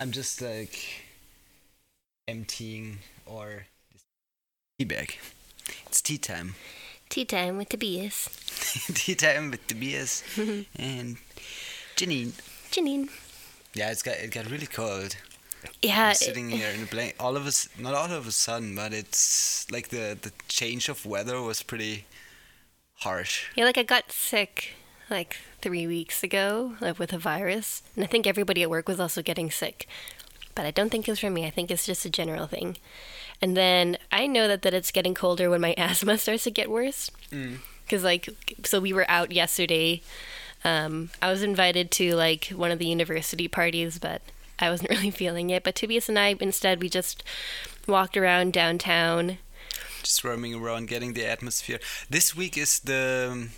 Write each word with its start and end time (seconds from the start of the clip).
I'm 0.00 0.12
just 0.12 0.40
like 0.40 1.02
emptying 2.28 2.98
or 3.26 3.66
tea 4.78 4.84
bag. 4.84 5.18
It's 5.86 6.00
tea 6.00 6.18
time. 6.18 6.54
Tea 7.08 7.24
time 7.24 7.56
with 7.56 7.70
the 7.70 7.76
Tobias. 7.76 8.28
tea 8.94 9.16
time 9.16 9.50
with 9.50 9.66
the 9.66 9.74
Tobias 9.74 10.22
and 10.76 11.16
Janine. 11.96 12.32
Janine. 12.70 13.08
Yeah, 13.74 13.90
it's 13.90 14.02
got 14.02 14.18
it 14.18 14.30
got 14.30 14.48
really 14.48 14.66
cold. 14.66 15.16
Yeah. 15.82 16.10
I'm 16.10 16.14
sitting 16.14 16.50
here 16.58 16.70
in 16.70 16.82
the 16.82 16.86
blanket. 16.86 17.16
All 17.18 17.36
of 17.36 17.44
us, 17.44 17.68
not 17.76 17.94
all 17.94 18.12
of 18.12 18.28
a 18.28 18.32
sudden, 18.32 18.76
but 18.76 18.92
it's 18.92 19.68
like 19.72 19.88
the 19.88 20.16
the 20.20 20.30
change 20.46 20.88
of 20.88 21.06
weather 21.06 21.42
was 21.42 21.64
pretty 21.64 22.06
harsh. 22.98 23.46
Yeah, 23.56 23.64
like 23.64 23.78
I 23.78 23.82
got 23.82 24.12
sick 24.12 24.74
like 25.10 25.38
three 25.60 25.86
weeks 25.86 26.22
ago, 26.22 26.74
like 26.80 26.98
with 26.98 27.12
a 27.12 27.18
virus, 27.18 27.82
and 27.94 28.04
I 28.04 28.06
think 28.06 28.26
everybody 28.26 28.62
at 28.62 28.70
work 28.70 28.88
was 28.88 29.00
also 29.00 29.22
getting 29.22 29.50
sick. 29.50 29.88
But 30.54 30.66
I 30.66 30.70
don't 30.70 30.90
think 30.90 31.08
it's 31.08 31.20
from 31.20 31.34
me. 31.34 31.46
I 31.46 31.50
think 31.50 31.70
it's 31.70 31.86
just 31.86 32.04
a 32.04 32.10
general 32.10 32.46
thing. 32.46 32.76
And 33.40 33.56
then 33.56 33.96
I 34.10 34.26
know 34.26 34.48
that 34.48 34.62
that 34.62 34.74
it's 34.74 34.90
getting 34.90 35.14
colder 35.14 35.48
when 35.50 35.60
my 35.60 35.74
asthma 35.78 36.18
starts 36.18 36.44
to 36.44 36.50
get 36.50 36.70
worse. 36.70 37.10
Because 37.84 38.04
like, 38.04 38.28
so 38.64 38.80
we 38.80 38.92
were 38.92 39.08
out 39.08 39.32
yesterday. 39.32 40.02
Um, 40.64 41.10
I 41.22 41.30
was 41.30 41.42
invited 41.42 41.90
to 41.92 42.16
like 42.16 42.46
one 42.46 42.70
of 42.70 42.78
the 42.78 42.86
university 42.86 43.46
parties, 43.46 43.98
but 43.98 44.22
I 44.58 44.70
wasn't 44.70 44.90
really 44.96 45.10
feeling 45.10 45.50
it. 45.50 45.64
But 45.64 45.74
Tobias 45.74 46.08
and 46.08 46.18
I 46.18 46.36
instead 46.40 46.80
we 46.80 46.88
just 46.88 47.22
walked 47.86 48.16
around 48.16 48.52
downtown. 48.52 49.38
Just 50.02 50.24
roaming 50.24 50.54
around, 50.54 50.88
getting 50.88 51.12
the 51.12 51.26
atmosphere. 51.26 51.78
This 52.10 52.34
week 52.34 52.56
is 52.56 52.80
the 52.80 53.48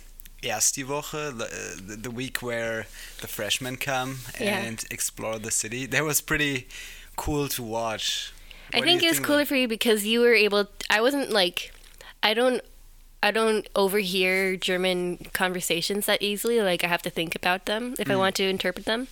Erste 0.43 0.83
Woche, 0.85 1.37
the, 1.37 1.45
uh, 1.45 1.95
the, 2.01 2.11
week 2.11 2.41
where 2.41 2.87
the 3.21 3.27
freshmen 3.27 3.77
come 3.77 4.19
Yeah. 4.39 4.57
and 4.59 4.83
explore 4.89 5.37
the 5.39 5.51
city. 5.51 5.85
That 5.85 6.03
was 6.03 6.21
pretty 6.21 6.67
cool 7.15 7.47
to 7.49 7.63
watch. 7.63 8.33
I 8.73 8.77
What 8.77 8.85
do 8.85 8.89
think 8.89 9.03
it 9.03 9.09
was 9.09 9.19
cooler 9.19 9.45
for 9.45 9.55
you 9.55 9.67
because 9.67 10.05
you 10.05 10.21
were 10.21 10.33
able. 10.33 10.67
I 10.89 11.01
wasn't 11.01 11.29
like, 11.31 11.73
I 12.23 12.33
don't, 12.33 12.61
I 13.21 13.31
don't 13.31 13.67
overhear 13.75 14.55
German 14.55 15.17
conversations 15.33 16.05
that 16.07 16.21
easily. 16.21 16.61
Like 16.61 16.83
I 16.83 16.87
have 16.87 17.01
to 17.03 17.09
think 17.09 17.35
about 17.35 17.65
them 17.65 17.95
if 17.99 18.09
I 18.09 18.15
want 18.15 18.35
to 18.35 18.43
interpret 18.47 18.85
them. 18.85 19.07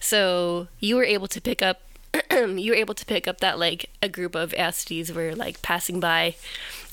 So 0.00 0.68
you 0.80 0.96
were 0.96 1.04
able 1.04 1.26
to 1.28 1.40
pick 1.40 1.60
up. 1.60 1.82
you 2.30 2.70
were 2.70 2.76
able 2.76 2.94
to 2.94 3.04
pick 3.04 3.26
up 3.26 3.40
that 3.40 3.58
like 3.58 3.90
a 4.00 4.08
group 4.08 4.36
of 4.36 4.52
Erstis 4.52 5.12
were 5.12 5.34
like 5.34 5.60
passing 5.62 5.98
by, 5.98 6.36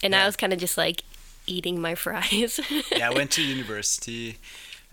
and 0.02 0.16
I 0.16 0.25
was 0.25 0.35
kind 0.35 0.52
of 0.52 0.58
just 0.59 0.78
like 0.78 1.03
eating 1.47 1.81
my 1.81 1.95
fries. 1.95 2.59
yeah, 2.95 3.09
I 3.09 3.14
went 3.14 3.31
to 3.31 3.42
university 3.42 4.38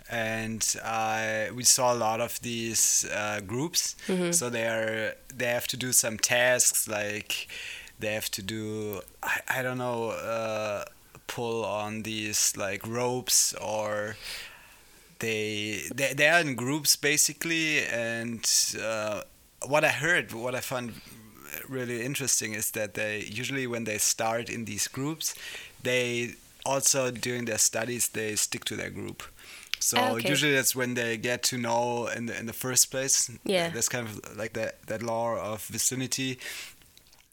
and 0.09 0.75
I 0.83 1.49
we 1.53 1.63
saw 1.63 1.93
a 1.93 1.97
lot 1.97 2.19
of 2.19 2.41
these 2.41 3.05
uh, 3.13 3.41
groups. 3.45 3.95
So 4.31 4.49
they 4.49 4.67
are 4.67 5.15
they 5.33 5.45
have 5.45 5.67
to 5.67 5.77
do 5.77 5.93
some 5.93 6.17
tasks 6.17 6.87
like 6.87 7.47
they 7.99 8.13
have 8.13 8.29
to 8.31 8.41
do 8.41 9.01
I, 9.21 9.41
I 9.47 9.61
don't 9.61 9.77
know 9.77 10.09
uh, 10.11 10.85
pull 11.27 11.63
on 11.63 12.03
these 12.03 12.57
like 12.57 12.85
ropes 12.87 13.53
or 13.53 14.15
they 15.19 15.83
they 15.93 16.13
they 16.13 16.27
are 16.27 16.39
in 16.41 16.55
groups 16.55 16.95
basically 16.95 17.85
and 17.85 18.45
uh, 18.81 19.21
what 19.67 19.83
I 19.83 19.89
heard 19.89 20.33
what 20.33 20.55
I 20.55 20.61
found 20.61 20.93
really 21.67 22.03
interesting 22.03 22.53
is 22.53 22.71
that 22.71 22.93
they 22.93 23.19
usually 23.19 23.67
when 23.67 23.83
they 23.83 23.97
start 23.97 24.49
in 24.49 24.65
these 24.65 24.87
groups 24.87 25.35
they 25.83 26.35
also 26.65 27.09
during 27.11 27.45
their 27.45 27.57
studies 27.57 28.09
they 28.09 28.35
stick 28.35 28.65
to 28.65 28.75
their 28.75 28.89
group. 28.89 29.23
So 29.81 29.97
Ah, 29.97 30.11
okay. 30.11 30.29
usually 30.29 30.53
that's 30.53 30.75
when 30.75 30.93
they 30.95 31.15
get 31.17 31.41
to 31.43 31.57
know 31.57 32.07
in 32.07 32.25
the 32.25 32.37
in 32.37 32.45
the 32.47 32.53
first 32.53 32.91
place. 32.91 33.31
Yeah. 33.45 33.69
that's 33.69 33.87
kind 33.89 34.05
of 34.07 34.37
like 34.37 34.53
that 34.53 34.81
that 34.87 35.01
law 35.01 35.37
of 35.37 35.63
vicinity. 35.65 36.37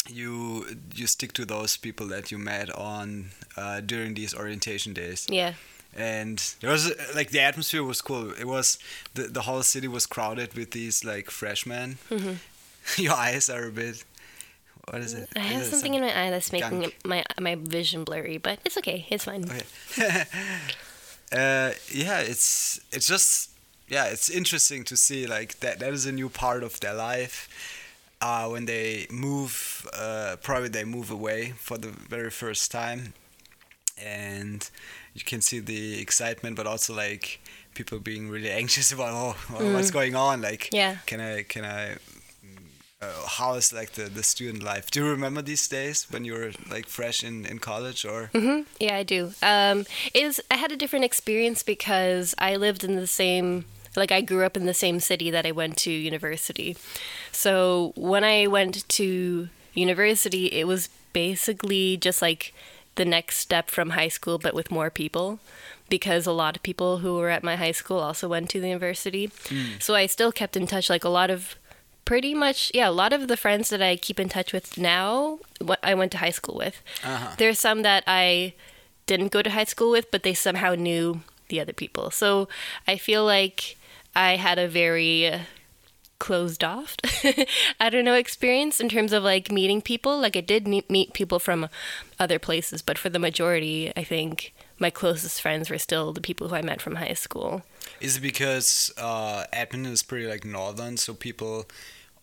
You 0.08 0.64
you 0.94 1.06
stick 1.08 1.32
to 1.32 1.44
those 1.44 1.76
people 1.76 2.06
that 2.08 2.30
you 2.30 2.38
met 2.38 2.70
on 2.70 3.30
uh, 3.56 3.80
during 3.80 4.14
these 4.14 4.34
orientation 4.34 4.92
days. 4.94 5.26
Yeah. 5.28 5.54
and 5.96 6.38
there 6.60 6.70
was 6.70 6.92
like 7.16 7.30
the 7.30 7.40
atmosphere 7.40 7.82
was 7.82 8.00
cool. 8.02 8.30
It 8.38 8.44
was 8.46 8.78
the, 9.14 9.22
the 9.24 9.42
whole 9.42 9.62
city 9.64 9.88
was 9.88 10.06
crowded 10.06 10.54
with 10.54 10.70
these 10.70 11.04
like 11.04 11.30
freshmen. 11.30 11.98
Your 12.96 13.14
eyes 13.14 13.50
are 13.50 13.66
a 13.66 13.72
bit 13.72 14.04
what 14.90 15.00
is 15.02 15.14
it 15.14 15.28
Mm-hmm. 15.30 15.38
I 15.38 15.42
have 15.52 15.62
it 15.62 15.70
something 15.70 15.94
in 15.94 16.00
my 16.02 16.26
eye 16.26 16.30
that's 16.30 16.52
making 16.52 16.80
gunk? 16.80 16.94
my 17.04 17.24
my 17.40 17.54
vision 17.56 18.04
blurry, 18.04 18.38
but 18.38 18.58
it's 18.64 18.76
okay. 18.78 19.06
It's 19.10 19.24
fine. 19.24 19.44
Okay. 19.44 19.64
uh, 21.32 21.72
yeah, 21.90 22.20
it's 22.20 22.80
it's 22.92 23.06
just 23.06 23.50
yeah, 23.88 24.06
it's 24.06 24.28
interesting 24.30 24.84
to 24.84 24.96
see 24.96 25.26
like 25.26 25.60
that 25.60 25.78
that 25.80 25.92
is 25.92 26.06
a 26.06 26.12
new 26.12 26.28
part 26.28 26.62
of 26.62 26.80
their 26.80 26.94
life. 26.94 27.48
Uh, 28.20 28.48
when 28.48 28.64
they 28.64 29.06
move, 29.10 29.86
uh, 29.92 30.36
probably 30.42 30.68
they 30.70 30.84
move 30.84 31.10
away 31.10 31.52
for 31.58 31.76
the 31.78 31.88
very 31.88 32.30
first 32.30 32.72
time, 32.72 33.12
and 34.02 34.70
you 35.14 35.22
can 35.22 35.40
see 35.42 35.58
the 35.60 36.00
excitement, 36.00 36.56
but 36.56 36.66
also 36.66 36.94
like 36.94 37.40
people 37.74 37.98
being 37.98 38.30
really 38.30 38.50
anxious 38.62 38.90
about 38.92 39.10
oh, 39.12 39.72
what's 39.74 39.90
going 39.90 40.14
on. 40.16 40.40
Like, 40.40 40.70
Yeah. 40.72 40.96
can 41.06 41.20
I 41.20 41.42
can 41.42 41.64
I 41.64 41.96
uh, 43.06 43.26
how 43.26 43.54
is 43.54 43.72
like 43.72 43.92
the, 43.92 44.04
the 44.04 44.22
student 44.22 44.62
life? 44.62 44.90
Do 44.90 45.04
you 45.04 45.10
remember 45.10 45.42
these 45.42 45.66
days 45.68 46.06
when 46.10 46.24
you 46.24 46.34
were 46.34 46.52
like 46.70 46.86
fresh 46.86 47.22
in, 47.24 47.46
in 47.46 47.58
college 47.58 48.04
or? 48.04 48.30
Yeah, 48.80 48.96
I 48.96 49.02
do. 49.02 49.32
Um, 49.42 49.84
was, 50.14 50.40
I 50.50 50.56
had 50.56 50.72
a 50.72 50.76
different 50.76 51.04
experience 51.04 51.62
because 51.62 52.34
I 52.38 52.56
lived 52.56 52.84
in 52.84 52.96
the 52.96 53.06
same, 53.06 53.64
like 53.94 54.12
I 54.12 54.20
grew 54.20 54.44
up 54.44 54.56
in 54.56 54.66
the 54.66 54.74
same 54.74 55.00
city 55.00 55.30
that 55.30 55.46
I 55.46 55.52
went 55.52 55.76
to 55.78 55.90
university. 55.90 56.76
So 57.32 57.92
when 57.96 58.24
I 58.24 58.46
went 58.46 58.88
to 58.88 59.48
university, 59.74 60.46
it 60.46 60.66
was 60.66 60.88
basically 61.12 61.96
just 61.96 62.20
like 62.20 62.54
the 62.96 63.04
next 63.04 63.38
step 63.38 63.70
from 63.70 63.90
high 63.90 64.08
school, 64.08 64.38
but 64.38 64.54
with 64.54 64.70
more 64.70 64.90
people. 64.90 65.38
Because 65.88 66.26
a 66.26 66.32
lot 66.32 66.56
of 66.56 66.64
people 66.64 66.98
who 66.98 67.14
were 67.14 67.30
at 67.30 67.44
my 67.44 67.54
high 67.54 67.70
school 67.70 68.00
also 68.00 68.26
went 68.26 68.50
to 68.50 68.60
the 68.60 68.66
university. 68.66 69.30
So 69.78 69.94
I 69.94 70.06
still 70.06 70.32
kept 70.32 70.56
in 70.56 70.66
touch. 70.66 70.90
Like 70.90 71.04
a 71.04 71.08
lot 71.08 71.30
of 71.30 71.54
pretty 72.06 72.32
much 72.34 72.70
yeah 72.72 72.88
a 72.88 72.96
lot 73.02 73.12
of 73.12 73.26
the 73.28 73.36
friends 73.36 73.68
that 73.68 73.82
i 73.82 73.96
keep 73.96 74.18
in 74.18 74.28
touch 74.28 74.52
with 74.52 74.78
now 74.78 75.38
what 75.60 75.78
i 75.82 75.92
went 75.92 76.10
to 76.12 76.18
high 76.18 76.30
school 76.40 76.56
with 76.56 76.80
Uh-huh. 77.04 77.34
there's 77.36 77.58
some 77.58 77.82
that 77.82 78.02
i 78.06 78.54
didn't 79.06 79.32
go 79.32 79.42
to 79.42 79.50
high 79.50 79.64
school 79.74 79.90
with 79.90 80.10
but 80.10 80.22
they 80.22 80.32
somehow 80.34 80.74
knew 80.74 81.20
the 81.48 81.60
other 81.60 81.72
people. 81.74 82.10
So 82.10 82.48
i 82.88 82.96
feel 82.96 83.24
like 83.24 83.76
i 84.14 84.36
had 84.36 84.58
a 84.58 84.66
very 84.68 85.26
uh, 85.28 85.40
closed 86.18 86.64
off 86.64 86.96
i 87.84 87.90
don't 87.90 88.04
know 88.08 88.14
experience 88.14 88.80
in 88.80 88.88
terms 88.88 89.12
of 89.12 89.22
like 89.22 89.52
meeting 89.52 89.82
people. 89.82 90.18
Like 90.18 90.36
i 90.36 90.40
did 90.40 90.66
meet, 90.66 90.88
meet 90.90 91.12
people 91.12 91.38
from 91.38 91.68
other 92.18 92.38
places 92.38 92.82
but 92.82 92.96
for 92.98 93.10
the 93.10 93.18
majority 93.18 93.92
i 93.96 94.02
think 94.02 94.54
my 94.78 94.90
closest 94.90 95.40
friends 95.42 95.70
were 95.70 95.78
still 95.78 96.12
the 96.12 96.20
people 96.28 96.48
who 96.48 96.54
i 96.56 96.62
met 96.62 96.80
from 96.80 96.96
high 96.96 97.14
school. 97.14 97.62
Is 98.00 98.16
it 98.18 98.20
because 98.20 98.92
uh, 98.98 99.44
Edmonton 99.52 99.92
is 99.92 100.02
pretty 100.02 100.26
like 100.26 100.44
northern, 100.44 100.96
so 100.98 101.14
people 101.14 101.66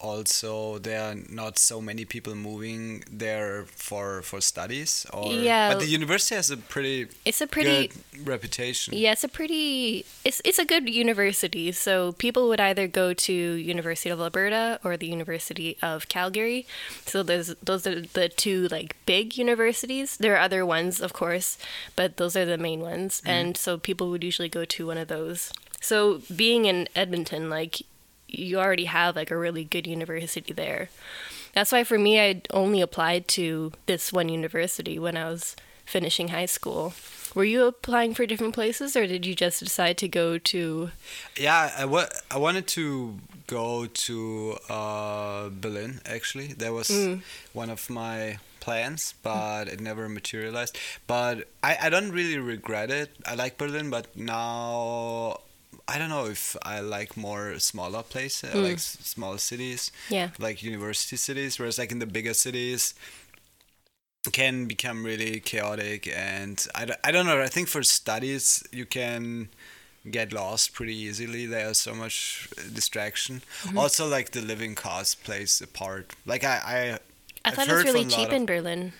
also 0.03 0.77
there 0.79 1.01
are 1.01 1.15
not 1.29 1.57
so 1.57 1.79
many 1.81 2.03
people 2.03 2.35
moving 2.35 3.03
there 3.09 3.65
for 3.65 4.21
for 4.21 4.41
studies? 4.41 5.07
Or 5.13 5.31
Yeah. 5.31 5.71
but 5.73 5.79
the 5.79 5.87
university 5.87 6.35
has 6.35 6.51
a 6.51 6.57
pretty 6.57 7.07
it's 7.25 7.41
a 7.41 7.47
pretty 7.47 7.87
good 7.87 8.27
reputation. 8.27 8.93
Yeah, 8.93 9.13
it's 9.13 9.23
a 9.23 9.29
pretty 9.29 10.05
it's 10.25 10.41
it's 10.43 10.59
a 10.59 10.65
good 10.65 10.89
university. 10.89 11.71
So 11.71 12.11
people 12.11 12.49
would 12.49 12.59
either 12.59 12.87
go 12.87 13.13
to 13.13 13.33
University 13.33 14.09
of 14.11 14.19
Alberta 14.19 14.79
or 14.83 14.97
the 14.97 15.07
University 15.07 15.77
of 15.81 16.07
Calgary. 16.09 16.67
So 17.05 17.23
those 17.23 17.55
those 17.63 17.87
are 17.87 18.01
the 18.01 18.27
two 18.27 18.67
like 18.67 18.95
big 19.05 19.37
universities. 19.37 20.17
There 20.17 20.35
are 20.35 20.43
other 20.43 20.65
ones, 20.65 20.99
of 20.99 21.13
course, 21.13 21.57
but 21.95 22.17
those 22.17 22.35
are 22.35 22.45
the 22.45 22.57
main 22.57 22.81
ones. 22.81 23.21
Mm-hmm. 23.21 23.29
And 23.29 23.57
so 23.57 23.77
people 23.77 24.09
would 24.11 24.23
usually 24.23 24.49
go 24.49 24.65
to 24.65 24.87
one 24.87 24.97
of 24.99 25.07
those. 25.07 25.51
So 25.79 26.21
being 26.33 26.65
in 26.65 26.87
Edmonton, 26.95 27.49
like 27.49 27.81
you 28.33 28.59
already 28.59 28.85
have 28.85 29.15
like 29.15 29.31
a 29.31 29.37
really 29.37 29.63
good 29.63 29.87
university 29.87 30.53
there. 30.53 30.89
That's 31.53 31.71
why 31.71 31.83
for 31.83 31.99
me 31.99 32.19
I 32.19 32.41
only 32.51 32.81
applied 32.81 33.27
to 33.29 33.71
this 33.85 34.11
one 34.11 34.27
university 34.29 34.97
when 34.99 35.15
I 35.15 35.29
was 35.29 35.55
finishing 35.85 36.29
high 36.29 36.47
school. 36.47 36.93
Were 37.35 37.43
you 37.43 37.65
applying 37.65 38.13
for 38.13 38.25
different 38.25 38.53
places 38.53 38.95
or 38.95 39.05
did 39.07 39.25
you 39.25 39.35
just 39.35 39.59
decide 39.59 39.97
to 39.99 40.07
go 40.07 40.37
to 40.37 40.91
Yeah, 41.37 41.71
I 41.77 41.85
wa- 41.85 42.09
I 42.31 42.37
wanted 42.37 42.67
to 42.79 43.19
go 43.47 43.85
to 43.85 44.57
uh, 44.69 45.49
Berlin 45.49 45.99
actually. 46.05 46.53
That 46.53 46.71
was 46.73 46.89
one 47.53 47.69
of 47.69 47.89
my 47.89 48.37
plans, 48.59 49.13
but 49.23 49.67
it 49.67 49.81
never 49.81 50.07
materialized. 50.07 50.77
But 51.05 51.49
I, 51.61 51.77
I 51.83 51.89
don't 51.89 52.11
really 52.11 52.37
regret 52.39 52.89
it. 52.89 53.11
I 53.25 53.35
like 53.35 53.57
Berlin, 53.57 53.89
but 53.89 54.15
now 54.15 55.39
I 55.87 55.97
don't 55.97 56.09
know 56.09 56.25
if 56.27 56.55
I 56.63 56.79
like 56.79 57.17
more 57.17 57.59
smaller 57.59 58.03
places, 58.03 58.53
like 58.55 58.75
s- 58.75 58.97
smaller 59.01 59.37
cities, 59.37 59.91
Yeah. 60.09 60.29
like 60.39 60.63
university 60.63 61.17
cities. 61.17 61.59
Whereas 61.59 61.77
like 61.77 61.91
in 61.91 61.99
the 61.99 62.05
bigger 62.05 62.33
cities, 62.33 62.93
can 64.31 64.65
become 64.67 65.03
really 65.03 65.39
chaotic 65.41 66.07
and 66.07 66.65
I, 66.73 66.85
don't- 66.85 66.99
I 67.03 67.11
don't 67.11 67.25
know 67.25 67.41
i 67.41 67.47
think 67.47 67.67
for 67.67 67.83
studies 67.83 68.63
you 68.71 68.85
can 68.85 69.49
get 70.09 70.31
lost 70.33 70.73
pretty 70.73 70.95
easily. 70.95 71.45
There's 71.45 71.77
so 71.77 71.93
much 71.95 72.49
distraction. 72.73 73.41
Mm-hmm. 73.63 73.77
Also, 73.77 74.05
like 74.07 74.31
the 74.31 74.41
living 74.41 74.75
cost 74.75 75.23
plays 75.23 75.61
a 75.61 75.67
part. 75.67 76.11
Like 76.25 76.43
I, 76.43 76.57
I, 76.65 76.99
I 77.45 77.51
thought 77.51 77.69
it 77.69 77.73
was 77.73 77.83
really 77.85 78.03
from 78.03 78.07
a 78.09 78.11
lot 78.11 78.17
cheap 78.19 78.27
of- 78.27 78.33
in 78.33 78.45
Berlin. 78.45 78.93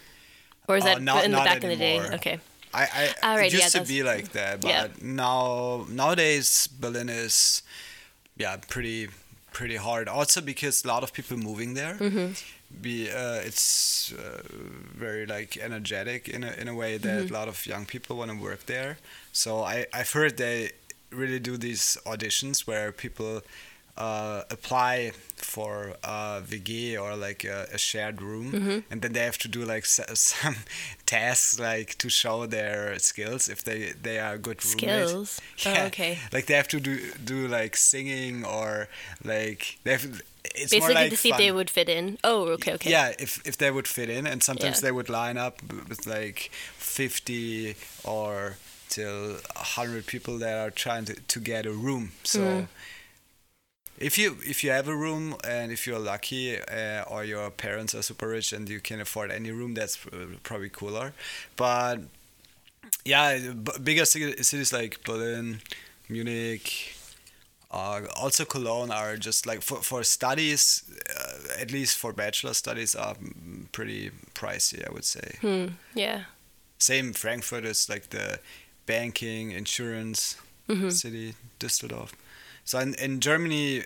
Or 0.68 0.78
is 0.78 0.84
Oh, 0.84 0.88
that 0.88 1.02
not- 1.02 1.26
in 1.26 1.32
the 1.32 1.38
back 1.38 1.62
in 1.64 1.70
the 1.70 1.76
day? 1.76 2.00
Okay. 2.16 2.40
I, 2.74 3.16
I 3.22 3.42
it 3.46 3.54
yeah, 3.54 3.60
used 3.60 3.76
to 3.76 3.84
be 3.84 4.04
like 4.04 4.32
that, 4.34 4.62
but 4.62 4.70
yeah. 4.70 4.88
now 5.02 5.86
nowadays 5.90 6.68
Berlin 6.68 7.10
is, 7.10 7.62
yeah, 8.38 8.58
pretty 8.68 9.10
pretty 9.52 9.76
hard. 9.76 10.08
Also 10.08 10.42
because 10.42 10.84
a 10.84 10.88
lot 10.88 11.04
of 11.04 11.14
people 11.14 11.38
moving 11.38 11.76
there. 11.76 11.96
Mm-hmm. 11.98 12.34
Be 12.82 13.08
uh, 13.12 13.36
it's 13.46 14.12
uh, 14.14 14.42
very 14.98 15.28
like 15.28 15.58
energetic 15.58 16.28
in 16.28 16.44
a 16.44 16.52
in 16.54 16.68
a 16.68 16.74
way 16.74 16.98
that 16.98 17.26
Mm-hmm. 17.26 17.36
a 17.36 17.38
lot 17.38 17.48
of 17.48 17.66
young 17.68 17.86
people 17.86 18.18
want 18.18 18.32
to 18.32 18.38
work 18.38 18.66
there. 18.66 18.98
So 19.32 19.62
I 19.62 19.86
I've 19.94 20.12
heard 20.12 20.38
they 20.38 20.72
really 21.12 21.40
do 21.40 21.56
these 21.58 21.98
auditions 22.06 22.66
where 22.66 22.92
people 22.92 23.42
uh, 23.98 24.44
apply 24.50 25.12
for 25.36 25.96
a 26.04 26.42
WG 26.48 27.00
or 27.00 27.16
like 27.16 27.44
a, 27.44 27.68
a 27.74 27.78
shared 27.78 28.22
room, 28.22 28.52
Mm-hmm. 28.52 28.80
and 28.92 29.02
then 29.02 29.14
they 29.14 29.24
have 29.26 29.38
to 29.40 29.48
do 29.48 29.64
like 29.66 29.84
s- 29.84 30.00
some 30.20 30.56
tasks 31.06 31.60
like 31.60 31.98
to 32.00 32.10
show 32.10 32.46
their 32.48 32.98
skills 33.00 33.50
if 33.50 33.64
they 33.64 33.94
they 34.02 34.20
are 34.20 34.38
good 34.38 34.64
roommates. 34.66 35.10
Skills? 35.12 35.42
Oh, 35.66 35.86
okay. 35.88 36.18
Like 36.32 36.46
they 36.48 36.56
have 36.56 36.68
to 36.70 36.80
do 36.80 36.98
do 37.24 37.48
like 37.48 37.76
singing 37.78 38.46
or 38.46 38.88
like 39.24 39.78
they 39.84 39.92
have. 39.92 40.22
It's 40.56 40.72
more 40.74 40.82
Basically 40.82 40.94
like 40.96 41.10
to 41.12 41.18
see 41.18 41.30
if 41.30 41.38
they 41.38 41.52
would 41.52 41.70
fit 41.70 41.88
in. 41.90 42.18
Oh, 42.24 42.48
okay, 42.56 42.74
okay. 42.74 42.90
Yeah, 42.92 43.14
if 43.20 43.42
if 43.46 43.56
they 43.58 43.72
would 43.72 43.88
fit 43.88 44.10
in, 44.10 44.28
and 44.28 44.44
sometimes 44.44 44.78
Yeah. 44.78 44.88
they 44.88 44.92
would 44.92 45.10
line 45.10 45.38
up 45.38 45.62
with 45.90 46.06
like 46.06 46.50
fifty 46.78 47.76
or 48.04 48.58
till 48.90 49.38
hundred 49.56 50.06
people 50.06 50.38
that 50.40 50.56
are 50.58 50.70
trying 50.72 51.06
to, 51.06 51.14
to 51.16 51.40
get 51.40 51.66
a 51.66 51.72
room. 51.72 52.12
So 52.24 52.40
Mm. 52.40 52.68
If 54.04 54.18
you 54.18 54.38
if 54.46 54.64
you 54.64 54.72
have 54.72 54.88
a 54.88 54.96
room 54.96 55.36
and 55.44 55.72
if 55.72 55.88
you're 55.88 56.00
lucky 56.00 56.58
uh, 56.60 57.04
or 57.14 57.24
your 57.26 57.50
parents 57.52 57.96
are 57.96 58.04
super 58.04 58.28
rich 58.28 58.54
and 58.54 58.70
you 58.70 58.80
can 58.80 59.00
afford 59.02 59.32
any 59.32 59.52
room, 59.52 59.74
that's 59.74 59.98
uh, 60.08 60.26
probably 60.44 60.70
cooler. 60.70 61.14
But 61.56 62.00
yeah, 63.06 63.38
b- 63.38 63.72
bigger 63.84 64.06
cities 64.06 64.74
like 64.74 65.04
Berlin, 65.04 65.62
Munich, 66.10 66.96
uh, 67.72 68.02
also 68.16 68.46
Cologne 68.46 68.92
are 68.92 69.18
just 69.18 69.46
like 69.46 69.62
for, 69.62 69.78
for 69.82 70.04
studies, 70.04 70.84
uh, 71.20 71.62
at 71.62 71.72
least 71.72 71.98
for 71.98 72.14
bachelor 72.14 72.54
studies, 72.54 72.96
are 72.96 73.16
pretty 73.72 74.12
pricey, 74.34 74.88
I 74.88 74.92
would 74.94 75.06
say. 75.06 75.38
Hmm. 75.42 75.66
Yeah. 75.96 76.24
Same 76.78 77.14
Frankfurt 77.14 77.66
is 77.66 77.90
like 77.90 78.10
the 78.10 78.40
banking, 78.86 79.52
insurance 79.52 80.38
Mm-hmm. 80.70 80.90
city, 80.92 81.34
Düsseldorf. 81.60 82.12
So 82.64 82.80
in, 82.80 82.94
in 82.96 83.20
Germany, 83.20 83.84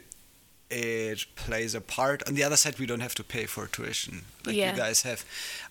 it 0.69 1.25
plays 1.35 1.73
a 1.73 1.81
part. 1.81 2.27
On 2.27 2.33
the 2.35 2.43
other 2.43 2.57
side, 2.57 2.77
we 2.79 2.85
don't 2.85 2.99
have 2.99 3.15
to 3.15 3.23
pay 3.23 3.45
for 3.45 3.67
tuition. 3.67 4.23
Like 4.45 4.55
Yeah. 4.55 4.71
you 4.71 4.77
guys 4.77 5.03
have, 5.03 5.23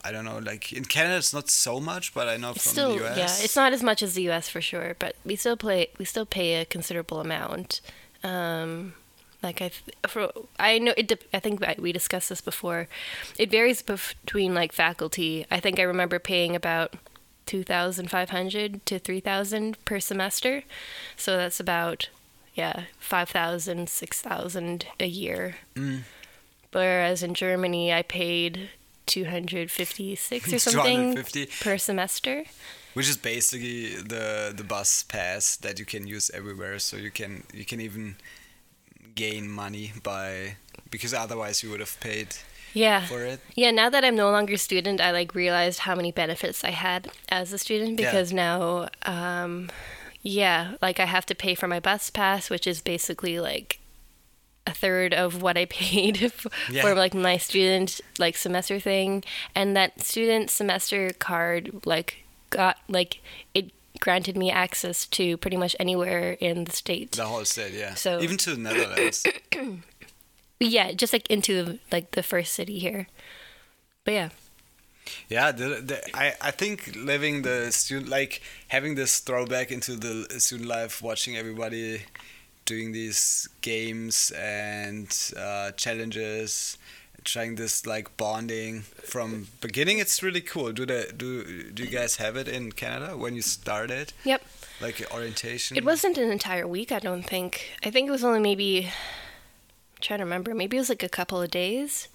I 0.03 0.11
don't 0.13 0.25
know, 0.25 0.39
like 0.39 0.73
in 0.73 0.85
Canada, 0.87 1.17
it's 1.19 1.35
not 1.35 1.51
so 1.51 1.81
much, 1.81 2.15
but 2.15 2.29
I 2.29 2.37
know 2.39 2.53
It's 2.53 2.63
from 2.65 2.73
still 2.73 2.97
the 2.99 3.05
US. 3.07 3.19
yeah, 3.19 3.45
it's 3.45 3.57
not 3.57 3.73
as 3.73 3.83
much 3.83 4.03
as 4.03 4.15
the 4.15 4.29
US 4.31 4.49
for 4.49 4.61
sure, 4.63 4.97
but 4.99 5.15
we 5.25 5.37
still 5.37 5.57
play 5.57 5.89
we 5.99 6.05
still 6.05 6.27
pay 6.27 6.55
a 6.61 6.65
considerable 6.65 7.21
amount. 7.21 7.81
Um 8.25 8.95
like 9.43 9.61
I 9.61 9.71
for 10.09 10.33
I 10.59 10.79
know 10.79 10.95
it 10.97 11.13
I 11.33 11.41
think 11.41 11.63
we 11.79 11.93
discussed 11.93 12.31
this 12.31 12.41
before. 12.41 12.89
It 13.39 13.51
varies 13.51 13.83
between 13.83 14.55
like 14.55 14.73
faculty. 14.73 15.45
I 15.51 15.61
think 15.61 15.79
I 15.79 15.83
remember 15.83 16.19
paying 16.19 16.57
about 16.57 16.95
2500 17.45 18.85
to 18.87 18.99
3000 18.99 19.85
per 19.85 20.01
semester. 20.01 20.63
So 21.17 21.37
that's 21.37 21.61
about 21.61 22.09
yeah, 22.57 22.85
5000 22.99 23.89
6000 23.89 24.87
a 24.99 25.07
year. 25.07 25.57
Mm. 25.77 26.01
Whereas 26.73 27.23
in 27.23 27.35
Germany 27.35 27.93
I 27.93 28.03
paid 28.03 28.71
256 29.07 30.53
or 30.53 30.59
something 30.67 31.15
250. 31.15 31.47
per 31.63 31.79
semester. 31.79 32.45
which 32.95 33.09
is 33.09 33.17
basically 33.17 33.95
the 33.97 34.53
the 34.57 34.65
bus 34.65 35.05
pass 35.05 35.57
that 35.57 35.79
you 35.79 35.85
can 35.85 36.07
use 36.07 36.31
everywhere 36.35 36.79
so 36.79 36.97
you 36.97 37.11
can 37.11 37.43
you 37.53 37.65
can 37.65 37.81
even 37.81 38.17
gain 39.15 39.49
money 39.49 39.93
by 40.03 40.57
because 40.91 41.15
otherwise 41.15 41.63
you 41.63 41.71
would 41.71 41.81
have 41.81 41.97
paid 42.01 42.29
Yeah. 42.75 43.07
for 43.07 43.25
it 43.25 43.41
Yeah, 43.55 43.71
now 43.73 43.89
that 43.91 44.05
I'm 44.05 44.17
no 44.17 44.31
longer 44.31 44.55
a 44.55 44.59
student, 44.59 45.01
I 45.01 45.11
like 45.13 45.35
realized 45.35 45.79
how 45.81 45.95
many 45.95 46.13
benefits 46.13 46.65
I 46.65 46.71
had 46.73 47.09
as 47.29 47.53
a 47.53 47.59
student 47.59 47.99
Yeah. 48.01 48.11
because 48.11 48.33
now 48.33 48.89
um 49.07 49.69
yeah, 50.27 50.75
like 50.83 50.99
I 50.99 51.05
have 51.07 51.25
to 51.27 51.35
pay 51.35 51.55
for 51.55 51.69
my 51.69 51.79
bus 51.81 52.11
pass, 52.11 52.51
which 52.51 52.67
is 52.67 52.81
basically 52.81 53.39
like 53.39 53.79
a 54.67 54.73
third 54.73 55.15
of 55.15 55.41
what 55.43 55.57
I 55.57 55.65
paid 55.71 56.23
f- 56.23 56.47
Yeah. 56.71 56.83
for 56.83 56.95
like 56.95 57.15
my 57.15 57.37
student 57.39 58.01
like 58.19 58.37
semester 58.37 58.81
thing 58.81 59.23
and 59.55 59.77
that 59.77 60.03
student 60.03 60.51
semester 60.51 61.11
card 61.19 61.87
like 61.87 62.25
got 62.51 62.79
like 62.89 63.21
it 63.55 63.71
granted 64.01 64.37
me 64.37 64.51
access 64.51 65.07
to 65.07 65.37
pretty 65.37 65.57
much 65.57 65.77
anywhere 65.79 66.33
in 66.41 66.65
the 66.65 66.73
state. 66.73 67.13
the 67.13 67.25
whole 67.27 67.45
state 67.45 67.73
yeah 67.75 67.95
So- 67.95 68.21
even 68.21 68.37
to 68.39 68.51
the 68.55 68.61
netherlands 68.61 69.25
Yeah, 70.59 70.93
just 70.93 71.13
like 71.13 71.31
into 71.31 71.79
like 71.93 72.13
the 72.13 72.23
first 72.23 72.55
city 72.55 72.79
here. 72.79 73.07
But 74.05 74.15
yeah. 74.15 74.29
Yeah 75.29 75.53
the, 75.53 75.81
the, 75.81 76.17
I, 76.17 76.35
I 76.41 76.51
think 76.51 76.95
living 76.97 77.43
the 77.43 77.71
student 77.73 78.09
like 78.09 78.43
having 78.69 78.95
this 78.95 79.21
throwback 79.21 79.71
into 79.71 79.97
the 79.97 80.41
student 80.41 80.69
life 80.69 81.03
watching 81.03 81.37
everybody 81.37 82.03
doing 82.65 82.93
these 82.93 83.49
games 83.61 84.33
and 84.37 85.09
uh, 85.39 85.71
challenges 85.73 86.79
trying 87.25 87.57
this 87.57 87.87
like 87.87 88.17
bonding 88.17 88.83
from 88.83 89.49
beginning 89.61 89.99
it's 89.99 90.23
really 90.23 90.41
cool 90.41 90.73
do 90.73 90.87
the 90.87 91.13
do 91.17 91.71
do 91.73 91.83
you 91.83 91.91
guys 91.91 92.17
have 92.17 92.37
it 92.37 92.47
in 92.47 92.71
canada 92.71 93.17
when 93.17 93.35
you 93.35 93.43
started 93.43 94.13
Yep. 94.25 94.43
like 94.81 95.03
orientation 95.13 95.77
It 95.77 95.85
wasn't 95.85 96.19
an 96.19 96.31
entire 96.31 96.69
week, 96.69 96.93
I 96.93 96.99
don't 97.01 97.23
think. 97.25 97.79
I 97.85 97.91
think 97.91 98.09
it 98.09 98.13
was 98.13 98.23
only 98.23 98.41
maybe 98.41 98.87
I'm 98.87 100.01
trying 100.01 100.19
to 100.19 100.25
remember. 100.25 100.55
Maybe 100.55 100.77
it 100.77 100.81
was 100.81 100.89
like 100.89 101.03
a 101.03 101.09
couple 101.09 101.41
of 101.41 101.51
days. 101.51 102.09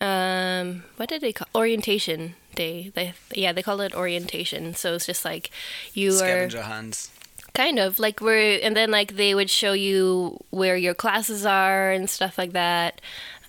Um, 0.00 0.84
what 0.96 1.08
did 1.08 1.20
they 1.20 1.32
call 1.32 1.48
orientation 1.54 2.34
day? 2.54 2.90
They 2.94 3.14
yeah, 3.34 3.52
they 3.52 3.62
call 3.62 3.80
it 3.80 3.94
orientation. 3.94 4.74
So 4.74 4.94
it's 4.94 5.06
just 5.06 5.24
like 5.24 5.50
you 5.92 6.18
are 6.20 6.48
hunts 6.48 7.10
kind 7.54 7.78
of 7.78 7.98
like 7.98 8.20
we're 8.20 8.58
and 8.62 8.76
then 8.76 8.90
like 8.90 9.16
they 9.16 9.34
would 9.34 9.50
show 9.50 9.72
you 9.72 10.38
where 10.50 10.76
your 10.76 10.94
classes 10.94 11.44
are 11.44 11.90
and 11.90 12.08
stuff 12.08 12.38
like 12.38 12.52
that. 12.52 13.00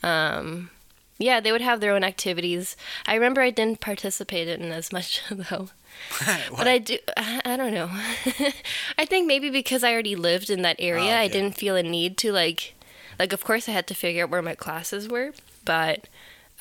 Um, 0.03 0.69
yeah, 1.19 1.39
they 1.39 1.51
would 1.51 1.61
have 1.61 1.79
their 1.79 1.93
own 1.93 2.03
activities. 2.03 2.75
I 3.05 3.13
remember 3.13 3.41
I 3.41 3.51
didn't 3.51 3.79
participate 3.79 4.47
in 4.47 4.71
as 4.71 4.91
much 4.91 5.21
though. 5.31 5.69
But 6.57 6.67
I 6.67 6.77
do. 6.79 6.97
I 7.17 7.55
don't 7.57 7.73
know. 7.73 7.89
I 8.97 9.05
think 9.05 9.27
maybe 9.27 9.49
because 9.49 9.83
I 9.83 9.91
already 9.91 10.15
lived 10.15 10.49
in 10.49 10.61
that 10.63 10.77
area, 10.79 11.11
Oh, 11.11 11.17
I 11.17 11.27
didn't 11.27 11.57
feel 11.57 11.75
a 11.75 11.83
need 11.83 12.17
to 12.19 12.31
like. 12.31 12.73
Like, 13.19 13.33
of 13.33 13.43
course, 13.43 13.69
I 13.69 13.73
had 13.73 13.85
to 13.87 13.93
figure 13.93 14.23
out 14.23 14.31
where 14.31 14.41
my 14.41 14.55
classes 14.55 15.07
were, 15.07 15.33
but 15.63 16.07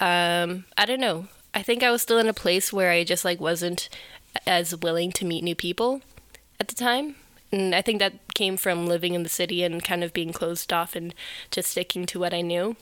um, 0.00 0.64
I 0.76 0.87
don't 0.87 1.00
know. 1.00 1.26
I 1.52 1.62
think 1.62 1.83
I 1.83 1.90
was 1.90 2.02
still 2.02 2.19
in 2.19 2.28
a 2.28 2.35
place 2.35 2.73
where 2.73 2.90
I 2.90 3.04
just 3.04 3.25
like 3.25 3.40
wasn't 3.40 3.88
as 4.47 4.76
willing 4.76 5.12
to 5.12 5.25
meet 5.25 5.45
new 5.45 5.54
people 5.54 6.00
at 6.59 6.69
the 6.69 6.75
time. 6.75 7.16
And 7.52 7.75
I 7.75 7.83
think 7.83 7.99
that 7.99 8.35
came 8.35 8.57
from 8.57 8.87
living 8.87 9.14
in 9.14 9.25
the 9.25 9.28
city 9.28 9.64
and 9.64 9.83
kind 9.83 10.04
of 10.04 10.12
being 10.12 10.33
closed 10.33 10.73
off 10.73 10.95
and 10.95 11.14
just 11.50 11.71
sticking 11.71 12.07
to 12.07 12.21
what 12.21 12.33
I 12.33 12.42
knew. 12.42 12.76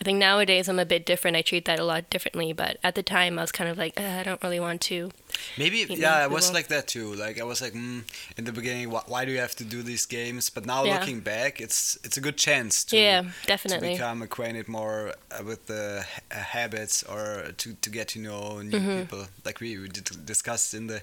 I 0.00 0.04
think 0.04 0.18
nowadays 0.18 0.68
I'm 0.68 0.78
a 0.78 0.84
bit 0.84 1.06
different. 1.06 1.36
I 1.38 1.42
treat 1.42 1.64
that 1.64 1.78
a 1.78 1.84
lot 1.84 2.10
differently, 2.10 2.52
but 2.52 2.76
at 2.84 2.94
the 2.94 3.02
time 3.02 3.38
I 3.38 3.42
was 3.42 3.50
kind 3.52 3.70
of 3.70 3.78
like, 3.78 3.98
"Uh, 3.98 4.20
I 4.20 4.22
don't 4.22 4.42
really 4.42 4.60
want 4.60 4.80
to. 4.82 5.10
Maybe 5.56 5.86
yeah, 5.88 6.14
I 6.14 6.26
was 6.26 6.52
like 6.52 6.68
that 6.68 6.86
too. 6.86 7.14
Like 7.14 7.40
I 7.40 7.44
was 7.44 7.60
like, 7.62 7.72
mm, 7.72 8.02
in 8.36 8.44
the 8.44 8.52
beginning, 8.52 8.90
why, 8.90 9.02
why 9.06 9.24
do 9.24 9.32
you 9.32 9.38
have 9.40 9.54
to 9.56 9.64
do 9.64 9.82
these 9.82 10.04
games? 10.06 10.50
But 10.50 10.66
now 10.66 10.84
Yeah. 10.84 10.92
looking 10.94 11.20
back, 11.20 11.60
it's 11.60 11.96
it's 12.04 12.16
a 12.18 12.20
good 12.20 12.36
chance 12.36 12.84
to 12.90 12.96
Yeah, 12.96 13.22
to 13.22 13.28
definitely. 13.46 13.90
become 13.92 14.20
acquainted 14.22 14.68
more 14.68 15.14
uh, 15.30 15.42
with 15.44 15.66
the 15.66 16.04
ha- 16.04 16.20
uh, 16.30 16.34
habits 16.56 17.02
or 17.02 17.52
to, 17.56 17.74
to 17.80 17.90
get 17.90 18.08
to 18.08 18.18
know 18.18 18.60
new 18.62 18.76
Mm-hmm. 18.78 19.00
people. 19.00 19.26
Like 19.46 19.60
we, 19.60 19.78
we 19.78 19.88
did 19.88 20.26
discussed 20.26 20.74
in 20.74 20.88
the 20.88 21.00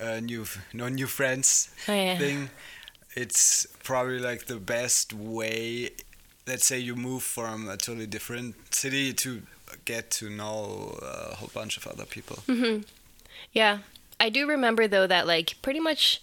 uh, 0.00 0.18
new 0.20 0.46
no 0.72 0.88
new 0.88 1.06
friends 1.06 1.70
Oh, 1.88 1.94
yeah. 1.94 2.18
thing. 2.18 2.50
It's 3.14 3.66
probably 3.84 4.18
like 4.18 4.46
the 4.46 4.56
best 4.56 5.12
way. 5.12 5.90
Let's 6.46 6.64
say 6.64 6.78
you 6.78 6.96
move 6.96 7.22
from 7.22 7.68
a 7.68 7.76
totally 7.76 8.06
different 8.06 8.74
city 8.74 9.12
to 9.14 9.42
get 9.84 10.10
to 10.10 10.28
know 10.28 10.98
a 11.00 11.36
whole 11.36 11.50
bunch 11.54 11.76
of 11.76 11.86
other 11.86 12.04
people. 12.04 12.38
Mm-hmm. 12.48 12.82
Yeah. 13.52 13.78
I 14.18 14.28
do 14.28 14.46
remember 14.48 14.86
though 14.86 15.06
that 15.06 15.26
like 15.26 15.54
pretty 15.62 15.80
much 15.80 16.22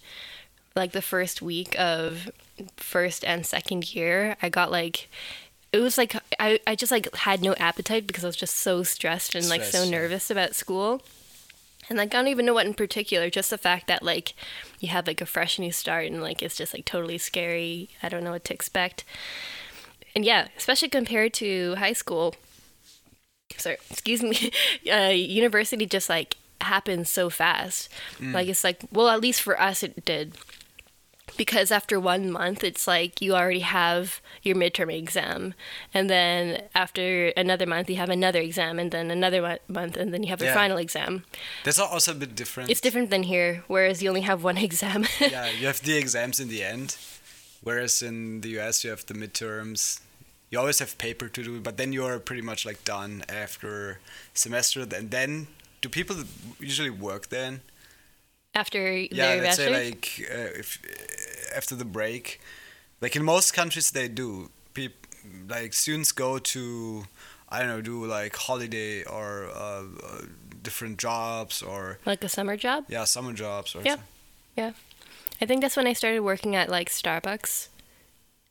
like 0.76 0.92
the 0.92 1.02
first 1.02 1.42
week 1.42 1.78
of 1.78 2.30
first 2.76 3.24
and 3.24 3.44
second 3.44 3.94
year, 3.94 4.36
I 4.42 4.48
got 4.48 4.70
like 4.70 5.08
it 5.72 5.78
was 5.78 5.96
like 5.98 6.16
I, 6.38 6.60
I 6.66 6.74
just 6.74 6.92
like 6.92 7.14
had 7.14 7.42
no 7.42 7.54
appetite 7.54 8.06
because 8.06 8.24
I 8.24 8.28
was 8.28 8.36
just 8.36 8.56
so 8.56 8.82
stressed 8.82 9.34
and 9.34 9.48
like 9.48 9.62
so 9.62 9.84
yeah. 9.84 9.90
nervous 9.90 10.30
about 10.30 10.54
school. 10.54 11.02
And 11.88 11.98
like 11.98 12.14
I 12.14 12.18
don't 12.18 12.28
even 12.28 12.46
know 12.46 12.54
what 12.54 12.66
in 12.66 12.74
particular, 12.74 13.30
just 13.30 13.50
the 13.50 13.58
fact 13.58 13.86
that 13.88 14.02
like 14.02 14.34
you 14.78 14.88
have 14.88 15.06
like 15.06 15.20
a 15.20 15.26
fresh 15.26 15.58
new 15.58 15.72
start 15.72 16.06
and 16.06 16.22
like 16.22 16.42
it's 16.42 16.56
just 16.56 16.74
like 16.74 16.84
totally 16.84 17.18
scary. 17.18 17.90
I 18.02 18.08
don't 18.08 18.24
know 18.24 18.32
what 18.32 18.44
to 18.46 18.54
expect. 18.54 19.04
And 20.14 20.24
yeah, 20.24 20.48
especially 20.56 20.88
compared 20.88 21.32
to 21.34 21.74
high 21.76 21.92
school. 21.94 22.34
Sorry, 23.56 23.76
excuse 23.90 24.22
me. 24.22 24.50
Uh, 24.90 25.08
university 25.12 25.86
just 25.86 26.08
like 26.08 26.36
happens 26.60 27.08
so 27.10 27.30
fast. 27.30 27.88
Like 28.20 28.48
it's 28.48 28.64
like 28.64 28.80
well, 28.92 29.08
at 29.08 29.20
least 29.20 29.40
for 29.42 29.60
us 29.60 29.82
it 29.82 30.04
did 30.04 30.36
because 31.36 31.70
after 31.70 32.00
one 32.00 32.28
month 32.30 32.64
it's 32.64 32.88
like 32.88 33.22
you 33.22 33.34
already 33.34 33.60
have 33.60 34.20
your 34.42 34.56
midterm 34.56 34.92
exam 34.92 35.54
and 35.94 36.10
then 36.10 36.60
after 36.74 37.28
another 37.36 37.66
month 37.66 37.88
you 37.88 37.94
have 37.96 38.10
another 38.10 38.40
exam 38.40 38.80
and 38.80 38.90
then 38.90 39.12
another 39.12 39.40
mo- 39.40 39.58
month 39.68 39.96
and 39.96 40.12
then 40.12 40.24
you 40.24 40.28
have 40.28 40.40
your 40.40 40.48
Yeah. 40.50 40.54
final 40.54 40.76
exam 40.76 41.24
That's 41.62 41.78
also 41.78 42.10
a 42.10 42.14
bit 42.16 42.34
different. 42.34 42.68
it's 42.68 42.80
different 42.80 43.10
than 43.10 43.22
here 43.22 43.62
whereas 43.68 44.02
you 44.02 44.08
only 44.08 44.22
have 44.22 44.42
one 44.42 44.58
exam 44.68 45.06
yeah, 45.20 45.48
you 45.50 45.66
have 45.68 45.80
the 45.82 45.96
exams 45.96 46.40
in 46.40 46.48
the 46.48 46.64
end, 46.64 46.96
whereas 47.62 48.02
in 48.02 48.40
the 48.40 48.50
US 48.60 48.84
you 48.84 48.90
have 48.90 49.06
the 49.06 49.14
midterms. 49.14 50.00
You 50.50 50.58
always 50.58 50.80
have 50.80 50.98
paper 50.98 51.28
to 51.28 51.42
do, 51.44 51.60
but 51.60 51.76
then 51.76 51.92
you're 51.92 52.18
pretty 52.18 52.42
much 52.42 52.66
like 52.66 52.84
done 52.84 53.22
after 53.28 54.00
semester. 54.34 54.80
And 54.82 55.10
then, 55.10 55.46
do 55.80 55.88
people 55.88 56.16
usually 56.58 56.90
work 56.90 57.28
then? 57.28 57.60
after 58.54 58.92
Yeah, 58.92 59.36
their 59.36 59.42
let's 59.42 59.56
say 59.56 59.70
like 59.70 60.28
uh, 60.28 60.58
if 60.58 60.78
uh, 60.84 61.56
after 61.56 61.76
the 61.76 61.84
break, 61.84 62.40
like 63.00 63.14
in 63.16 63.22
most 63.24 63.54
countries 63.54 63.90
they 63.90 64.08
do. 64.08 64.50
Peop- 64.74 65.06
like 65.48 65.74
students 65.74 66.12
go 66.12 66.38
to, 66.38 67.04
I 67.48 67.58
don't 67.58 67.68
know, 67.68 67.80
do 67.80 68.06
like 68.06 68.34
holiday 68.36 69.04
or 69.04 69.48
uh, 69.54 69.82
uh, 69.82 70.22
different 70.62 70.98
jobs 70.98 71.62
or 71.62 71.98
like 72.06 72.24
a 72.24 72.28
summer 72.28 72.56
job 72.56 72.84
yeah, 72.88 73.04
summer 73.04 73.32
jobs 73.32 73.74
or 73.74 73.82
Yeah. 73.82 73.96
yeah 74.56 74.72
i 75.40 75.46
think 75.46 75.60
that's 75.62 75.76
when 75.76 75.86
i 75.86 75.92
started 75.92 76.20
working 76.20 76.56
at 76.56 76.68
like 76.68 76.88
starbucks 76.88 77.68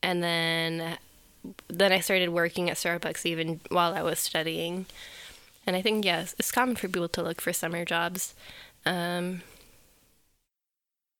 and 0.01 0.23
then 0.23 0.97
then 1.67 1.91
i 1.91 1.99
started 1.99 2.29
working 2.29 2.69
at 2.69 2.77
starbucks 2.77 3.25
even 3.25 3.59
while 3.69 3.93
i 3.93 4.01
was 4.01 4.19
studying 4.19 4.85
and 5.65 5.75
i 5.75 5.81
think 5.81 6.05
yes 6.05 6.35
it's 6.39 6.51
common 6.51 6.75
for 6.75 6.87
people 6.87 7.09
to 7.09 7.21
look 7.23 7.41
for 7.41 7.53
summer 7.53 7.85
jobs 7.85 8.33
um 8.85 9.41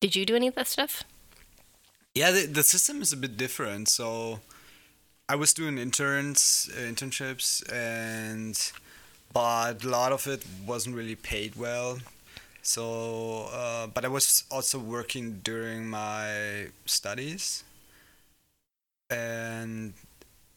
did 0.02 0.16
you 0.16 0.26
do 0.26 0.36
any 0.36 0.48
of 0.48 0.56
that 0.56 0.68
stuff 0.68 1.04
Yeah, 2.16 2.32
the, 2.32 2.46
the 2.48 2.64
system 2.64 3.02
is 3.02 3.14
a 3.14 3.18
bit 3.18 3.38
different. 3.38 3.88
So 3.88 4.42
I 5.28 5.36
was 5.36 5.54
doing 5.54 5.78
interns, 5.78 6.70
uh, 6.74 6.82
internships, 6.82 7.62
and 7.72 8.56
but 9.32 9.84
a 9.84 9.88
lot 9.88 10.12
of 10.12 10.28
it 10.28 10.44
wasn't 10.66 10.96
really 10.96 11.16
paid 11.16 11.56
well. 11.56 12.00
So, 12.70 13.50
uh, 13.52 13.88
but 13.88 14.06
I 14.06 14.10
was 14.10 14.44
also 14.52 14.78
working 14.78 15.40
during 15.44 15.90
my 15.90 16.68
studies, 16.86 17.64
and 19.10 19.96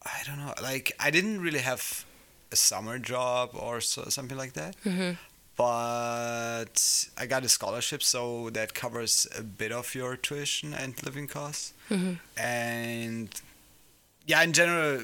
I 0.03 0.21
don't 0.27 0.37
know, 0.37 0.53
like 0.63 0.93
I 1.01 1.11
didn't 1.11 1.41
really 1.41 1.61
have 1.61 2.05
a 2.53 2.57
summer 2.57 2.99
job 2.99 3.53
or 3.55 3.81
so, 3.81 4.11
something 4.11 4.37
like 4.37 4.53
that 4.53 4.77
mm-hmm. 4.85 5.13
but 5.57 7.09
I 7.17 7.25
got 7.25 7.47
a 7.47 7.49
scholarship, 7.49 8.03
so 8.03 8.51
that 8.51 8.75
covers 8.75 9.27
a 9.39 9.43
bit 9.43 9.73
of 9.73 9.95
your 9.95 10.17
tuition 10.17 10.75
and 10.75 11.03
living 11.03 11.29
costs. 11.29 11.73
Mm-hmm. 11.89 12.15
And 12.37 13.29
yeah, 14.27 14.43
in 14.43 14.53
general, 14.53 15.01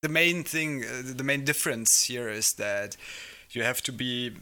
the 0.00 0.08
main 0.08 0.44
thing, 0.44 0.82
uh, 0.82 1.02
the 1.14 1.24
main 1.24 1.44
difference 1.44 2.04
here 2.04 2.30
is 2.30 2.54
that 2.54 2.96
you 3.50 3.64
have 3.64 3.82
to 3.82 3.92
be 3.92 4.32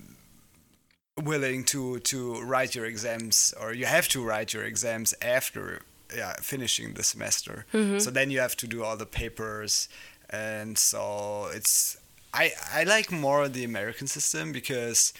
willing 1.22 1.64
to 1.64 1.98
to 2.00 2.40
write 2.42 2.74
your 2.74 2.86
exams, 2.86 3.54
or 3.60 3.72
you 3.72 3.86
have 3.86 4.08
to 4.08 4.24
write 4.24 4.52
your 4.52 4.64
exams 4.64 5.14
after 5.22 5.80
yeah 6.14 6.34
finishing 6.40 6.94
the 6.94 7.02
semester. 7.02 7.66
So 7.98 8.10
then 8.10 8.30
you 8.30 8.40
have 8.40 8.56
to 8.56 8.66
do 8.66 8.84
all 8.84 8.96
the 8.96 9.06
papers, 9.06 9.88
and 10.30 10.78
so 10.78 11.48
it's 11.52 11.96
I 12.32 12.52
I 12.72 12.84
like 12.84 13.10
more 13.10 13.48
the 13.48 13.64
American 13.64 14.06
system 14.06 14.52
because 14.52 15.12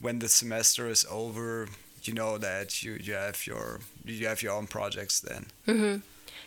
when 0.00 0.18
the 0.18 0.28
semester 0.28 0.88
is 0.88 1.06
over, 1.10 1.68
you 2.02 2.14
know 2.14 2.38
that 2.38 2.82
you 2.82 2.98
you 3.00 3.14
have 3.14 3.46
your 3.46 3.80
you 4.04 4.26
have 4.26 4.42
your 4.42 4.52
own 4.52 4.66
projects 4.66 5.20
then. 5.20 5.46
Mm-hmm. 5.66 5.96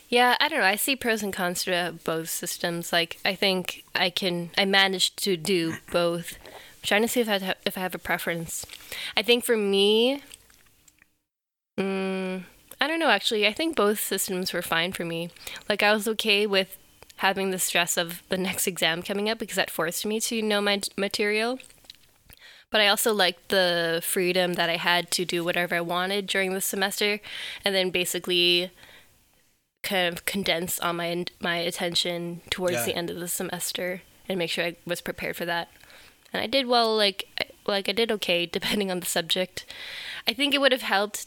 Yeah, 0.10 0.38
I 0.40 0.48
don't 0.48 0.60
know. 0.60 0.66
I 0.66 0.78
see 0.78 0.96
pros 0.96 1.22
and 1.22 1.34
cons 1.34 1.66
to 1.66 1.96
both 2.04 2.30
systems. 2.30 2.94
Like, 2.94 3.20
I 3.26 3.36
think 3.36 3.84
I 3.94 4.10
can, 4.10 4.52
I 4.58 4.64
managed 4.64 5.22
to 5.24 5.36
do 5.36 5.76
both. 5.92 6.38
Trying 6.88 7.02
to 7.02 7.08
see 7.10 7.20
if 7.20 7.28
I 7.28 7.38
have, 7.40 7.58
if 7.66 7.78
I 7.78 7.82
have 7.82 7.94
a 7.94 8.00
preference. 8.00 8.66
I 9.18 9.22
think 9.22 9.44
for 9.44 9.58
me, 9.58 10.24
mm, 11.78 12.44
I 12.80 12.88
don't 12.88 13.00
know. 13.00 13.10
Actually, 13.10 13.46
I 13.46 13.52
think 13.52 13.76
both 13.76 14.00
systems 14.00 14.54
were 14.54 14.62
fine 14.62 14.94
for 14.94 15.04
me. 15.04 15.30
Like, 15.68 15.84
I 15.84 15.92
was 15.94 16.08
okay 16.08 16.48
with 16.48 16.78
having 17.18 17.52
the 17.52 17.60
stress 17.60 17.98
of 17.98 18.24
the 18.30 18.38
next 18.38 18.68
exam 18.68 19.04
coming 19.04 19.30
up 19.30 19.38
because 19.38 19.58
that 19.58 19.70
forced 19.70 20.06
me 20.06 20.22
to 20.22 20.42
know 20.42 20.62
my 20.62 20.80
material. 20.98 21.60
But 22.72 22.80
I 22.80 22.88
also 22.88 23.14
liked 23.14 23.50
the 23.50 24.02
freedom 24.04 24.54
that 24.54 24.70
I 24.70 24.78
had 24.78 25.12
to 25.12 25.26
do 25.26 25.44
whatever 25.44 25.76
I 25.76 25.82
wanted 25.82 26.26
during 26.26 26.54
the 26.54 26.62
semester, 26.62 27.20
and 27.66 27.76
then 27.76 27.90
basically 27.90 28.72
kind 29.84 30.08
of 30.14 30.24
condense 30.26 30.80
all 30.80 30.94
my 30.94 31.26
my 31.42 31.58
attention 31.58 32.42
towards 32.50 32.76
Yeah. 32.76 32.86
the 32.86 32.96
end 32.96 33.10
of 33.10 33.20
the 33.20 33.28
semester 33.28 34.02
and 34.28 34.38
make 34.38 34.50
sure 34.50 34.66
I 34.66 34.76
was 34.86 35.02
prepared 35.02 35.36
for 35.38 35.46
that. 35.46 35.70
And 36.34 36.42
I 36.42 36.48
did 36.48 36.68
well. 36.68 36.96
Like 36.96 37.28
I- 37.40 37.46
like 37.66 37.90
I 37.90 37.92
did 37.92 38.12
okay 38.12 38.46
depending 38.58 38.90
on 38.92 39.00
the 39.00 39.06
subject. 39.06 39.66
I 40.28 40.34
think 40.34 40.54
it 40.54 40.60
would 40.62 40.72
have 40.72 40.82
helped 40.84 41.26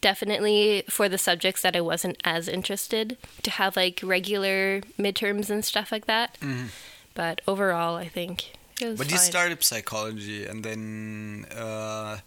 definitely 0.00 0.82
for 0.88 1.08
the 1.08 1.18
subjects 1.18 1.60
that 1.62 1.76
I 1.76 1.80
wasn't 1.82 2.16
as 2.24 2.48
interested 2.48 3.18
to 3.42 3.50
have 3.50 3.76
like 3.76 4.00
regular 4.02 4.80
midterms 4.98 5.50
and 5.50 5.62
stuff 5.64 5.92
like 5.92 6.06
that. 6.06 6.38
But 7.14 7.40
overall, 7.46 7.96
I 7.96 8.08
think 8.08 8.52
it 8.80 8.86
was 8.88 8.98
But 8.98 9.10
you 9.10 9.18
started 9.18 9.62
psychology, 9.62 10.46
and 10.46 10.64
then 10.64 11.44
uh, 11.54 12.18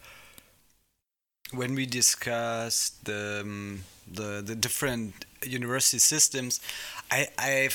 when 1.51 1.75
we 1.75 1.85
discussed 1.85 3.05
the 3.05 3.39
um, 3.41 3.83
the 4.11 4.41
the 4.45 4.55
different 4.55 5.25
university 5.45 5.99
systems, 5.99 6.59
I 7.11 7.27
I 7.37 7.69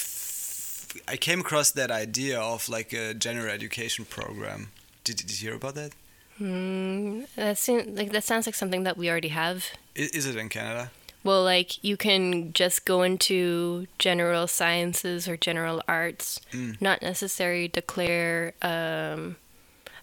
I 1.06 1.16
came 1.16 1.40
across 1.40 1.70
that 1.72 1.90
idea 1.90 2.40
of 2.40 2.68
like 2.68 2.92
a 2.92 3.14
general 3.14 3.48
education 3.52 4.04
program. 4.04 4.70
Did, 5.04 5.16
did 5.16 5.30
you 5.40 5.48
hear 5.48 5.56
about 5.56 5.74
that? 5.76 5.92
Hmm, 6.38 7.22
that 7.36 7.58
seems 7.58 7.98
like 7.98 8.12
that 8.12 8.24
sounds 8.24 8.46
like 8.46 8.54
something 8.54 8.84
that 8.84 8.96
we 8.96 9.10
already 9.10 9.28
have. 9.28 9.66
I- 9.96 10.10
Is 10.12 10.26
it 10.26 10.36
in 10.36 10.48
Canada? 10.48 10.90
Well, 11.24 11.42
like 11.42 11.82
you 11.82 11.96
can 11.96 12.52
just 12.52 12.84
go 12.84 13.02
into 13.02 13.86
general 13.98 14.46
sciences 14.46 15.26
or 15.28 15.36
general 15.36 15.82
arts, 15.88 16.40
Mm. 16.52 16.80
not 16.80 17.02
necessarily 17.02 17.66
declare. 17.68 18.54
Um, 18.62 19.36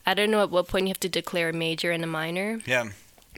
I 0.05 0.13
don't 0.13 0.29
know 0.29 0.43
at 0.43 0.51
what 0.51 0.67
point 0.67 0.85
you 0.85 0.89
have 0.89 0.99
to 0.99 1.09
declare 1.09 1.49
a 1.49 1.53
major 1.53 1.91
and 1.91 2.03
a 2.03 2.07
minor, 2.07 2.59
Yeah. 2.65 2.89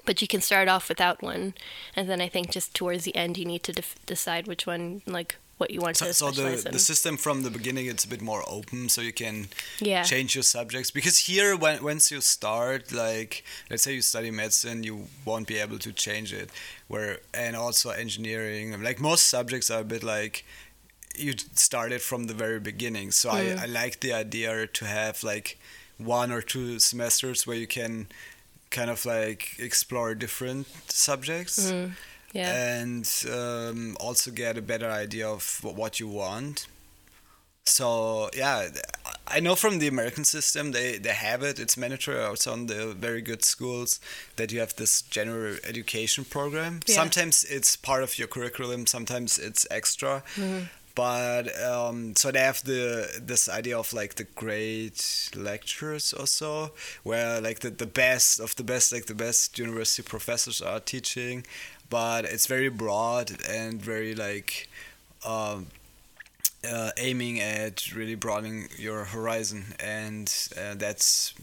but 0.05 0.21
you 0.21 0.27
can 0.27 0.41
start 0.41 0.67
off 0.67 0.89
without 0.89 1.21
one, 1.21 1.53
and 1.95 2.09
then 2.09 2.19
I 2.19 2.27
think 2.27 2.49
just 2.51 2.73
towards 2.73 3.03
the 3.03 3.15
end 3.15 3.37
you 3.37 3.45
need 3.45 3.63
to 3.63 3.71
def- 3.73 3.95
decide 4.07 4.47
which 4.47 4.65
one, 4.65 5.01
like 5.05 5.35
what 5.57 5.71
you 5.71 5.81
want 5.81 5.97
So, 5.97 6.05
to 6.05 6.13
so 6.13 6.31
the 6.31 6.53
in. 6.53 6.71
the 6.71 6.79
system 6.79 7.17
from 7.17 7.43
the 7.43 7.49
beginning 7.49 7.87
it's 7.87 8.05
a 8.05 8.07
bit 8.07 8.21
more 8.21 8.43
open, 8.47 8.89
so 8.89 9.01
you 9.01 9.13
can 9.13 9.47
yeah, 9.79 10.03
change 10.03 10.35
your 10.35 10.43
subjects. 10.43 10.91
Because 10.91 11.17
here 11.19 11.55
when 11.55 11.83
once 11.83 12.11
you 12.11 12.21
start 12.21 12.91
like 12.91 13.43
let's 13.69 13.83
say 13.83 13.93
you 13.93 14.01
study 14.01 14.31
medicine 14.31 14.83
you 14.83 15.07
won't 15.25 15.47
be 15.47 15.57
able 15.57 15.79
to 15.79 15.91
change 15.91 16.31
it. 16.33 16.49
Where 16.87 17.19
and 17.33 17.55
also 17.55 17.89
engineering 17.89 18.81
like 18.83 18.99
most 18.99 19.27
subjects 19.27 19.69
are 19.71 19.81
a 19.81 19.83
bit 19.83 20.03
like 20.03 20.45
you 21.15 21.33
started 21.55 22.01
from 22.01 22.25
the 22.25 22.33
very 22.33 22.59
beginning. 22.59 23.11
So 23.11 23.31
I, 23.31 23.41
mm. 23.45 23.59
I 23.59 23.65
like 23.65 23.99
the 24.01 24.13
idea 24.13 24.67
to 24.67 24.85
have 24.85 25.23
like 25.23 25.57
one 25.97 26.31
or 26.31 26.41
two 26.41 26.77
semesters 26.79 27.47
where 27.47 27.57
you 27.57 27.67
can 27.67 28.07
kind 28.69 28.89
of 28.89 29.05
like 29.05 29.55
explore 29.59 30.13
different 30.13 30.67
subjects 30.91 31.71
mm. 31.71 31.91
Yeah, 32.33 32.79
and 32.79 33.09
um, 33.31 33.97
also 33.99 34.31
get 34.31 34.57
a 34.57 34.61
better 34.61 34.89
idea 34.89 35.27
of 35.27 35.63
what 35.63 35.99
you 35.99 36.07
want. 36.07 36.67
So 37.65 38.29
yeah, 38.33 38.69
I 39.27 39.41
know 39.41 39.55
from 39.55 39.79
the 39.79 39.87
American 39.87 40.23
system 40.23 40.71
they, 40.71 40.97
they 40.97 41.13
have 41.13 41.43
it. 41.43 41.59
It's 41.59 41.75
mandatory 41.75 42.23
also 42.23 42.53
on 42.53 42.67
the 42.67 42.93
very 42.93 43.21
good 43.21 43.43
schools 43.43 43.99
that 44.37 44.53
you 44.53 44.59
have 44.61 44.75
this 44.77 45.01
general 45.01 45.57
education 45.65 46.23
program. 46.23 46.79
Yeah. 46.87 46.95
Sometimes 46.95 47.43
it's 47.43 47.75
part 47.75 48.03
of 48.03 48.17
your 48.17 48.29
curriculum. 48.29 48.87
Sometimes 48.87 49.37
it's 49.37 49.67
extra. 49.69 50.23
But 50.95 51.55
um, 51.61 52.15
so 52.15 52.31
they 52.31 52.39
have 52.39 52.63
the 52.63 53.21
this 53.21 53.47
idea 53.47 53.77
of 53.77 53.93
like 53.93 54.15
the 54.15 54.23
great 54.23 55.29
lecturers 55.35 56.11
also, 56.11 56.71
where 57.03 57.39
like 57.39 57.59
the, 57.59 57.69
the 57.69 57.85
best 57.85 58.39
of 58.39 58.55
the 58.55 58.63
best, 58.63 58.91
like 58.91 59.05
the 59.05 59.13
best 59.13 59.59
university 59.59 60.01
professors 60.01 60.59
are 60.59 60.79
teaching, 60.79 61.45
but 61.89 62.25
it's 62.25 62.47
very 62.47 62.69
broad 62.69 63.31
and 63.49 63.81
very 63.81 64.13
like 64.15 64.69
um, 65.25 65.67
uh, 66.67 66.91
aiming 66.97 67.39
at 67.39 67.93
really 67.93 68.15
broadening 68.15 68.67
your 68.77 69.05
horizon, 69.05 69.75
and 69.79 70.49
uh, 70.57 70.75
that's 70.75 71.33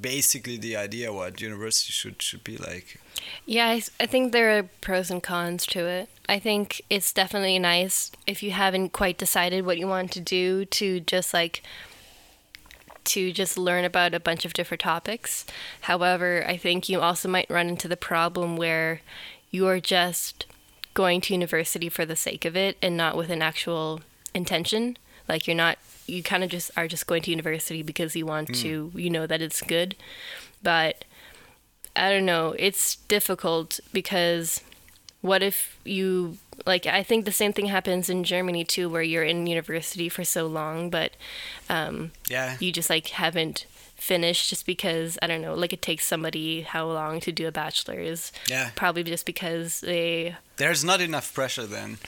basically 0.00 0.56
the 0.56 0.76
idea 0.76 1.12
what 1.12 1.40
university 1.40 1.92
should 1.92 2.22
should 2.22 2.44
be 2.44 2.56
like. 2.56 3.00
Yeah, 3.46 3.68
I, 3.68 3.82
I 3.98 4.06
think 4.06 4.32
there 4.32 4.56
are 4.58 4.62
pros 4.80 5.10
and 5.10 5.22
cons 5.22 5.66
to 5.66 5.86
it. 5.86 6.08
I 6.28 6.38
think 6.38 6.80
it's 6.88 7.12
definitely 7.12 7.58
nice 7.58 8.10
if 8.26 8.42
you 8.42 8.52
haven't 8.52 8.90
quite 8.90 9.18
decided 9.18 9.66
what 9.66 9.78
you 9.78 9.86
want 9.86 10.12
to 10.12 10.20
do 10.20 10.64
to 10.66 11.00
just 11.00 11.34
like 11.34 11.62
to 13.02 13.32
just 13.32 13.58
learn 13.58 13.84
about 13.84 14.14
a 14.14 14.20
bunch 14.20 14.44
of 14.44 14.52
different 14.52 14.80
topics. 14.80 15.44
However, 15.82 16.44
I 16.46 16.56
think 16.56 16.88
you 16.88 17.00
also 17.00 17.28
might 17.28 17.50
run 17.50 17.68
into 17.68 17.88
the 17.88 17.96
problem 17.96 18.56
where 18.56 19.00
you 19.50 19.66
are 19.66 19.80
just 19.80 20.46
going 20.94 21.20
to 21.22 21.32
university 21.32 21.88
for 21.88 22.04
the 22.04 22.16
sake 22.16 22.44
of 22.44 22.56
it 22.56 22.76
and 22.82 22.96
not 22.96 23.16
with 23.16 23.30
an 23.30 23.42
actual 23.42 24.00
intention. 24.34 24.96
Like 25.28 25.46
you're 25.46 25.56
not 25.56 25.78
you 26.06 26.22
kind 26.22 26.42
of 26.42 26.50
just 26.50 26.70
are 26.76 26.88
just 26.88 27.06
going 27.06 27.22
to 27.22 27.30
university 27.30 27.82
because 27.82 28.16
you 28.16 28.26
want 28.26 28.48
mm. 28.48 28.60
to, 28.62 28.92
you 28.94 29.10
know 29.10 29.26
that 29.26 29.40
it's 29.40 29.62
good. 29.62 29.94
But 30.62 31.04
I 31.94 32.10
don't 32.10 32.26
know, 32.26 32.54
it's 32.58 32.96
difficult 32.96 33.78
because 33.92 34.60
what 35.20 35.42
if 35.42 35.78
you 35.84 36.38
like 36.66 36.86
i 36.86 37.02
think 37.02 37.24
the 37.24 37.32
same 37.32 37.52
thing 37.52 37.66
happens 37.66 38.08
in 38.08 38.24
germany 38.24 38.64
too 38.64 38.88
where 38.88 39.02
you're 39.02 39.24
in 39.24 39.46
university 39.46 40.08
for 40.08 40.24
so 40.24 40.46
long 40.46 40.90
but 40.90 41.12
um, 41.68 42.10
yeah 42.28 42.56
you 42.58 42.72
just 42.72 42.90
like 42.90 43.08
haven't 43.08 43.66
finished 44.00 44.48
just 44.48 44.64
because 44.64 45.18
i 45.22 45.26
don't 45.26 45.42
know 45.42 45.54
like 45.54 45.72
it 45.72 45.82
takes 45.82 46.06
somebody 46.06 46.62
how 46.62 46.86
long 46.86 47.20
to 47.20 47.30
do 47.30 47.46
a 47.46 47.52
bachelor's. 47.52 48.32
Yeah. 48.48 48.70
Probably 48.74 49.04
just 49.04 49.26
because 49.26 49.80
they 49.80 50.36
there's 50.56 50.82
not 50.82 51.00
enough 51.00 51.32
pressure 51.34 51.66
then. 51.66 51.98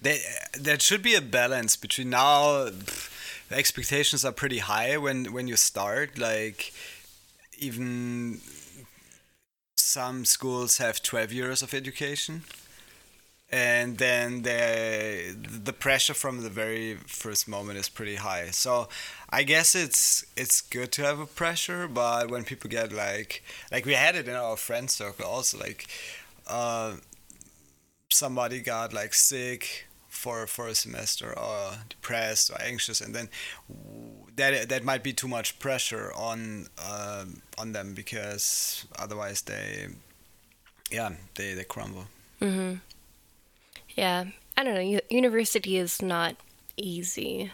There, 0.00 0.18
there 0.58 0.78
should 0.78 1.02
be 1.02 1.14
a 1.14 1.20
balance 1.20 1.76
between 1.76 2.10
now 2.10 2.68
pff, 2.68 3.48
the 3.48 3.56
expectations 3.56 4.24
are 4.24 4.32
pretty 4.32 4.58
high 4.58 4.96
when 4.96 5.32
when 5.32 5.46
you 5.48 5.56
start 5.56 6.18
like 6.18 6.72
even 7.58 8.40
some 9.76 10.24
schools 10.24 10.78
have 10.78 11.02
12 11.02 11.32
years 11.32 11.62
of 11.62 11.74
education 11.74 12.44
and 13.50 13.96
then 13.98 14.42
the 14.42 15.34
the 15.64 15.72
pressure 15.72 16.14
from 16.14 16.42
the 16.42 16.50
very 16.50 16.96
first 17.06 17.48
moment 17.48 17.78
is 17.78 17.88
pretty 17.88 18.16
high. 18.16 18.50
So 18.50 18.88
i 19.30 19.42
guess 19.42 19.74
it's 19.74 20.24
it's 20.36 20.60
good 20.60 20.90
to 20.92 21.02
have 21.02 21.20
a 21.20 21.26
pressure 21.26 21.86
but 21.86 22.30
when 22.30 22.44
people 22.44 22.70
get 22.70 22.92
like 22.92 23.42
like 23.70 23.84
we 23.84 23.94
had 23.94 24.16
it 24.16 24.28
in 24.28 24.34
our 24.34 24.56
friend 24.56 24.90
circle 24.90 25.26
also 25.26 25.58
like 25.58 25.86
uh, 26.46 26.96
somebody 28.10 28.60
got 28.60 28.92
like 28.92 29.12
sick 29.14 29.86
for 30.08 30.46
for 30.46 30.66
a 30.68 30.74
semester 30.74 31.38
or 31.38 31.72
depressed 31.88 32.50
or 32.50 32.60
anxious 32.62 33.00
and 33.00 33.14
then 33.14 33.28
that 34.36 34.68
that 34.68 34.84
might 34.84 35.02
be 35.02 35.12
too 35.12 35.28
much 35.28 35.58
pressure 35.58 36.10
on 36.16 36.66
uh, 36.78 37.24
on 37.58 37.72
them 37.72 37.94
because 37.94 38.86
otherwise 38.98 39.42
they 39.42 39.88
yeah 40.90 41.10
they 41.34 41.54
they 41.54 41.64
crumble. 41.64 42.06
Hmm 42.40 42.76
yeah 43.98 44.24
i 44.56 44.64
don't 44.64 44.74
know 44.74 45.00
university 45.10 45.76
is 45.76 46.00
not 46.00 46.36
easy 46.76 47.50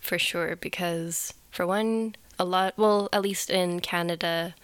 for 0.00 0.18
sure 0.18 0.56
because 0.56 1.34
for 1.50 1.66
one 1.66 2.14
a 2.38 2.44
lot 2.44 2.74
well 2.76 3.08
at 3.12 3.22
least 3.22 3.50
in 3.50 3.80
canada 3.80 4.54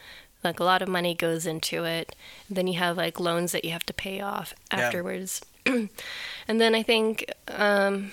like 0.45 0.61
a 0.61 0.65
lot 0.65 0.83
of 0.83 0.89
money 0.89 1.15
goes 1.15 1.47
into 1.47 1.85
it 1.85 2.15
then 2.49 2.67
you 2.67 2.79
have 2.79 2.97
like 2.97 3.21
loans 3.21 3.53
that 3.53 3.65
you 3.65 3.71
have 3.71 3.85
to 3.85 3.93
pay 3.93 4.21
off 4.21 4.55
afterwards 4.71 5.43
yeah. 5.45 5.49
and 6.49 6.61
then 6.61 6.75
I 6.75 6.83
think 6.83 7.31
um, 7.49 8.13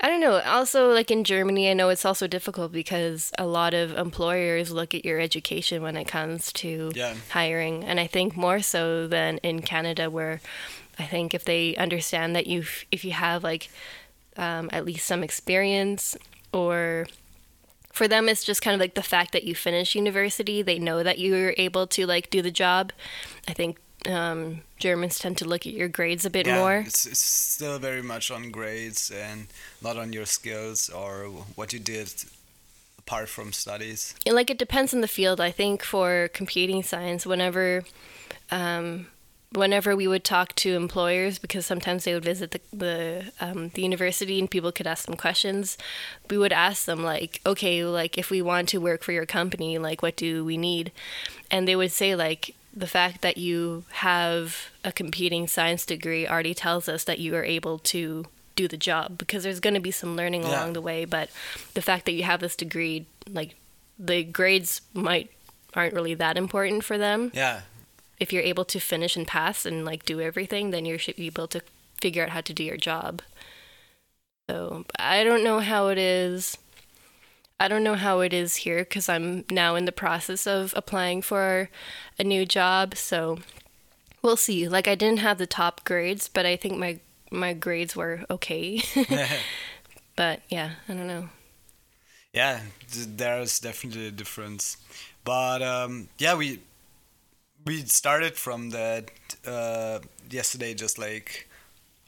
I 0.00 0.08
don't 0.08 0.20
know. 0.20 0.40
Also, 0.40 0.92
like 0.92 1.10
in 1.10 1.24
Germany, 1.24 1.70
I 1.70 1.74
know 1.74 1.88
it's 1.88 2.04
also 2.04 2.26
difficult 2.26 2.72
because 2.72 3.32
a 3.38 3.46
lot 3.46 3.74
of 3.74 3.96
employers 3.96 4.70
look 4.70 4.94
at 4.94 5.04
your 5.04 5.20
education 5.20 5.82
when 5.82 5.96
it 5.96 6.06
comes 6.06 6.52
to 6.54 6.92
yeah. 6.94 7.14
hiring, 7.30 7.84
and 7.84 8.00
I 8.00 8.06
think 8.06 8.36
more 8.36 8.60
so 8.60 9.06
than 9.06 9.38
in 9.38 9.62
Canada, 9.62 10.10
where 10.10 10.40
I 10.98 11.04
think 11.04 11.34
if 11.34 11.44
they 11.44 11.76
understand 11.76 12.34
that 12.36 12.46
you 12.46 12.64
if 12.90 13.04
you 13.04 13.12
have 13.12 13.44
like 13.44 13.70
um, 14.36 14.68
at 14.72 14.84
least 14.84 15.06
some 15.06 15.22
experience 15.22 16.16
or 16.52 17.06
for 17.92 18.06
them 18.06 18.28
it's 18.28 18.44
just 18.44 18.62
kind 18.62 18.74
of 18.74 18.80
like 18.80 18.94
the 18.94 19.02
fact 19.02 19.32
that 19.32 19.44
you 19.44 19.54
finish 19.54 19.94
university 19.94 20.62
they 20.62 20.78
know 20.78 21.02
that 21.02 21.18
you're 21.18 21.54
able 21.56 21.86
to 21.88 22.06
like 22.06 22.30
do 22.30 22.40
the 22.40 22.50
job 22.50 22.92
i 23.48 23.52
think 23.52 23.78
um, 24.06 24.60
Germans 24.78 25.18
tend 25.18 25.38
to 25.38 25.44
look 25.44 25.66
at 25.66 25.72
your 25.72 25.88
grades 25.88 26.24
a 26.24 26.30
bit 26.30 26.46
yeah, 26.46 26.58
more. 26.58 26.76
It's, 26.86 27.06
it's 27.06 27.20
still 27.20 27.78
very 27.78 28.02
much 28.02 28.30
on 28.30 28.50
grades 28.50 29.10
and 29.10 29.48
not 29.82 29.96
on 29.96 30.12
your 30.12 30.26
skills 30.26 30.88
or 30.88 31.24
what 31.56 31.72
you 31.72 31.78
did 31.78 32.12
apart 32.98 33.28
from 33.28 33.52
studies. 33.52 34.14
And 34.26 34.34
like 34.34 34.50
it 34.50 34.58
depends 34.58 34.94
on 34.94 35.00
the 35.00 35.08
field. 35.08 35.40
I 35.40 35.50
think 35.50 35.82
for 35.82 36.28
computing 36.32 36.82
science, 36.82 37.26
whenever, 37.26 37.84
um, 38.50 39.08
whenever 39.52 39.96
we 39.96 40.06
would 40.06 40.24
talk 40.24 40.54
to 40.56 40.74
employers, 40.74 41.38
because 41.38 41.64
sometimes 41.64 42.04
they 42.04 42.14
would 42.14 42.24
visit 42.24 42.50
the 42.50 42.60
the, 42.72 43.32
um, 43.40 43.70
the 43.70 43.82
university 43.82 44.38
and 44.38 44.50
people 44.50 44.72
could 44.72 44.86
ask 44.86 45.06
them 45.06 45.16
questions, 45.16 45.78
we 46.30 46.38
would 46.38 46.52
ask 46.52 46.84
them 46.84 47.02
like, 47.02 47.40
okay, 47.46 47.84
like 47.84 48.18
if 48.18 48.30
we 48.30 48.42
want 48.42 48.68
to 48.70 48.78
work 48.78 49.02
for 49.02 49.12
your 49.12 49.26
company, 49.26 49.78
like 49.78 50.02
what 50.02 50.16
do 50.16 50.44
we 50.44 50.56
need? 50.56 50.92
And 51.50 51.66
they 51.66 51.76
would 51.76 51.92
say 51.92 52.14
like 52.14 52.54
the 52.74 52.86
fact 52.86 53.22
that 53.22 53.36
you 53.36 53.84
have 53.92 54.70
a 54.84 54.92
computing 54.92 55.48
science 55.48 55.84
degree 55.84 56.28
already 56.28 56.54
tells 56.54 56.88
us 56.88 57.04
that 57.04 57.18
you 57.18 57.34
are 57.34 57.44
able 57.44 57.78
to 57.78 58.26
do 58.54 58.68
the 58.68 58.76
job 58.76 59.18
because 59.18 59.44
there's 59.44 59.60
going 59.60 59.74
to 59.74 59.80
be 59.80 59.90
some 59.90 60.16
learning 60.16 60.42
yeah. 60.42 60.50
along 60.50 60.72
the 60.72 60.80
way 60.80 61.04
but 61.04 61.30
the 61.74 61.82
fact 61.82 62.04
that 62.06 62.12
you 62.12 62.24
have 62.24 62.40
this 62.40 62.56
degree 62.56 63.06
like 63.30 63.54
the 64.00 64.24
grades 64.24 64.80
might 64.94 65.30
aren't 65.74 65.94
really 65.94 66.14
that 66.14 66.36
important 66.36 66.82
for 66.82 66.98
them 66.98 67.30
yeah 67.34 67.60
if 68.20 68.32
you're 68.32 68.42
able 68.42 68.64
to 68.64 68.80
finish 68.80 69.16
and 69.16 69.26
pass 69.26 69.64
and 69.64 69.84
like 69.84 70.04
do 70.04 70.20
everything 70.20 70.70
then 70.70 70.84
you 70.84 70.98
should 70.98 71.16
be 71.16 71.26
able 71.26 71.48
to 71.48 71.60
figure 72.00 72.22
out 72.22 72.30
how 72.30 72.40
to 72.40 72.52
do 72.52 72.64
your 72.64 72.76
job 72.76 73.22
so 74.48 74.84
i 74.98 75.24
don't 75.24 75.44
know 75.44 75.60
how 75.60 75.88
it 75.88 75.98
is 75.98 76.56
I 77.60 77.66
don't 77.66 77.82
know 77.82 77.96
how 77.96 78.20
it 78.20 78.32
is 78.32 78.56
here 78.56 78.78
because 78.80 79.08
I'm 79.08 79.44
now 79.50 79.74
in 79.74 79.84
the 79.84 79.92
process 79.92 80.46
of 80.46 80.72
applying 80.76 81.22
for 81.22 81.70
a 82.18 82.24
new 82.24 82.46
job. 82.46 82.96
So 82.96 83.38
we'll 84.22 84.36
see. 84.36 84.68
Like 84.68 84.86
I 84.86 84.94
didn't 84.94 85.18
have 85.18 85.38
the 85.38 85.46
top 85.46 85.84
grades, 85.84 86.28
but 86.28 86.46
I 86.46 86.56
think 86.56 86.78
my 86.78 87.00
my 87.30 87.52
grades 87.54 87.96
were 87.96 88.24
okay. 88.30 88.80
but 90.16 90.42
yeah, 90.48 90.72
I 90.88 90.94
don't 90.94 91.08
know. 91.08 91.30
Yeah, 92.32 92.60
there's 92.92 93.58
definitely 93.58 94.06
a 94.06 94.12
difference. 94.12 94.76
But 95.24 95.60
um, 95.60 96.08
yeah, 96.18 96.36
we 96.36 96.60
we 97.68 97.82
started 97.82 98.34
from 98.34 98.70
that 98.70 99.10
uh, 99.46 99.98
yesterday, 100.30 100.72
just 100.72 100.98
like 100.98 101.46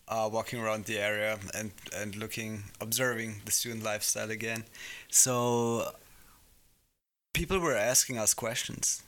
uh, 0.09 0.29
walking 0.33 0.59
around 0.59 0.87
the 0.87 0.99
area 0.99 1.39
and 1.55 1.71
and 1.95 2.17
looking, 2.17 2.65
observing 2.81 3.43
the 3.45 3.53
student 3.53 3.85
lifestyle 3.85 4.31
again. 4.31 4.65
So 5.11 5.93
people 7.35 7.59
were 7.61 7.77
asking 7.77 8.17
us 8.19 8.33
questions. 8.35 9.03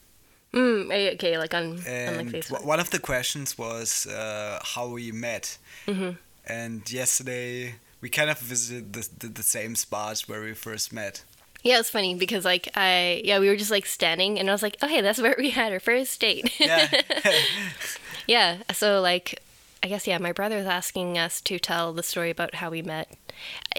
Mm, 0.53 0.93
eh, 0.93 1.15
okay, 1.15 1.39
like 1.39 1.55
on, 1.55 1.81
and 1.87 2.21
on 2.21 2.27
like 2.27 2.35
Facebook. 2.35 2.65
One 2.67 2.81
of 2.81 2.91
the 2.91 2.99
questions 2.99 3.57
was 3.57 4.07
uh, 4.07 4.61
how 4.75 4.89
we 4.89 5.11
met. 5.11 5.57
Mm-hmm. 5.87 6.11
And 6.47 6.93
yesterday 6.93 7.77
we 8.03 8.11
kind 8.11 8.29
of 8.29 8.39
visited 8.39 8.93
the, 8.93 9.09
the, 9.21 9.29
the 9.29 9.43
same 9.43 9.75
spots 9.75 10.29
where 10.29 10.43
we 10.43 10.53
first 10.53 10.93
met. 10.93 11.25
Yeah, 11.63 11.79
it's 11.79 11.91
funny 11.91 12.15
because 12.15 12.45
like 12.45 12.69
I 12.75 13.23
yeah 13.25 13.39
we 13.39 13.49
were 13.49 13.57
just 13.57 13.71
like 13.71 13.87
standing 13.87 14.39
and 14.39 14.49
I 14.49 14.53
was 14.53 14.63
like 14.63 14.77
okay 14.83 15.01
that's 15.01 15.21
where 15.21 15.35
we 15.39 15.51
had 15.51 15.73
our 15.73 15.81
first 15.81 16.21
date. 16.21 16.53
Yeah. 16.61 16.89
yeah. 18.27 18.59
So 18.73 19.01
like 19.01 19.41
I 19.83 19.89
guess 19.89 20.07
yeah, 20.07 20.19
my 20.19 20.33
brother 20.33 20.59
was 20.59 20.67
asking 20.67 21.19
us 21.19 21.41
to 21.43 21.59
tell 21.59 21.93
the 21.93 22.03
story 22.03 22.31
about 22.31 22.57
how 22.57 22.71
we 22.71 22.83
met. 22.83 23.13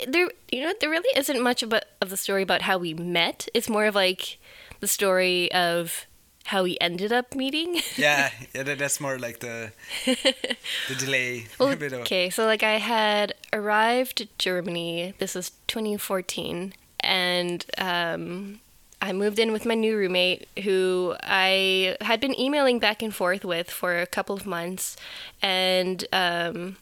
There, 0.05 0.29
you 0.51 0.61
know, 0.61 0.73
there 0.81 0.89
really 0.89 1.17
isn't 1.17 1.41
much 1.41 1.63
about 1.63 1.83
of 2.01 2.09
the 2.09 2.17
story 2.17 2.41
about 2.41 2.63
how 2.63 2.77
we 2.77 2.93
met. 2.93 3.47
It's 3.53 3.69
more 3.69 3.85
of 3.85 3.95
like 3.95 4.37
the 4.81 4.87
story 4.87 5.49
of 5.53 6.05
how 6.45 6.63
we 6.63 6.77
ended 6.81 7.13
up 7.13 7.35
meeting. 7.35 7.79
yeah, 7.97 8.31
yeah, 8.53 8.63
that's 8.63 8.99
more 8.99 9.17
like 9.17 9.39
the 9.39 9.71
the 10.05 10.95
delay. 10.97 11.47
Well, 11.57 11.69
okay, 12.01 12.29
so 12.29 12.45
like 12.45 12.63
I 12.63 12.79
had 12.79 13.33
arrived 13.53 14.27
Germany. 14.37 15.13
This 15.19 15.35
was 15.35 15.51
2014, 15.67 16.73
and 17.03 17.65
um, 17.77 18.59
I 19.01 19.13
moved 19.13 19.39
in 19.39 19.51
with 19.51 19.65
my 19.65 19.75
new 19.75 19.97
roommate 19.97 20.47
who 20.63 21.15
I 21.21 21.97
had 22.01 22.19
been 22.19 22.39
emailing 22.39 22.79
back 22.79 23.01
and 23.01 23.13
forth 23.13 23.43
with 23.43 23.69
for 23.69 23.99
a 23.99 24.07
couple 24.07 24.35
of 24.35 24.45
months. 24.45 24.95
And, 25.41 26.05
um, 26.13 26.77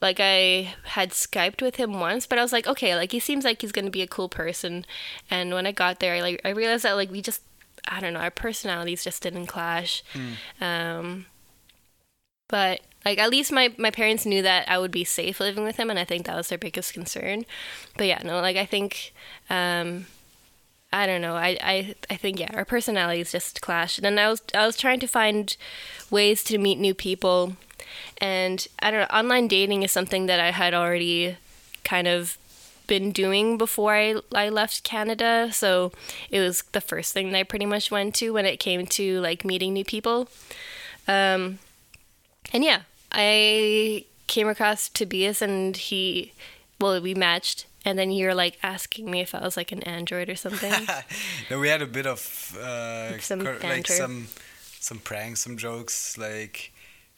like 0.00 0.20
I 0.20 0.74
had 0.84 1.10
Skyped 1.10 1.62
with 1.62 1.76
him 1.76 1.98
once, 1.98 2.26
but 2.26 2.38
I 2.38 2.42
was 2.42 2.52
like, 2.52 2.66
okay, 2.66 2.94
like 2.94 3.12
he 3.12 3.20
seems 3.20 3.44
like 3.44 3.62
he's 3.62 3.72
gonna 3.72 3.90
be 3.90 4.02
a 4.02 4.06
cool 4.06 4.28
person. 4.28 4.84
And 5.30 5.52
when 5.54 5.66
I 5.66 5.72
got 5.72 6.00
there, 6.00 6.20
like 6.20 6.40
I 6.44 6.50
realized 6.50 6.84
that 6.84 6.96
like 6.96 7.10
we 7.10 7.22
just, 7.22 7.40
I 7.88 8.00
don't 8.00 8.12
know, 8.12 8.20
our 8.20 8.30
personalities 8.30 9.04
just 9.04 9.22
didn't 9.22 9.46
clash. 9.46 10.02
Mm. 10.12 10.62
Um, 10.62 11.26
but 12.48 12.80
Like 13.06 13.18
at 13.18 13.30
least 13.30 13.52
my 13.52 13.72
my 13.78 13.92
parents 13.92 14.26
knew 14.26 14.42
that 14.42 14.68
I 14.68 14.78
would 14.78 14.90
be 14.90 15.04
safe 15.04 15.38
living 15.38 15.62
with 15.62 15.76
him, 15.76 15.90
and 15.90 15.98
I 15.98 16.04
think 16.04 16.26
that 16.26 16.34
was 16.36 16.48
their 16.48 16.58
biggest 16.58 16.92
concern. 16.92 17.46
But 17.96 18.08
yeah, 18.08 18.20
no, 18.24 18.40
like 18.40 18.56
I 18.56 18.66
think. 18.66 19.14
Um, 19.48 20.06
I 20.92 21.06
don't 21.06 21.20
know. 21.20 21.34
I, 21.34 21.58
I 21.60 21.94
I 22.10 22.16
think 22.16 22.40
yeah, 22.40 22.50
our 22.54 22.64
personalities 22.64 23.32
just 23.32 23.60
clashed. 23.60 23.98
And 24.02 24.18
I 24.18 24.28
was 24.28 24.42
I 24.54 24.66
was 24.66 24.76
trying 24.76 24.98
to 25.00 25.06
find 25.06 25.56
ways 26.10 26.42
to 26.44 26.58
meet 26.58 26.78
new 26.78 26.94
people, 26.94 27.56
and 28.18 28.66
I 28.80 28.90
don't 28.90 29.00
know. 29.00 29.16
Online 29.16 29.46
dating 29.46 29.82
is 29.82 29.92
something 29.92 30.26
that 30.26 30.40
I 30.40 30.50
had 30.50 30.74
already 30.74 31.36
kind 31.84 32.08
of 32.08 32.38
been 32.86 33.12
doing 33.12 33.58
before 33.58 33.94
I 33.94 34.16
I 34.34 34.48
left 34.48 34.84
Canada. 34.84 35.50
So 35.52 35.92
it 36.30 36.40
was 36.40 36.62
the 36.72 36.80
first 36.80 37.12
thing 37.12 37.30
that 37.30 37.38
I 37.38 37.42
pretty 37.44 37.66
much 37.66 37.90
went 37.90 38.14
to 38.16 38.32
when 38.32 38.46
it 38.46 38.58
came 38.58 38.86
to 38.86 39.20
like 39.20 39.44
meeting 39.44 39.74
new 39.74 39.84
people. 39.84 40.28
Um, 41.06 41.58
and 42.52 42.64
yeah, 42.64 42.82
I 43.16 44.04
came 44.26 44.48
across 44.48 44.88
Tobias 44.88 45.40
and 45.42 45.76
he, 45.76 46.32
well, 46.80 47.00
we 47.00 47.14
matched. 47.14 47.66
And 47.84 47.96
then 47.98 48.10
you're 48.10 48.34
like 48.34 48.58
asking 48.62 49.10
me 49.10 49.20
if 49.20 49.32
I 49.34 49.40
was 49.40 49.56
like 49.56 49.70
an 49.72 49.82
android 49.84 50.28
or 50.28 50.34
something. 50.36 50.72
no, 51.50 51.60
we 51.60 51.68
had 51.68 51.82
a 51.82 51.86
bit 51.86 52.06
of 52.06 52.56
uh, 52.60 53.18
Some 53.20 53.42
cor- 53.42 53.58
like 53.62 53.86
some 53.86 54.26
some 54.80 54.98
pranks, 54.98 55.40
some 55.42 55.56
jokes. 55.56 56.18
Like 56.18 56.72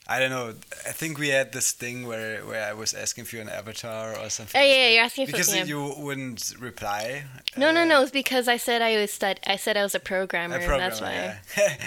I 0.06 0.18
don't 0.20 0.28
know. 0.30 0.52
I 0.86 0.92
think 0.92 1.18
we 1.18 1.28
had 1.28 1.52
this 1.52 1.72
thing 1.72 2.06
where 2.06 2.44
where 2.44 2.68
I 2.68 2.74
was 2.74 2.92
asking 2.92 3.24
for 3.24 3.38
an 3.38 3.48
avatar 3.48 4.14
or 4.18 4.28
something. 4.28 4.60
Oh, 4.60 4.64
yeah, 4.64 4.88
you're 4.90 5.04
asking 5.04 5.26
for- 5.26 5.32
because 5.32 5.68
you 5.68 5.94
wouldn't 5.96 6.52
reply. 6.58 7.24
no, 7.56 7.72
no, 7.72 7.82
uh, 7.82 7.84
no. 7.86 8.02
It's 8.02 8.10
because 8.10 8.46
I 8.46 8.58
said 8.58 8.82
I 8.82 8.96
was 9.00 9.10
stud- 9.10 9.40
I 9.46 9.56
said 9.56 9.78
I 9.78 9.82
was 9.82 9.94
a 9.94 10.00
programmer. 10.00 10.56
A 10.56 10.60
and 10.60 10.80
that's 10.80 11.00
why. 11.00 11.38
yeah. 11.56 11.76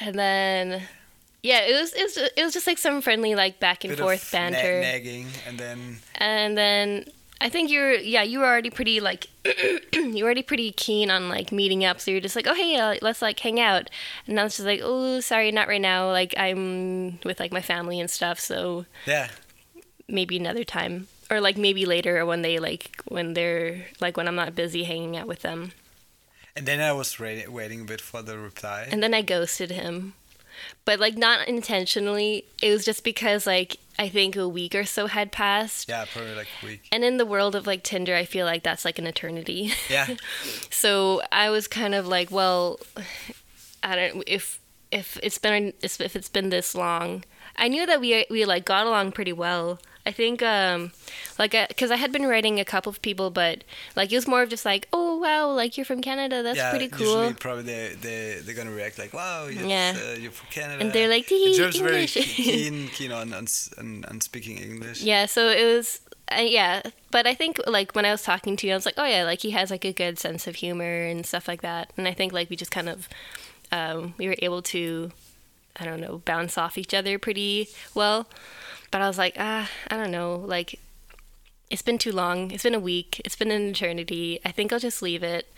And 0.00 0.16
then, 0.18 0.82
yeah, 1.42 1.60
it 1.62 1.80
was 1.80 1.92
it 1.94 2.02
was 2.02 2.16
it 2.36 2.42
was 2.44 2.52
just 2.52 2.66
like 2.66 2.78
some 2.78 3.00
friendly 3.00 3.34
like 3.34 3.60
back 3.60 3.84
and 3.84 3.92
Bit 3.96 4.02
forth 4.02 4.22
of 4.26 4.32
na- 4.32 4.38
banter. 4.50 4.80
nagging, 4.80 5.26
and 5.46 5.58
then 5.58 5.98
and 6.16 6.56
then 6.58 7.04
I 7.40 7.48
think 7.48 7.70
you're 7.70 7.94
yeah 7.94 8.22
you 8.22 8.40
were 8.40 8.46
already 8.46 8.70
pretty 8.70 8.98
like 9.00 9.28
you 9.92 10.22
were 10.22 10.24
already 10.24 10.42
pretty 10.42 10.72
keen 10.72 11.10
on 11.10 11.28
like 11.28 11.52
meeting 11.52 11.84
up 11.84 12.00
so 12.00 12.10
you're 12.10 12.20
just 12.20 12.34
like 12.34 12.46
oh 12.48 12.54
hey 12.54 12.76
uh, 12.76 12.96
let's 13.02 13.22
like 13.22 13.38
hang 13.38 13.60
out. 13.60 13.88
And 14.26 14.38
I 14.40 14.44
was 14.44 14.56
just 14.56 14.66
like 14.66 14.80
oh 14.82 15.20
sorry 15.20 15.52
not 15.52 15.68
right 15.68 15.80
now 15.80 16.10
like 16.10 16.34
I'm 16.36 17.20
with 17.24 17.38
like 17.38 17.52
my 17.52 17.62
family 17.62 18.00
and 18.00 18.10
stuff 18.10 18.40
so 18.40 18.86
yeah, 19.06 19.28
maybe 20.08 20.36
another 20.36 20.64
time. 20.64 21.06
Or 21.30 21.42
like 21.42 21.58
maybe 21.58 21.84
later 21.84 22.18
or 22.18 22.24
when 22.26 22.40
they 22.42 22.58
like 22.58 23.02
when 23.06 23.34
they're 23.34 23.86
like 24.00 24.16
when 24.16 24.26
I'm 24.26 24.34
not 24.34 24.54
busy 24.54 24.84
hanging 24.84 25.14
out 25.16 25.26
with 25.28 25.42
them. 25.42 25.72
And 26.56 26.66
then 26.66 26.80
I 26.80 26.90
was 26.92 27.20
ra- 27.20 27.46
waiting 27.48 27.82
a 27.82 27.84
bit 27.84 28.00
for 28.00 28.22
the 28.22 28.36
reply. 28.38 28.88
and 28.90 29.02
then 29.02 29.12
I 29.14 29.20
ghosted 29.22 29.70
him 29.70 30.14
but 30.84 30.98
like 31.00 31.16
not 31.16 31.46
intentionally 31.48 32.44
it 32.62 32.70
was 32.70 32.84
just 32.84 33.04
because 33.04 33.46
like 33.46 33.76
I 33.98 34.08
think 34.08 34.36
a 34.36 34.48
week 34.48 34.74
or 34.74 34.84
so 34.84 35.06
had 35.06 35.32
passed 35.32 35.88
yeah, 35.88 36.04
probably 36.12 36.34
like 36.34 36.48
a 36.62 36.66
week. 36.66 36.88
and 36.92 37.02
in 37.04 37.16
the 37.16 37.26
world 37.26 37.54
of 37.54 37.66
like 37.66 37.82
Tinder 37.82 38.14
I 38.14 38.24
feel 38.24 38.46
like 38.46 38.62
that's 38.62 38.84
like 38.84 38.98
an 38.98 39.06
eternity 39.06 39.72
Yeah, 39.88 40.06
So 40.70 41.22
I 41.32 41.50
was 41.50 41.66
kind 41.68 41.94
of 41.94 42.06
like, 42.06 42.30
well, 42.30 42.78
I 43.82 43.96
don't 43.96 44.22
if 44.26 44.60
if 44.90 45.18
it's 45.22 45.38
been 45.38 45.72
if 45.82 46.16
it's 46.16 46.28
been 46.28 46.50
this 46.50 46.74
long. 46.74 47.24
I 47.56 47.68
knew 47.68 47.86
that 47.86 48.00
we 48.00 48.24
we 48.30 48.44
like 48.44 48.64
got 48.64 48.86
along 48.86 49.12
pretty 49.12 49.32
well. 49.32 49.80
I 50.08 50.12
think 50.12 50.42
um 50.42 50.92
like 51.38 51.52
because 51.68 51.90
I, 51.90 51.96
had 51.96 52.12
been 52.12 52.26
writing 52.26 52.58
a 52.58 52.64
couple 52.64 52.90
of 52.90 53.00
people, 53.02 53.30
but 53.30 53.62
like 53.94 54.10
it 54.10 54.16
was 54.16 54.26
more 54.26 54.42
of 54.42 54.48
just 54.48 54.64
like, 54.64 54.88
oh 54.92 55.18
wow, 55.18 55.50
like 55.52 55.76
you're 55.76 55.84
from 55.84 56.00
Canada, 56.00 56.42
that's 56.42 56.56
yeah. 56.56 56.70
pretty 56.70 56.88
cool. 56.88 57.06
Usually, 57.06 57.34
probably 57.34 57.62
they 57.64 57.96
they 58.00 58.40
they're 58.42 58.54
gonna 58.54 58.72
react 58.80 58.98
like, 58.98 59.12
"Wow, 59.12 59.46
you're, 59.46 59.66
Yeah. 59.66 59.94
uh, 59.96 60.14
you're 60.18 60.32
from 60.32 60.48
Canada." 60.50 60.80
And 60.82 60.92
they're 60.92 61.08
like, 61.08 61.26
"Tee, 61.26 61.56
very 61.78 62.06
keen 62.06 62.88
keen 62.88 63.12
on 63.12 63.32
on, 63.32 63.46
on 63.78 64.04
on 64.08 64.20
speaking 64.20 64.56
English. 64.58 65.02
Yeah, 65.02 65.26
so 65.26 65.48
it 65.48 65.64
was, 65.64 66.00
uh, 66.36 66.40
yeah. 66.40 66.82
But 67.10 67.26
I 67.26 67.34
think 67.34 67.60
like 67.66 67.94
when 67.94 68.04
I 68.04 68.10
was 68.10 68.22
talking 68.22 68.56
to 68.56 68.66
you, 68.66 68.72
I 68.72 68.76
was 68.76 68.86
like, 68.86 68.98
oh 68.98 69.04
yeah, 69.04 69.24
like 69.24 69.40
he 69.40 69.50
has 69.52 69.70
like 69.70 69.84
a 69.84 69.92
good 69.92 70.18
sense 70.18 70.46
of 70.46 70.56
humor 70.56 71.02
and 71.04 71.24
stuff 71.24 71.46
like 71.48 71.62
that. 71.62 71.92
And 71.96 72.08
I 72.08 72.14
think 72.14 72.32
like 72.32 72.50
we 72.50 72.56
just 72.56 72.70
kind 72.70 72.88
of, 72.88 73.08
um, 73.72 74.14
we 74.18 74.26
were 74.28 74.36
able 74.40 74.62
to, 74.62 75.12
I 75.78 75.84
don't 75.84 76.00
know, 76.00 76.22
bounce 76.24 76.58
off 76.58 76.76
each 76.78 76.94
other 76.94 77.18
pretty 77.18 77.68
well. 77.94 78.26
But 78.90 79.02
I 79.02 79.08
was 79.08 79.18
like, 79.18 79.36
ah, 79.38 79.68
I 79.88 79.96
don't 79.96 80.10
know, 80.10 80.36
like. 80.36 80.80
It's 81.70 81.82
been 81.82 81.98
too 81.98 82.12
long. 82.12 82.50
It's 82.50 82.62
been 82.62 82.74
a 82.74 82.80
week. 82.80 83.20
It's 83.26 83.36
been 83.36 83.50
an 83.50 83.68
eternity. 83.68 84.40
I 84.42 84.52
think 84.52 84.72
I'll 84.72 84.78
just 84.78 85.02
leave 85.02 85.22
it, 85.22 85.52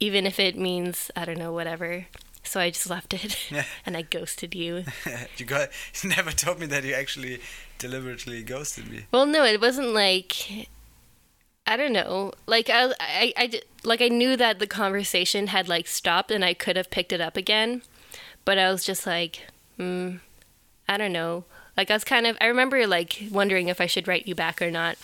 even 0.00 0.26
if 0.26 0.40
it 0.40 0.56
means 0.56 1.10
I 1.14 1.26
don't 1.26 1.36
know 1.36 1.52
whatever. 1.52 2.06
So 2.42 2.58
I 2.58 2.70
just 2.70 2.88
left 2.88 3.12
it, 3.12 3.36
and 3.86 3.96
I 3.96 4.02
ghosted 4.02 4.54
you. 4.54 4.84
you 5.36 5.44
got 5.44 5.68
you 6.02 6.08
never 6.08 6.30
told 6.30 6.58
me 6.58 6.66
that 6.66 6.84
you 6.84 6.94
actually 6.94 7.40
deliberately 7.78 8.42
ghosted 8.42 8.90
me. 8.90 9.04
Well, 9.12 9.26
no, 9.26 9.44
it 9.44 9.60
wasn't 9.60 9.88
like 9.88 10.68
I 11.66 11.76
don't 11.76 11.92
know. 11.92 12.32
Like 12.46 12.68
I, 12.68 12.92
I, 13.00 13.32
I, 13.36 13.60
like 13.84 14.02
I 14.02 14.08
knew 14.08 14.36
that 14.36 14.58
the 14.58 14.66
conversation 14.66 15.48
had 15.48 15.68
like 15.68 15.86
stopped, 15.86 16.30
and 16.30 16.44
I 16.44 16.54
could 16.54 16.76
have 16.76 16.90
picked 16.90 17.12
it 17.12 17.20
up 17.20 17.36
again, 17.36 17.82
but 18.44 18.58
I 18.58 18.70
was 18.70 18.84
just 18.84 19.06
like, 19.06 19.46
hmm, 19.76 20.16
I 20.88 20.96
don't 20.96 21.12
know. 21.12 21.44
Like 21.76 21.90
I 21.90 21.94
was 21.94 22.04
kind 22.04 22.26
of. 22.26 22.36
I 22.40 22.46
remember 22.46 22.86
like 22.86 23.24
wondering 23.30 23.68
if 23.68 23.80
I 23.80 23.86
should 23.86 24.08
write 24.08 24.26
you 24.26 24.34
back 24.34 24.60
or 24.60 24.70
not. 24.70 24.96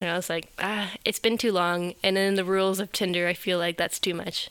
And 0.00 0.10
I 0.10 0.16
was 0.16 0.28
like, 0.28 0.52
ah, 0.58 0.92
it's 1.04 1.18
been 1.18 1.38
too 1.38 1.52
long. 1.52 1.94
And 2.02 2.18
in 2.18 2.34
the 2.34 2.44
rules 2.44 2.80
of 2.80 2.92
Tinder, 2.92 3.26
I 3.26 3.34
feel 3.34 3.58
like 3.58 3.76
that's 3.76 3.98
too 3.98 4.12
much. 4.12 4.50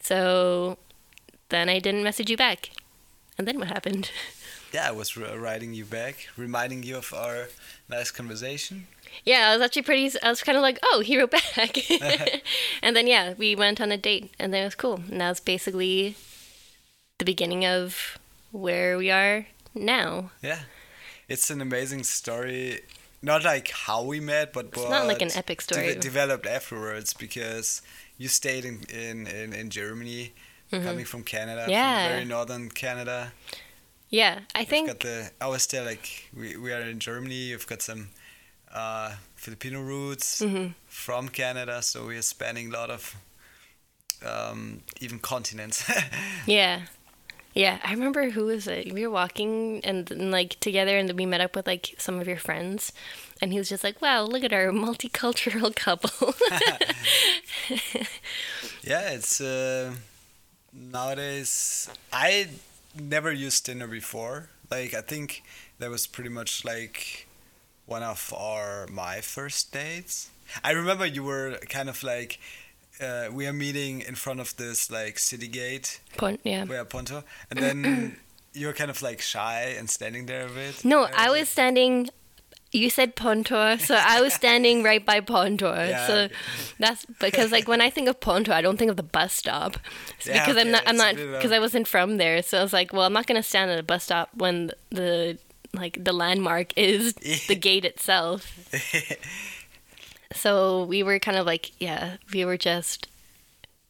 So 0.00 0.78
then 1.50 1.68
I 1.68 1.78
didn't 1.78 2.04
message 2.04 2.30
you 2.30 2.36
back. 2.36 2.70
And 3.36 3.46
then 3.46 3.58
what 3.58 3.68
happened? 3.68 4.10
Yeah, 4.70 4.88
I 4.88 4.90
was 4.90 5.16
writing 5.16 5.72
you 5.72 5.86
back, 5.86 6.28
reminding 6.36 6.82
you 6.82 6.98
of 6.98 7.14
our 7.14 7.48
nice 7.88 8.10
conversation. 8.10 8.86
Yeah, 9.24 9.48
I 9.48 9.54
was 9.54 9.62
actually 9.62 9.82
pretty. 9.82 10.12
I 10.22 10.28
was 10.28 10.42
kind 10.42 10.58
of 10.58 10.62
like, 10.62 10.78
oh, 10.82 11.00
he 11.00 11.18
wrote 11.18 11.30
back. 11.56 11.78
and 12.82 12.94
then 12.94 13.06
yeah, 13.06 13.32
we 13.38 13.56
went 13.56 13.80
on 13.80 13.90
a 13.90 13.96
date, 13.96 14.30
and 14.38 14.52
then 14.52 14.62
it 14.62 14.66
was 14.66 14.74
cool. 14.74 15.00
And 15.10 15.22
that 15.22 15.30
was 15.30 15.40
basically 15.40 16.16
the 17.16 17.24
beginning 17.24 17.64
of 17.64 18.18
where 18.52 18.98
we 18.98 19.10
are 19.10 19.46
now. 19.74 20.30
Yeah, 20.42 20.60
it's 21.28 21.50
an 21.50 21.60
amazing 21.60 22.04
story. 22.04 22.80
Not 23.22 23.42
like 23.44 23.70
how 23.86 24.04
we 24.04 24.20
met, 24.20 24.52
but 24.52 24.66
It's 24.66 24.88
not 24.90 25.06
like 25.08 25.22
an 25.22 25.30
epic 25.34 25.58
de- 25.58 25.64
story. 25.74 25.94
developed 25.96 26.46
afterwards 26.46 27.14
because 27.14 27.82
you 28.16 28.28
stayed 28.28 28.64
in 28.64 28.82
in 28.88 29.26
in, 29.26 29.52
in 29.52 29.70
Germany, 29.70 30.32
coming 30.70 31.04
from 31.06 31.22
Canada, 31.24 31.62
Mm-hmm. 31.62 31.70
Yeah. 31.72 32.04
from 32.06 32.12
very 32.14 32.24
northern 32.24 32.70
Canada. 32.70 33.32
Yeah, 34.10 34.38
I 34.54 34.60
We've 34.60 34.68
think 34.68 34.86
got 34.88 35.00
the 35.00 35.30
I 35.40 35.48
was 35.48 35.66
there 35.66 35.84
like 35.84 36.30
we, 36.34 36.56
we 36.56 36.72
are 36.72 36.80
in 36.90 36.98
Germany. 37.00 37.50
You've 37.50 37.66
got 37.66 37.82
some 37.82 38.08
uh, 38.72 39.16
Filipino 39.36 39.82
roots 39.82 40.40
Mm-hmm. 40.40 40.72
from 40.86 41.28
Canada, 41.28 41.82
so 41.82 42.06
we 42.06 42.16
are 42.16 42.22
spanning 42.22 42.68
a 42.70 42.78
lot 42.78 42.90
of 42.90 43.16
um, 44.24 44.80
even 45.00 45.18
continents. 45.18 45.84
yeah. 46.46 46.82
Yeah, 47.54 47.78
I 47.82 47.92
remember 47.92 48.30
who 48.30 48.46
was 48.46 48.66
it? 48.66 48.92
We 48.92 49.06
were 49.06 49.12
walking 49.12 49.80
and, 49.84 50.10
and 50.10 50.30
like 50.30 50.60
together, 50.60 50.96
and 50.96 51.12
we 51.12 51.26
met 51.26 51.40
up 51.40 51.56
with 51.56 51.66
like 51.66 51.94
some 51.98 52.20
of 52.20 52.28
your 52.28 52.36
friends, 52.36 52.92
and 53.40 53.52
he 53.52 53.58
was 53.58 53.68
just 53.68 53.82
like, 53.82 54.00
"Wow, 54.00 54.22
look 54.22 54.44
at 54.44 54.52
our 54.52 54.66
multicultural 54.70 55.74
couple." 55.74 56.34
yeah, 58.82 59.10
it's 59.10 59.40
uh, 59.40 59.94
nowadays. 60.72 61.88
I 62.12 62.48
never 62.98 63.32
used 63.32 63.66
Tinder 63.66 63.86
before. 63.86 64.50
Like 64.70 64.94
I 64.94 65.00
think 65.00 65.42
that 65.78 65.90
was 65.90 66.06
pretty 66.06 66.30
much 66.30 66.64
like 66.64 67.26
one 67.86 68.02
of 68.02 68.32
our 68.36 68.86
my 68.88 69.20
first 69.20 69.72
dates. 69.72 70.30
I 70.62 70.72
remember 70.72 71.06
you 71.06 71.24
were 71.24 71.58
kind 71.68 71.88
of 71.88 72.02
like 72.02 72.38
uh, 73.00 73.28
we 73.32 73.46
are 73.46 73.52
meeting 73.52 74.00
in 74.00 74.14
front 74.14 74.40
of 74.40 74.56
this 74.56 74.90
like 74.90 75.18
city 75.18 75.48
gate 75.48 76.00
Point, 76.16 76.40
yeah. 76.44 76.64
where 76.64 76.84
Ponto, 76.84 77.24
and 77.50 77.58
then 77.58 78.16
you're 78.54 78.72
kind 78.72 78.90
of 78.90 79.02
like 79.02 79.20
shy 79.20 79.74
and 79.78 79.88
standing 79.88 80.26
there 80.26 80.46
a 80.46 80.50
bit. 80.50 80.84
No, 80.84 81.02
I 81.04 81.28
like- 81.28 81.40
was 81.40 81.48
standing. 81.48 82.08
You 82.70 82.90
said 82.90 83.16
Ponttor, 83.16 83.80
so 83.80 83.94
I 83.98 84.20
was 84.20 84.34
standing 84.42 84.82
right 84.82 85.02
by 85.04 85.20
Ponttor. 85.22 85.88
Yeah, 85.88 86.06
so 86.06 86.14
okay. 86.24 86.34
that's 86.78 87.06
because, 87.18 87.50
like, 87.50 87.66
when 87.66 87.80
I 87.80 87.88
think 87.88 88.08
of 88.10 88.20
Ponttor, 88.20 88.52
I 88.52 88.60
don't 88.60 88.76
think 88.76 88.90
of 88.90 88.98
the 88.98 89.02
bus 89.02 89.32
stop. 89.32 89.78
Yeah, 90.26 90.44
because 90.44 90.58
I'm 90.60 90.70
not. 90.70 90.82
I'm 90.86 90.98
not 90.98 91.16
because 91.16 91.50
I 91.50 91.60
wasn't 91.60 91.88
from 91.88 92.18
there. 92.18 92.42
So 92.42 92.58
I 92.58 92.62
was 92.62 92.74
like, 92.74 92.92
well, 92.92 93.02
I'm 93.06 93.14
not 93.14 93.26
gonna 93.26 93.42
stand 93.42 93.70
at 93.70 93.78
a 93.78 93.82
bus 93.82 94.04
stop 94.04 94.28
when 94.34 94.72
the 94.90 95.38
like 95.72 96.02
the 96.04 96.12
landmark 96.12 96.76
is 96.76 97.14
the 97.48 97.54
gate 97.54 97.86
itself. 97.86 98.52
So 100.32 100.84
we 100.84 101.02
were 101.02 101.18
kind 101.18 101.36
of 101.36 101.46
like, 101.46 101.72
yeah, 101.80 102.16
we 102.32 102.44
were 102.44 102.56
just 102.56 103.08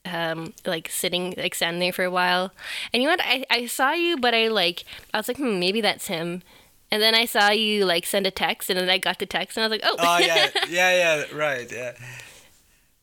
um 0.05 0.53
like 0.65 0.89
sitting 0.89 1.33
like 1.37 1.53
standing 1.53 1.79
there 1.79 1.91
for 1.91 2.05
a 2.05 2.11
while. 2.11 2.51
And 2.93 3.03
you 3.03 3.09
know 3.09 3.13
what? 3.13 3.21
I, 3.23 3.45
I 3.49 3.65
saw 3.65 3.91
you 3.91 4.15
but 4.17 4.33
i 4.33 4.47
like 4.47 4.85
i 5.13 5.17
was 5.17 5.27
like 5.27 5.37
hmm 5.37 5.59
maybe 5.59 5.81
that's 5.81 6.07
him. 6.07 6.41
And 6.89 7.01
then 7.01 7.13
i 7.13 7.25
saw 7.25 7.49
you 7.51 7.85
like 7.85 8.05
send 8.05 8.25
a 8.25 8.31
text 8.31 8.69
and 8.69 8.79
then 8.79 8.89
i 8.89 8.97
got 8.97 9.19
the 9.19 9.25
text 9.25 9.57
and 9.57 9.63
i 9.63 9.67
was 9.67 9.71
like 9.71 9.81
oh, 9.83 9.97
oh 9.99 10.17
yeah, 10.19 10.47
yeah, 10.69 10.91
yeah, 10.91 11.23
right, 11.35 11.69
yeah. 11.71 11.91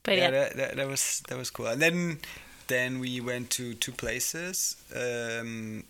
but 0.03 0.17
yeah, 0.17 0.25
yeah, 0.25 0.31
That, 0.31 0.57
that, 0.57 0.77
that 0.77 0.89
was 0.89 1.23
that 1.29 1.37
was 1.37 1.51
cool. 1.51 1.67
And 1.67 1.83
then 1.83 2.19
then 2.67 2.99
we 2.99 3.21
went 3.21 3.51
to 3.51 3.75
two 3.75 3.93
places. 3.93 4.75
Um, 4.95 5.85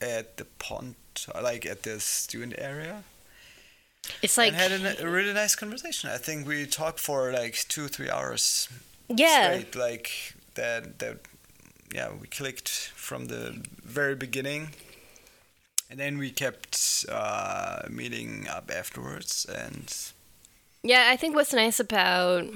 at 0.00 0.36
the 0.36 0.44
pond 0.58 0.94
like 1.42 1.66
at 1.66 1.82
the 1.82 1.98
student 1.98 2.54
area, 2.58 3.02
It's 4.22 4.36
like 4.38 4.52
and 4.52 4.82
had 4.82 5.00
a, 5.00 5.04
a 5.04 5.08
really 5.08 5.32
nice 5.32 5.54
conversation. 5.54 6.10
I 6.10 6.18
think 6.18 6.46
we 6.46 6.66
talked 6.66 7.00
for 7.00 7.32
like 7.32 7.54
two, 7.68 7.88
three 7.88 8.10
hours 8.10 8.68
yeah, 9.08 9.52
straight. 9.52 9.76
Like 9.76 10.34
that, 10.54 10.98
that, 10.98 11.18
yeah, 11.94 12.10
we 12.20 12.26
clicked 12.26 12.68
from 12.68 13.26
the 13.26 13.62
very 13.82 14.14
beginning, 14.14 14.70
and 15.90 15.98
then 15.98 16.18
we 16.18 16.30
kept 16.30 17.06
uh, 17.10 17.82
meeting 17.88 18.46
up 18.48 18.70
afterwards. 18.74 19.46
And 19.46 19.94
yeah. 20.82 21.08
I 21.10 21.16
think 21.16 21.34
what's 21.34 21.52
nice 21.52 21.80
about 21.80 22.46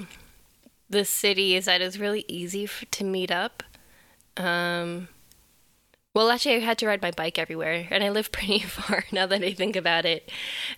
the 0.89 1.05
city 1.05 1.55
is 1.55 1.65
that 1.65 1.81
it's 1.81 1.97
really 1.97 2.25
easy 2.27 2.65
f- 2.65 2.83
to 2.91 3.03
meet 3.03 3.31
up. 3.31 3.63
Um, 4.37 5.07
well, 6.13 6.29
actually, 6.29 6.55
I 6.55 6.59
had 6.59 6.77
to 6.79 6.87
ride 6.87 7.01
my 7.01 7.11
bike 7.11 7.39
everywhere, 7.39 7.87
and 7.89 8.03
I 8.03 8.09
live 8.09 8.31
pretty 8.37 8.59
far 8.59 9.05
now 9.11 9.25
that 9.25 9.41
I 9.41 9.53
think 9.53 9.75
about 9.75 10.05
it. 10.05 10.29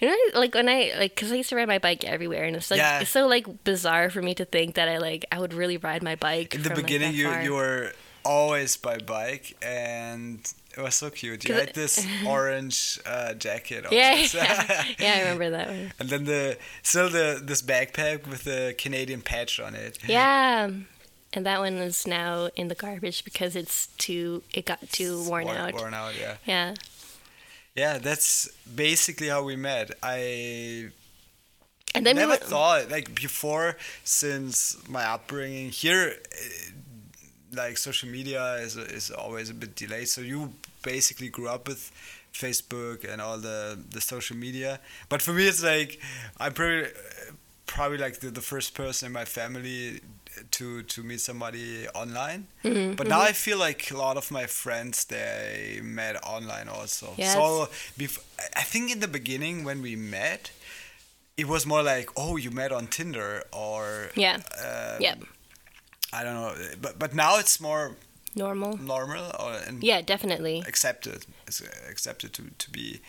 And 0.02 0.10
I, 0.12 0.30
like 0.34 0.54
when 0.56 0.70
I 0.70 0.94
like, 0.98 1.16
cause 1.16 1.32
I 1.32 1.36
used 1.36 1.50
to 1.50 1.56
ride 1.56 1.68
my 1.68 1.80
bike 1.80 2.04
everywhere, 2.04 2.46
and 2.46 2.56
it's 2.56 2.72
like 2.72 2.80
Yeah. 2.80 3.02
it's 3.02 3.10
so 3.10 3.28
like 3.28 3.64
bizarre 3.64 4.10
for 4.10 4.22
me 4.22 4.34
to 4.36 4.46
think 4.46 4.76
that 4.76 4.88
I 4.88 4.98
like 4.98 5.26
I 5.32 5.40
would 5.40 5.54
really 5.54 5.78
ride 5.78 6.04
my 6.04 6.16
bike. 6.16 6.56
in 6.56 6.62
the 6.64 6.70
from, 6.70 6.78
like, 6.78 6.86
beginning, 6.86 7.12
that 7.12 7.18
you 7.18 7.30
far. 7.30 7.42
you 7.44 7.54
were 7.54 7.92
always 8.24 8.76
by 8.78 8.98
bike, 8.98 9.56
and 9.62 10.40
it 10.78 10.82
was 10.82 10.96
so 10.96 11.10
cute. 11.10 11.48
You 11.48 11.54
had 11.54 11.74
this 11.74 12.06
orange 12.28 13.00
uh, 13.06 13.34
jacket. 13.34 13.86
yeah, 13.92 14.10
always. 14.12 14.34
yeah, 14.34 14.84
yeah, 15.00 15.14
I 15.16 15.20
remember 15.20 15.50
that 15.52 15.68
one. 15.68 15.94
And 16.00 16.10
then 16.10 16.24
the 16.26 16.58
still 16.82 17.10
the 17.10 17.40
this 17.44 17.62
backpack 17.62 18.26
with 18.28 18.44
the 18.46 18.74
Canadian 18.78 19.22
patch 19.22 19.60
on 19.60 19.76
it. 19.76 20.00
Yeah, 20.08 20.70
and 21.36 21.46
that 21.46 21.60
one 21.60 21.74
is 21.74 22.08
now 22.08 22.50
in 22.56 22.70
the 22.70 22.76
garbage 22.76 23.24
because 23.24 23.56
it's 23.56 23.88
too 23.98 24.42
it 24.54 24.66
got 24.66 24.80
too 24.92 25.24
worn 25.28 25.46
Worn- 25.46 25.58
out. 25.58 25.74
Worn 25.74 25.94
out, 25.94 26.14
yeah. 26.20 26.36
Yeah, 26.46 26.74
Yeah, 27.76 27.98
that's 27.98 28.50
basically 28.76 29.28
how 29.28 29.44
we 29.44 29.56
met. 29.56 29.92
I 30.02 30.90
and 31.94 32.06
then 32.06 32.16
never 32.16 32.32
we 32.32 32.38
were, 32.38 32.46
thought 32.46 32.90
like 32.90 33.14
before 33.16 33.78
since 34.04 34.78
my 34.90 35.04
upbringing 35.04 35.70
here 35.70 36.16
eh, 36.32 36.72
like 37.54 37.78
social 37.78 38.10
media 38.10 38.56
is 38.56 38.76
is 38.76 39.12
always 39.12 39.50
a 39.50 39.54
bit 39.54 39.76
delayed 39.76 40.10
so 40.10 40.20
you 40.22 40.52
basically 40.84 41.30
grew 41.30 41.48
up 41.48 41.68
with 41.70 41.92
Facebook 42.34 43.10
and 43.10 43.22
all 43.22 43.38
the 43.38 43.80
the 43.92 44.02
social 44.02 44.36
media 44.36 44.80
but 45.08 45.22
for 45.22 45.32
me 45.32 45.48
it's 45.48 45.64
like 45.64 46.02
I'm 46.38 46.54
probably 46.54 46.90
probably 47.66 47.98
like 47.98 48.20
the, 48.20 48.30
the 48.30 48.42
first 48.42 48.74
person 48.76 49.08
in 49.08 49.14
my 49.14 49.26
family 49.26 50.02
to 50.52 50.84
to 50.84 51.04
meet 51.04 51.20
somebody 51.22 51.88
online 51.94 52.48
Mm-hmm, 52.64 52.96
but 52.96 53.08
now 53.08 53.22
I 53.22 53.34
feel 53.34 53.58
like 53.58 53.92
a 53.92 53.98
lot 53.98 54.18
of 54.18 54.32
my 54.32 54.46
friends 54.48 55.06
they 55.06 55.80
met 55.84 56.16
online 56.24 56.68
also 56.70 57.08
Yes. 57.18 57.34
so 57.34 57.68
bef- 57.98 58.24
I 58.56 58.64
think 58.64 58.92
in 58.92 59.00
the 59.00 59.08
beginning 59.08 59.64
when 59.66 59.82
we 59.82 59.96
met 59.96 60.52
it 61.38 61.48
was 61.48 61.66
more 61.66 61.84
like 61.84 62.10
oh 62.16 62.38
you 62.38 62.52
met 62.52 62.72
on 62.72 62.88
tinder 62.88 63.44
or 63.52 64.10
Yeah. 64.16 64.36
um, 64.66 65.02
Yep. 65.02 65.18
i 66.14 66.24
don't 66.24 66.36
know 66.42 66.54
but 66.82 66.94
but 67.00 67.14
now 67.14 67.38
it's 67.40 67.60
more 67.60 67.96
normal. 68.36 68.78
normal 68.78 69.26
or 69.40 69.54
and 69.68 69.84
Yeah, 69.84 70.02
definitely. 70.02 70.64
accepted 70.68 71.26
it's 71.48 71.62
accepted 71.92 72.30
to 72.34 72.44
to 72.64 72.70
be 72.72 73.00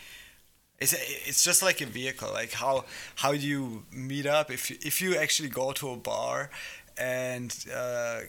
it's 0.82 0.92
it's 1.28 1.42
just 1.48 1.62
like 1.62 1.80
a 1.80 1.86
vehicle 1.86 2.30
like 2.40 2.52
how 2.62 2.84
how 3.22 3.32
do 3.32 3.38
you 3.52 3.84
meet 3.92 4.26
up 4.26 4.50
if 4.50 4.70
you, 4.70 4.76
if 4.90 5.00
you 5.02 5.16
actually 5.16 5.48
go 5.48 5.72
to 5.72 5.90
a 5.90 5.96
bar 5.96 6.50
and 6.98 7.54
uh, 7.74 8.20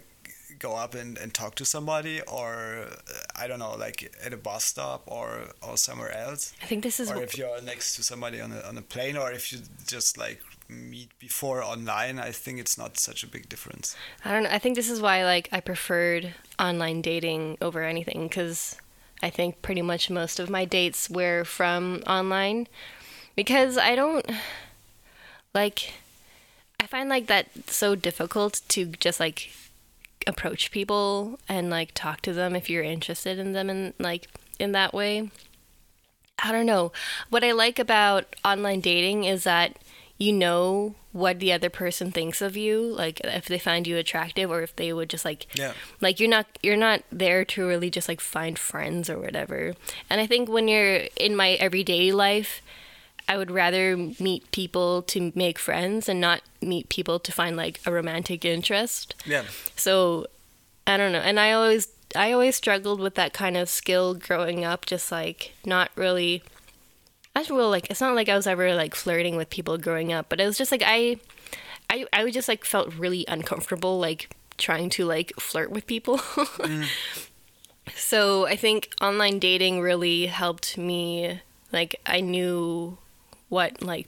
go 0.60 0.76
up 0.76 0.96
and, 0.96 1.18
and 1.18 1.34
talk 1.34 1.56
to 1.56 1.66
somebody 1.66 2.22
or 2.22 2.88
I 3.36 3.48
don't 3.48 3.60
know 3.60 3.76
like 3.76 4.12
at 4.24 4.34
a 4.34 4.38
bus 4.38 4.64
stop 4.64 5.04
or 5.06 5.50
or 5.62 5.78
somewhere 5.78 6.12
else 6.12 6.54
I 6.62 6.66
think 6.66 6.84
this 6.84 7.00
is 7.00 7.12
or 7.12 7.22
if 7.22 7.38
you're 7.38 7.62
next 7.62 7.96
to 7.96 8.04
somebody 8.04 8.42
on 8.42 8.52
a, 8.52 8.62
on 8.62 8.78
a 8.78 8.82
plane 8.82 9.18
or 9.18 9.32
if 9.32 9.52
you 9.52 9.60
just 9.86 10.18
like 10.18 10.42
meet 10.70 11.18
before 11.18 11.64
online 11.64 12.20
i 12.20 12.30
think 12.30 12.60
it's 12.60 12.78
not 12.78 12.98
such 12.98 13.24
a 13.24 13.28
big 13.28 13.48
difference 13.48 13.96
I 14.26 14.34
don't 14.34 14.44
know. 14.44 14.50
I 14.52 14.60
think 14.60 14.76
this 14.76 14.90
is 14.90 15.02
why 15.02 15.24
like 15.24 15.48
I 15.52 15.62
preferred 15.62 16.34
online 16.60 17.02
dating 17.02 17.58
over 17.62 17.84
anything 17.84 18.28
because 18.28 18.76
I 19.24 19.30
think 19.30 19.62
pretty 19.62 19.82
much 19.82 20.10
most 20.10 20.40
of 20.40 20.50
my 20.50 20.66
dates 20.66 21.10
were 21.10 21.44
from 21.46 22.04
online 22.06 22.68
because 23.36 23.78
I 23.78 23.96
don't 23.96 24.30
like 25.54 25.94
I 26.80 26.86
find 26.86 27.10
like 27.10 27.28
that 27.28 27.48
so 27.70 27.96
difficult 27.96 28.62
to 28.70 28.86
just 28.86 29.20
like 29.20 29.52
approach 30.28 30.72
people 30.72 31.40
and 31.50 31.70
like 31.70 31.92
talk 31.94 32.22
to 32.22 32.34
them 32.34 32.56
if 32.56 32.70
you're 32.70 32.84
interested 32.84 33.40
in 33.40 33.54
them 33.54 33.70
and 33.70 33.94
like 34.00 34.28
in 34.60 34.74
that 34.74 34.94
way. 34.94 35.32
I 36.44 36.52
don't 36.52 36.68
know. 36.68 36.92
What 37.30 37.44
I 37.44 37.52
like 37.54 37.80
about 37.80 38.36
online 38.46 38.80
dating 38.80 39.24
is 39.24 39.44
that 39.44 39.78
you 40.20 40.32
know 40.34 40.94
what 41.14 41.40
the 41.40 41.52
other 41.52 41.70
person 41.70 42.12
thinks 42.12 42.42
of 42.42 42.56
you, 42.56 42.82
like 42.82 43.22
if 43.24 43.48
they 43.48 43.58
find 43.58 43.88
you 43.88 43.98
attractive 43.98 44.52
or 44.52 44.62
if 44.62 44.76
they 44.76 44.94
would 44.94 45.10
just 45.10 45.26
like 45.26 45.48
Yeah. 45.58 45.74
like 46.00 46.20
you're 46.20 46.30
not 46.30 46.46
you're 46.62 46.78
not 46.78 47.02
there 47.12 47.44
to 47.46 47.68
really 47.68 47.90
just 47.90 48.08
like 48.08 48.22
find 48.22 48.58
friends 48.60 49.10
or 49.10 49.18
whatever. 49.18 49.74
And 50.12 50.22
I 50.22 50.28
think 50.28 50.48
when 50.48 50.68
you're 50.68 51.08
in 51.16 51.36
my 51.36 51.52
everyday 51.54 52.12
life, 52.12 52.62
I 53.28 53.38
would 53.38 53.52
rather 53.52 53.98
meet 53.98 54.50
people 54.52 55.02
to 55.04 55.32
make 55.36 55.60
friends 55.60 56.08
and 56.08 56.22
not 56.22 56.42
meet 56.62 56.90
people 56.90 57.20
to 57.20 57.32
find 57.32 57.58
like 57.58 57.80
a 57.86 57.92
romantic 57.92 58.46
interest. 58.46 59.16
yeah 59.26 59.44
So 59.76 60.28
I 60.86 60.98
don't 60.98 61.12
know. 61.12 61.20
And 61.20 61.40
I 61.40 61.52
always 61.52 61.90
I 62.16 62.32
always 62.32 62.56
struggled 62.56 63.02
with 63.02 63.16
that 63.16 63.34
kind 63.34 63.58
of 63.58 63.70
skill 63.70 64.14
growing 64.14 64.64
up, 64.64 64.86
just 64.86 65.12
like 65.12 65.54
not 65.66 65.92
really 65.96 66.44
that's 67.36 67.50
real 67.52 67.70
like 67.70 67.90
it's 67.92 68.02
not 68.02 68.16
like 68.16 68.30
I 68.30 68.36
was 68.36 68.48
ever 68.48 68.74
like 68.74 68.96
flirting 68.96 69.36
with 69.36 69.50
people 69.50 69.78
growing 69.78 70.12
up, 70.14 70.28
but 70.30 70.40
it 70.40 70.46
was 70.46 70.58
just 70.58 70.72
like 70.72 70.84
I 70.86 71.18
I 71.90 72.06
I 72.14 72.24
would 72.24 72.34
just 72.34 72.48
like 72.48 72.64
felt 72.66 72.94
really 72.96 73.26
uncomfortable 73.28 74.00
like 74.00 74.30
trying 74.58 74.90
to 74.92 75.06
like 75.06 75.34
flirt 75.40 75.70
with 75.70 75.86
people. 75.86 76.18
Mm. 76.18 76.86
So 77.96 78.46
I 78.46 78.58
think 78.58 78.90
online 79.00 79.40
dating 79.40 79.80
really 79.80 80.26
helped 80.26 80.78
me 80.78 81.40
like 81.72 81.96
I 82.06 82.20
knew 82.20 82.98
what 83.50 83.82
like 83.82 84.08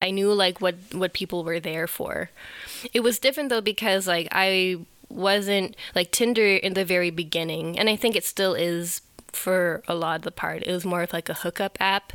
I 0.00 0.10
knew 0.10 0.32
like 0.32 0.60
what 0.60 0.74
what 0.92 1.12
people 1.12 1.44
were 1.44 1.60
there 1.60 1.86
for. 1.86 2.30
It 2.92 3.00
was 3.00 3.18
different 3.18 3.48
though 3.50 3.60
because 3.60 4.06
like 4.06 4.28
I 4.32 4.78
wasn't 5.08 5.76
like 5.94 6.10
Tinder 6.10 6.56
in 6.56 6.74
the 6.74 6.84
very 6.84 7.10
beginning 7.10 7.78
and 7.78 7.88
I 7.88 7.96
think 7.96 8.16
it 8.16 8.24
still 8.24 8.54
is 8.54 9.02
for 9.32 9.82
a 9.88 9.94
lot 9.94 10.16
of 10.16 10.22
the 10.22 10.30
part. 10.30 10.62
It 10.62 10.72
was 10.72 10.84
more 10.84 11.02
of 11.02 11.12
like 11.12 11.28
a 11.28 11.34
hookup 11.34 11.78
app, 11.80 12.12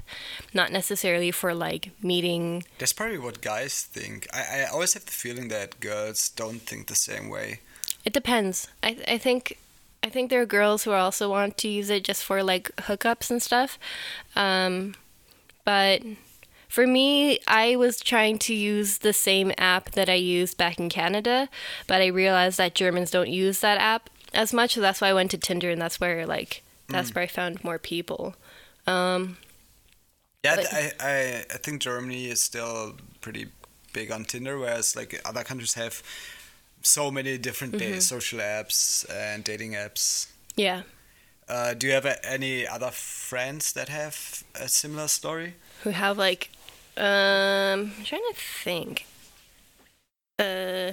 not 0.54 0.72
necessarily 0.72 1.32
for 1.32 1.54
like 1.54 1.92
meeting 2.02 2.64
that's 2.78 2.94
probably 2.94 3.18
what 3.18 3.42
guys 3.42 3.84
think 3.84 4.28
I, 4.34 4.62
I 4.62 4.66
always 4.66 4.94
have 4.94 5.06
the 5.06 5.12
feeling 5.12 5.48
that 5.50 5.80
girls 5.80 6.30
don't 6.30 6.60
think 6.62 6.88
the 6.88 6.96
same 6.96 7.30
way 7.30 7.62
It 8.06 8.14
depends. 8.14 8.68
I 8.84 8.98
I 9.08 9.18
think 9.18 9.58
I 10.04 10.10
think 10.10 10.30
there 10.30 10.42
are 10.42 10.46
girls 10.46 10.84
who 10.84 10.92
also 10.92 11.30
want 11.30 11.58
to 11.58 11.68
use 11.68 11.90
it 11.90 12.04
just 12.04 12.24
for 12.24 12.44
like 12.44 12.70
hookups 12.88 13.30
and 13.32 13.42
stuff. 13.42 13.80
Um, 14.36 14.96
but 15.68 16.02
for 16.70 16.86
me, 16.88 17.40
I 17.48 17.76
was 17.76 18.00
trying 18.00 18.38
to 18.48 18.54
use 18.54 19.00
the 19.00 19.14
same 19.14 19.52
app 19.58 19.92
that 19.98 20.08
I 20.10 20.20
used 20.38 20.56
back 20.58 20.80
in 20.80 20.88
Canada, 20.90 21.50
but 21.88 22.02
I 22.02 22.08
realized 22.08 22.58
that 22.58 22.74
Germans 22.82 23.12
don't 23.12 23.30
use 23.46 23.60
that 23.60 23.78
app 23.94 24.10
as 24.34 24.54
much. 24.54 24.76
So 24.76 24.82
that's 24.82 25.02
why 25.02 25.10
I 25.10 25.14
went 25.20 25.32
to 25.32 25.38
Tinder, 25.38 25.70
and 25.70 25.82
that's 25.82 26.00
where 26.00 26.26
like 26.26 26.64
that's 26.90 27.14
where 27.14 27.24
I 27.24 27.28
found 27.28 27.64
more 27.64 27.80
people. 27.80 28.36
Um, 28.86 29.38
yeah 30.44 30.56
But- 30.56 30.74
I, 30.74 30.84
I 31.14 31.46
i 31.56 31.58
think 31.64 31.82
germany 31.82 32.30
is 32.34 32.40
still 32.50 32.96
pretty 33.26 33.46
big 33.92 34.12
on 34.16 34.24
tinder 34.24 34.56
whereas 34.62 34.96
like 34.96 35.12
other 35.30 35.44
countries 35.44 35.74
have 35.74 35.96
so 36.96 37.12
many 37.12 37.38
different 37.48 37.74
Mm-hmm. 37.74 38.00
social 38.00 38.40
apps 38.40 39.04
and 39.12 39.44
dating 39.44 39.74
apps 39.74 40.28
yeah. 40.56 40.82
Uh, 41.50 41.74
do 41.74 41.88
you 41.88 41.94
have 41.94 42.06
any 42.24 42.68
other 42.68 42.92
friends 42.92 43.74
that 43.74 43.90
have 43.90 44.44
a 44.56 44.68
similar 44.68 45.08
story 45.08 45.54
who 45.84 45.92
have 45.92 46.18
like 46.18 46.50
um 46.98 47.94
I'm 47.98 48.04
trying 48.04 48.22
to 48.30 48.36
think. 48.36 49.06
Uh. 50.40 50.92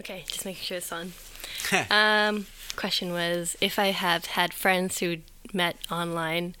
Okay, 0.00 0.24
just 0.26 0.44
making 0.46 0.62
sure 0.62 0.78
it's 0.78 0.92
on. 0.92 1.12
um 1.90 2.46
question 2.76 3.12
was 3.12 3.56
if 3.60 3.78
I 3.78 3.88
have 3.88 4.26
had 4.26 4.54
friends 4.54 4.98
who 4.98 5.18
met 5.52 5.76
online. 5.90 6.56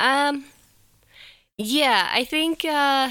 Um 0.00 0.46
yeah, 1.58 2.08
I 2.12 2.24
think 2.24 2.64
uh 2.64 3.10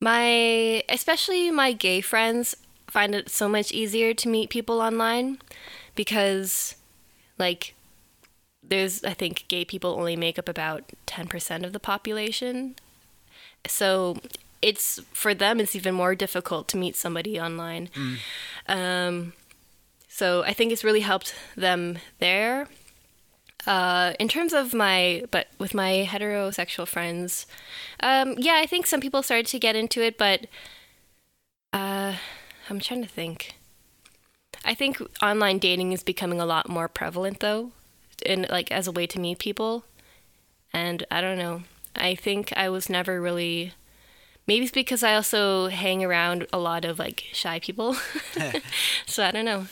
my 0.00 0.82
especially 0.88 1.50
my 1.50 1.72
gay 1.72 2.00
friends 2.00 2.54
find 2.94 3.14
it 3.14 3.28
so 3.28 3.48
much 3.48 3.72
easier 3.72 4.14
to 4.14 4.28
meet 4.28 4.48
people 4.56 4.78
online 4.80 5.38
because 5.96 6.76
like 7.38 7.74
there's 8.62 9.02
I 9.04 9.14
think 9.14 9.44
gay 9.48 9.64
people 9.64 9.90
only 10.00 10.16
make 10.16 10.38
up 10.38 10.48
about 10.48 10.82
10% 11.06 11.64
of 11.66 11.72
the 11.72 11.80
population. 11.80 12.76
So 13.66 14.16
it's 14.62 15.00
for 15.12 15.34
them 15.34 15.60
it's 15.60 15.74
even 15.74 15.94
more 15.94 16.14
difficult 16.14 16.68
to 16.68 16.76
meet 16.76 16.94
somebody 16.96 17.34
online. 17.46 17.88
Um 18.76 19.32
So 20.08 20.26
I 20.50 20.52
think 20.54 20.70
it's 20.72 20.84
really 20.84 21.00
helped 21.12 21.34
them 21.56 21.98
there. 22.20 22.68
Uh, 23.66 24.12
in 24.20 24.28
terms 24.28 24.52
of 24.52 24.74
my, 24.74 25.24
but 25.30 25.46
with 25.58 25.72
my 25.74 26.06
heterosexual 26.12 26.86
friends, 26.86 27.46
um, 28.00 28.34
yeah, 28.38 28.60
I 28.62 28.66
think 28.66 28.86
some 28.86 29.00
people 29.00 29.22
started 29.22 29.46
to 29.46 29.58
get 29.58 29.74
into 29.74 30.02
it, 30.08 30.18
but 30.18 30.46
uh, 31.72 32.12
I'm 32.68 32.80
trying 32.80 33.02
to 33.02 33.08
think. 33.08 33.56
I 34.64 34.74
think 34.74 35.00
online 35.22 35.58
dating 35.58 35.92
is 35.92 36.02
becoming 36.02 36.40
a 36.40 36.46
lot 36.46 36.68
more 36.68 36.88
prevalent, 36.88 37.40
though, 37.40 37.72
and 38.24 38.48
like 38.48 38.70
as 38.72 38.86
a 38.86 38.92
way 38.92 39.06
to 39.08 39.20
meet 39.20 39.38
people. 39.38 39.84
And 40.72 41.04
I 41.10 41.20
don't 41.20 41.38
know. 41.38 41.62
I 41.94 42.14
think 42.14 42.52
I 42.56 42.68
was 42.68 42.88
never 42.88 43.20
really. 43.20 43.72
Maybe 44.46 44.64
it's 44.64 44.72
because 44.72 45.02
I 45.02 45.14
also 45.14 45.68
hang 45.68 46.04
around 46.04 46.46
a 46.52 46.58
lot 46.58 46.84
of 46.84 46.98
like 46.98 47.24
shy 47.32 47.60
people. 47.60 47.94
so 49.06 49.24
I 49.24 49.30
don't 49.30 49.44
know. 49.44 49.66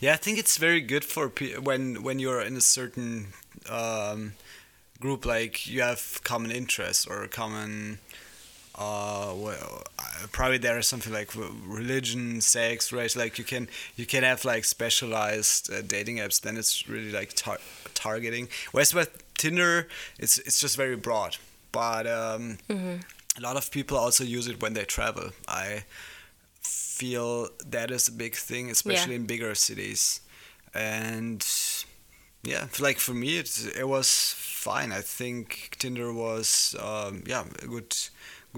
Yeah, 0.00 0.14
I 0.14 0.16
think 0.16 0.38
it's 0.38 0.56
very 0.56 0.80
good 0.80 1.04
for 1.04 1.28
pe- 1.28 1.58
when 1.58 2.02
when 2.02 2.18
you're 2.18 2.42
in 2.42 2.56
a 2.56 2.60
certain 2.60 3.28
um, 3.68 4.32
group, 5.00 5.24
like 5.24 5.66
you 5.66 5.82
have 5.82 6.20
common 6.24 6.50
interests 6.50 7.06
or 7.06 7.26
common. 7.28 7.98
Uh, 8.78 9.34
well, 9.36 9.82
uh, 9.98 10.26
probably 10.30 10.58
there 10.58 10.78
is 10.78 10.86
something 10.86 11.12
like 11.12 11.30
religion, 11.66 12.40
sex, 12.40 12.92
race. 12.92 13.16
Like 13.16 13.36
you 13.38 13.44
can 13.44 13.68
you 13.96 14.06
can 14.06 14.22
have 14.22 14.44
like 14.44 14.64
specialized 14.64 15.72
uh, 15.72 15.82
dating 15.82 16.18
apps. 16.18 16.40
Then 16.40 16.56
it's 16.56 16.88
really 16.88 17.10
like 17.10 17.32
tar- 17.34 17.58
targeting. 17.94 18.48
Whereas 18.70 18.94
with 18.94 19.10
Tinder, 19.36 19.88
it's 20.18 20.38
it's 20.38 20.60
just 20.60 20.76
very 20.76 20.96
broad. 20.96 21.36
But 21.72 22.06
um, 22.06 22.58
Mm-hmm. 22.68 22.96
a 23.36 23.40
lot 23.40 23.56
of 23.56 23.70
people 23.70 23.96
also 23.98 24.22
use 24.24 24.46
it 24.46 24.62
when 24.62 24.74
they 24.74 24.84
travel. 24.84 25.30
I 25.48 25.84
feel 26.62 27.48
that 27.66 27.90
is 27.90 28.08
a 28.08 28.12
big 28.12 28.34
thing, 28.36 28.70
especially 28.70 29.14
in 29.16 29.26
bigger 29.26 29.54
cities. 29.54 30.20
And 30.74 31.44
yeah, 32.42 32.66
like 32.78 32.98
for 32.98 33.14
me, 33.14 33.38
it 33.38 33.68
it 33.76 33.88
was 33.88 34.34
fine. 34.36 34.92
I 34.92 35.00
think 35.00 35.76
Tinder 35.78 36.12
was 36.12 36.74
um, 36.80 37.22
yeah 37.26 37.44
a 37.62 37.66
good 37.66 37.96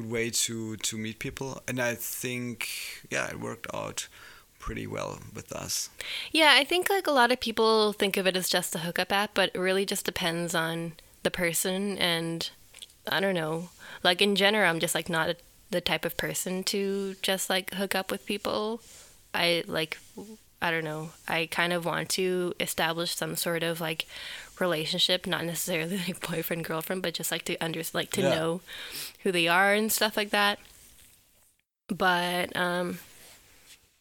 good 0.00 0.10
way 0.10 0.30
to 0.30 0.76
to 0.76 0.96
meet 0.96 1.18
people, 1.18 1.62
and 1.68 1.80
I 1.80 1.94
think 1.94 2.68
yeah 3.10 3.28
it 3.28 3.40
worked 3.40 3.66
out 3.74 4.08
pretty 4.58 4.86
well 4.86 5.18
with 5.34 5.52
us. 5.52 5.90
Yeah, 6.32 6.52
I 6.54 6.64
think 6.64 6.90
like 6.90 7.06
a 7.06 7.12
lot 7.12 7.32
of 7.32 7.40
people 7.40 7.92
think 7.92 8.16
of 8.16 8.26
it 8.26 8.36
as 8.36 8.48
just 8.48 8.74
a 8.74 8.78
hookup 8.78 9.12
app, 9.12 9.30
but 9.34 9.50
it 9.54 9.58
really 9.58 9.86
just 9.86 10.04
depends 10.04 10.54
on 10.54 10.92
the 11.22 11.30
person 11.30 11.98
and 11.98 12.50
I 13.10 13.20
don't 13.20 13.34
know. 13.34 13.70
Like 14.02 14.20
in 14.22 14.36
general, 14.36 14.68
I'm 14.68 14.80
just 14.80 14.94
like 14.94 15.08
not 15.08 15.36
the 15.70 15.80
type 15.80 16.04
of 16.04 16.16
person 16.16 16.62
to 16.64 17.14
just 17.22 17.48
like 17.48 17.74
hook 17.74 17.94
up 17.94 18.10
with 18.10 18.26
people. 18.26 18.82
I 19.32 19.64
like 19.66 19.98
I 20.62 20.70
don't 20.70 20.84
know. 20.84 21.10
I 21.26 21.46
kind 21.50 21.72
of 21.72 21.84
want 21.86 22.10
to 22.10 22.54
establish 22.60 23.14
some 23.16 23.34
sort 23.36 23.62
of 23.62 23.80
like 23.80 24.06
relationship, 24.58 25.26
not 25.26 25.44
necessarily 25.44 25.96
like 26.06 26.26
boyfriend 26.28 26.64
girlfriend, 26.64 27.02
but 27.02 27.14
just 27.14 27.30
like 27.32 27.44
to 27.46 27.56
under 27.64 27.82
like 27.94 28.10
to 28.12 28.20
Yeah. 28.22 28.34
know 28.34 28.60
who 29.22 29.32
they 29.32 29.48
are 29.48 29.72
and 29.72 29.90
stuff 29.90 30.16
like 30.16 30.30
that. 30.30 30.58
But 31.88 32.54
um 32.56 32.98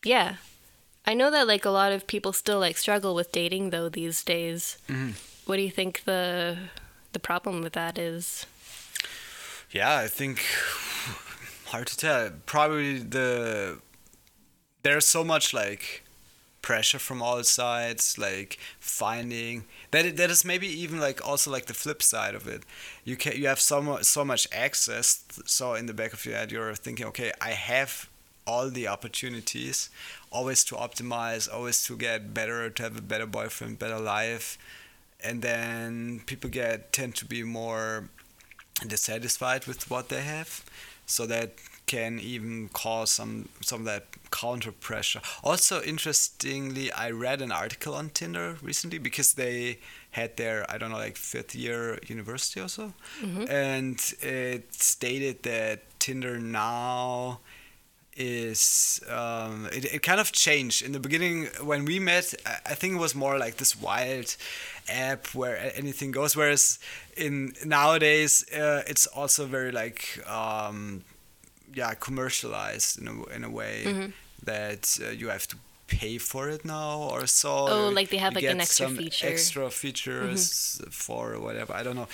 yeah. 0.03 0.35
I 1.05 1.13
know 1.13 1.31
that 1.31 1.47
like 1.47 1.65
a 1.65 1.69
lot 1.71 1.91
of 1.91 2.05
people 2.07 2.33
still 2.33 2.59
like 2.59 2.77
struggle 2.77 3.15
with 3.15 3.31
dating 3.31 3.69
though 3.71 3.89
these 3.89 4.23
days. 4.23 4.77
Mhm. 4.87 5.13
What 5.45 5.55
do 5.55 5.61
you 5.63 5.71
think 5.71 6.03
the 6.03 6.57
the 7.13 7.19
problem 7.19 7.61
with 7.61 7.73
that 7.73 7.97
is? 7.97 8.45
Yeah, 9.71 9.97
I 9.97 10.07
think 10.07 10.43
hard 11.67 11.87
to 11.87 11.97
tell. 11.97 12.31
Probably 12.45 12.99
the 12.99 13.79
there's 14.83 15.05
so 15.05 15.23
much 15.23 15.53
like 15.53 16.03
pressure 16.61 16.99
from 16.99 17.21
all 17.21 17.43
sides, 17.43 18.17
like 18.17 18.57
finding 18.79 19.65
that 19.91 20.17
that 20.17 20.29
is 20.29 20.43
maybe 20.45 20.67
even 20.67 20.99
like 20.99 21.25
also 21.25 21.51
like 21.51 21.65
the 21.65 21.73
flip 21.73 22.01
side 22.01 22.35
of 22.35 22.47
it. 22.47 22.63
You 23.03 23.15
can 23.15 23.37
you 23.37 23.47
have 23.47 23.59
so 23.59 23.81
much 23.81 24.03
so 24.03 24.25
much 24.25 24.47
access. 24.51 25.23
So 25.45 25.73
in 25.73 25.85
the 25.85 25.93
back 25.93 26.13
of 26.13 26.25
your 26.25 26.35
head, 26.35 26.51
you're 26.51 26.75
thinking, 26.75 27.05
okay, 27.07 27.31
I 27.41 27.51
have 27.51 28.09
all 28.45 28.69
the 28.69 28.87
opportunities, 28.87 29.89
always 30.31 30.63
to 30.65 30.75
optimize, 30.75 31.51
always 31.51 31.83
to 31.85 31.95
get 31.95 32.33
better, 32.33 32.69
to 32.69 32.83
have 32.83 32.97
a 32.97 33.01
better 33.01 33.27
boyfriend, 33.27 33.77
better 33.77 33.99
life, 33.99 34.57
and 35.23 35.41
then 35.41 36.21
people 36.25 36.49
get 36.49 36.91
tend 36.91 37.15
to 37.15 37.25
be 37.25 37.43
more 37.43 38.09
dissatisfied 38.87 39.65
with 39.67 39.89
what 39.89 40.09
they 40.09 40.21
have 40.21 40.63
so 41.05 41.25
that 41.25 41.53
can 41.95 42.13
even 42.33 42.69
cause 42.83 43.09
some 43.19 43.33
some 43.69 43.79
of 43.83 43.85
that 43.93 44.03
counter 44.41 44.71
pressure. 44.87 45.21
Also 45.43 45.75
interestingly 45.93 46.85
i 47.05 47.07
read 47.27 47.41
an 47.41 47.51
article 47.63 47.93
on 47.99 48.09
tinder 48.19 48.47
recently 48.69 48.99
because 48.99 49.29
they 49.33 49.77
had 50.11 50.29
their 50.37 50.57
i 50.73 50.77
don't 50.79 50.91
know 50.93 51.01
like 51.07 51.17
fifth 51.17 51.53
year 51.63 51.79
university 52.17 52.59
or 52.65 52.69
so. 52.69 52.85
And 53.49 53.97
it 54.21 54.63
stated 54.73 55.35
that 55.43 55.77
tinder 55.99 56.35
now 56.39 57.39
is 58.17 58.99
um, 59.09 59.67
it, 59.71 59.85
it 59.93 60.01
kind 60.03 60.19
of 60.19 60.31
changed. 60.31 60.81
In 60.85 60.91
the 60.91 60.99
beginning 60.99 61.47
when 61.63 61.85
we 61.85 61.99
met 61.99 62.33
I- 62.45 62.71
i 62.71 62.75
think 62.75 62.95
it 62.95 62.99
was 62.99 63.15
more 63.15 63.37
like 63.45 63.55
this 63.57 63.73
wild 63.81 64.35
app 64.89 65.27
where 65.39 65.57
anything 65.75 66.11
goes. 66.11 66.35
Whereas 66.35 66.79
in 67.15 67.53
nowadays 67.65 68.43
uh, 68.53 68.81
it's 68.91 69.07
also 69.07 69.45
very 69.45 69.71
like 69.71 70.01
um, 70.27 71.03
yeah 71.73 71.93
commercialized 71.93 72.99
in 73.01 73.07
a, 73.07 73.23
in 73.35 73.43
a 73.43 73.49
way 73.49 74.11
that 74.45 74.97
uh, 75.01 75.09
you 75.11 75.29
have 75.29 75.47
to 75.47 75.55
pay 75.87 76.17
for 76.19 76.49
it 76.49 76.63
now 76.63 76.97
or 77.11 77.25
so 77.27 77.49
Oh, 77.67 77.89
like 77.89 78.09
they 78.09 78.17
have, 78.17 78.35
like, 78.35 78.43
an 78.45 78.61
extra 78.61 78.87
feature. 78.89 79.25
Mm-hmm. 79.25 79.33
extra 79.33 79.69
features 79.69 80.81
for 80.91 81.39
whatever 81.39 81.73
i 81.73 81.83
don't 81.83 81.95
know 81.95 82.07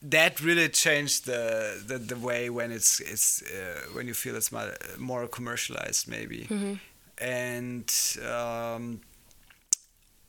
that 0.00 0.40
really 0.40 0.68
changed 0.68 1.26
the, 1.26 1.82
the, 1.86 1.98
the 1.98 2.16
way 2.16 2.50
when 2.50 2.70
it's 2.72 3.00
it's 3.00 3.42
uh, 3.42 3.80
when 3.94 4.06
you 4.06 4.14
feel 4.14 4.36
it's 4.36 4.52
more, 4.52 4.72
more 4.98 5.26
commercialized 5.28 6.08
maybe 6.08 6.46
Mm-hmm. 6.50 6.74
and 7.20 7.88
um, 8.34 9.00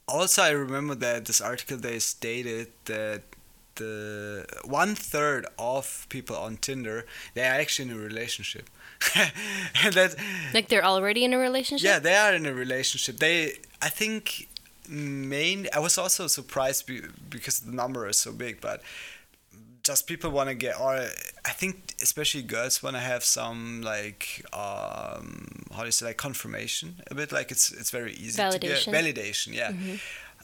also 0.07 0.41
I 0.41 0.49
remember 0.49 0.95
that 0.95 1.25
this 1.25 1.39
article 1.41 1.77
they 1.77 1.99
stated 1.99 2.67
that 2.85 3.21
the 3.79 4.45
one 4.63 4.93
third 4.95 5.43
of 5.57 6.05
people 6.09 6.35
on 6.47 6.57
Tinder 6.57 7.05
they 7.33 7.41
are 7.41 7.59
actually 7.63 7.89
in 7.89 7.95
a 7.97 8.01
relationship 8.11 8.65
and 9.83 9.93
that 9.99 10.11
Like 10.53 10.67
they're 10.69 10.85
already 10.93 11.21
in 11.23 11.33
a 11.33 11.37
relationship? 11.49 11.85
yeah, 11.89 11.99
they 12.07 12.15
are 12.23 12.33
in 12.39 12.45
a 12.45 12.53
relationship. 12.53 13.15
They, 13.25 13.39
I 13.81 13.89
think, 13.99 14.47
main. 14.89 15.67
I 15.73 15.79
was 15.79 15.97
also 15.97 16.27
surprised 16.27 16.85
be, 16.87 17.01
because 17.29 17.55
the 17.61 17.71
number 17.71 18.01
is 18.09 18.17
so 18.17 18.31
big, 18.31 18.59
but 18.61 18.81
just 19.83 20.05
people 20.07 20.29
want 20.31 20.49
to 20.49 20.55
get, 20.55 20.73
or 20.79 20.93
I 21.51 21.53
think 21.61 21.73
especially 22.01 22.43
girls 22.43 22.83
want 22.83 22.95
to 22.95 22.99
have 23.13 23.23
some 23.23 23.81
like, 23.93 24.45
um, 24.53 25.63
how 25.73 25.79
do 25.81 25.85
you 25.85 25.91
say, 25.91 26.07
like 26.07 26.17
confirmation 26.17 26.95
a 27.11 27.15
bit. 27.15 27.31
Like 27.31 27.51
it's 27.51 27.71
it's 27.71 27.91
very 27.91 28.13
easy 28.13 28.35
to 28.37 28.43
Validation. 28.49 28.91
get 28.91 28.95
validation. 29.15 29.53
Yeah. 29.53 29.71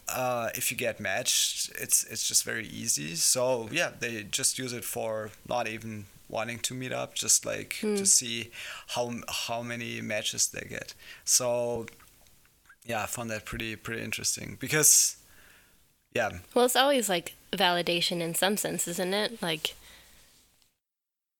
Uh, 0.07 0.49
if 0.55 0.69
you 0.71 0.77
get 0.77 0.99
matched, 0.99 1.71
it's 1.81 2.03
it's 2.03 2.27
just 2.27 2.43
very 2.43 2.67
easy. 2.67 3.15
So 3.15 3.67
yeah, 3.71 3.91
they 3.99 4.23
just 4.23 4.59
use 4.59 4.71
it 4.73 4.83
for 4.83 5.31
not 5.49 5.67
even 5.67 6.05
wanting 6.29 6.59
to 6.59 6.73
meet 6.73 6.91
up, 6.91 7.15
just 7.15 7.45
like 7.45 7.77
to 7.81 8.05
see 8.05 8.51
how 8.89 9.13
how 9.47 9.61
many 9.63 10.01
matches 10.01 10.47
they 10.47 10.67
get. 10.69 10.93
So 11.23 11.87
yeah, 12.85 13.03
I 13.03 13.05
found 13.07 13.31
that 13.31 13.45
pretty 13.45 13.75
pretty 13.75 14.03
interesting 14.03 14.57
because 14.59 15.17
yeah, 16.13 16.29
Well, 16.53 16.65
it's 16.65 16.75
always 16.75 17.09
like 17.09 17.33
validation 17.51 18.21
in 18.21 18.35
some 18.35 18.57
sense, 18.57 18.87
isn't 18.87 19.13
it? 19.13 19.41
Like, 19.41 19.73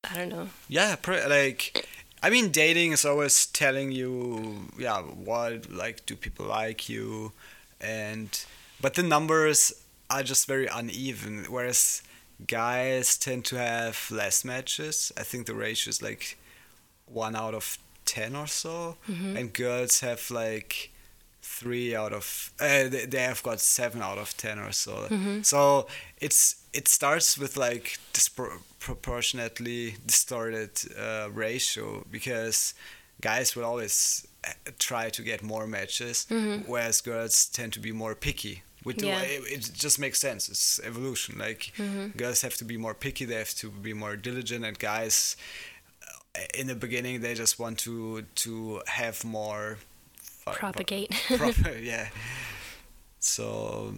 I 0.04 0.16
don't 0.18 0.30
know. 0.30 0.50
yeah, 0.68 0.96
pre- 0.96 1.26
like 1.26 1.88
I 2.22 2.30
mean, 2.30 2.50
dating 2.50 2.92
is 2.94 3.06
always 3.06 3.46
telling 3.48 3.92
you 3.92 4.70
yeah 4.78 5.02
what 5.02 5.70
like 5.72 6.06
do 6.06 6.16
people 6.16 6.46
like 6.48 6.90
you, 6.90 7.32
and 7.82 8.46
but 8.82 8.94
the 8.96 9.04
numbers 9.04 9.74
are 10.10 10.24
just 10.24 10.48
very 10.48 10.68
uneven. 10.68 11.46
Whereas 11.50 12.02
guys 12.48 13.18
tend 13.18 13.46
to 13.46 13.58
have 13.58 14.10
less 14.12 14.44
matches. 14.46 15.12
I 15.18 15.24
think 15.24 15.46
the 15.46 15.54
ratio 15.56 15.90
is 15.90 16.02
like 16.02 16.38
one 17.06 17.36
out 17.36 17.54
of 17.54 17.78
ten 18.06 18.36
or 18.36 18.48
so, 18.48 18.98
and 19.08 19.54
girls 19.54 20.02
have 20.02 20.30
like 20.32 20.92
three 21.42 21.96
out 21.96 22.12
of 22.12 22.52
uh, 22.60 22.90
they, 22.90 23.06
they 23.06 23.22
have 23.22 23.42
got 23.44 23.60
seven 23.60 24.02
out 24.02 24.18
of 24.18 24.36
ten 24.38 24.60
or 24.60 24.72
so. 24.72 25.08
So 25.44 25.88
it's 26.20 26.56
it 26.74 26.88
starts 26.88 27.38
with 27.38 27.56
like 27.58 27.98
disproportionately 28.14 29.96
distorted 30.06 30.72
uh, 31.00 31.30
ratio 31.32 32.06
because 32.12 32.74
guys 33.22 33.56
will 33.56 33.66
always 33.66 34.28
uh, 34.44 34.50
try 34.80 35.10
to 35.10 35.22
get 35.22 35.42
more 35.44 35.66
matches, 35.68 36.28
whereas 36.66 37.02
girls 37.02 37.46
tend 37.48 37.74
to 37.74 37.80
be 37.80 37.92
more 37.92 38.16
picky. 38.16 38.62
Which 38.84 39.02
Yeah. 39.02 39.20
it, 39.22 39.42
it 39.52 39.72
just 39.74 39.98
makes 39.98 40.20
sense. 40.20 40.48
It's 40.48 40.80
evolution. 40.84 41.40
Like 41.40 41.72
girls 42.16 42.42
have 42.44 42.56
to 42.58 42.66
be 42.66 42.78
more 42.78 42.94
picky. 42.94 43.26
They 43.26 43.36
have 43.36 43.56
to 43.56 43.72
be 43.72 43.94
more 43.94 44.16
diligent, 44.16 44.64
and 44.64 44.78
guys, 44.78 45.36
uh, 46.36 46.42
in 46.54 46.68
the 46.68 46.76
beginning, 46.76 47.22
they 47.22 47.34
just 47.34 47.58
want 47.58 47.80
to 47.80 48.22
to 48.44 48.82
have 48.88 49.26
more 49.26 49.78
Propagate. 50.46 51.10
proper, 51.38 51.72
yeah. 51.82 52.10
So 53.20 53.96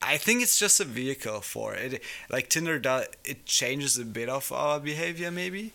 I 0.00 0.16
think 0.16 0.42
it's 0.42 0.58
just 0.58 0.80
a 0.80 0.84
vehicle 0.84 1.40
for 1.42 1.74
it. 1.74 2.02
Like 2.30 2.48
Tinder 2.48 2.78
does, 2.78 3.06
it 3.24 3.44
changes 3.44 3.98
a 3.98 4.04
bit 4.04 4.28
of 4.30 4.50
our 4.52 4.80
behavior 4.80 5.30
maybe, 5.30 5.72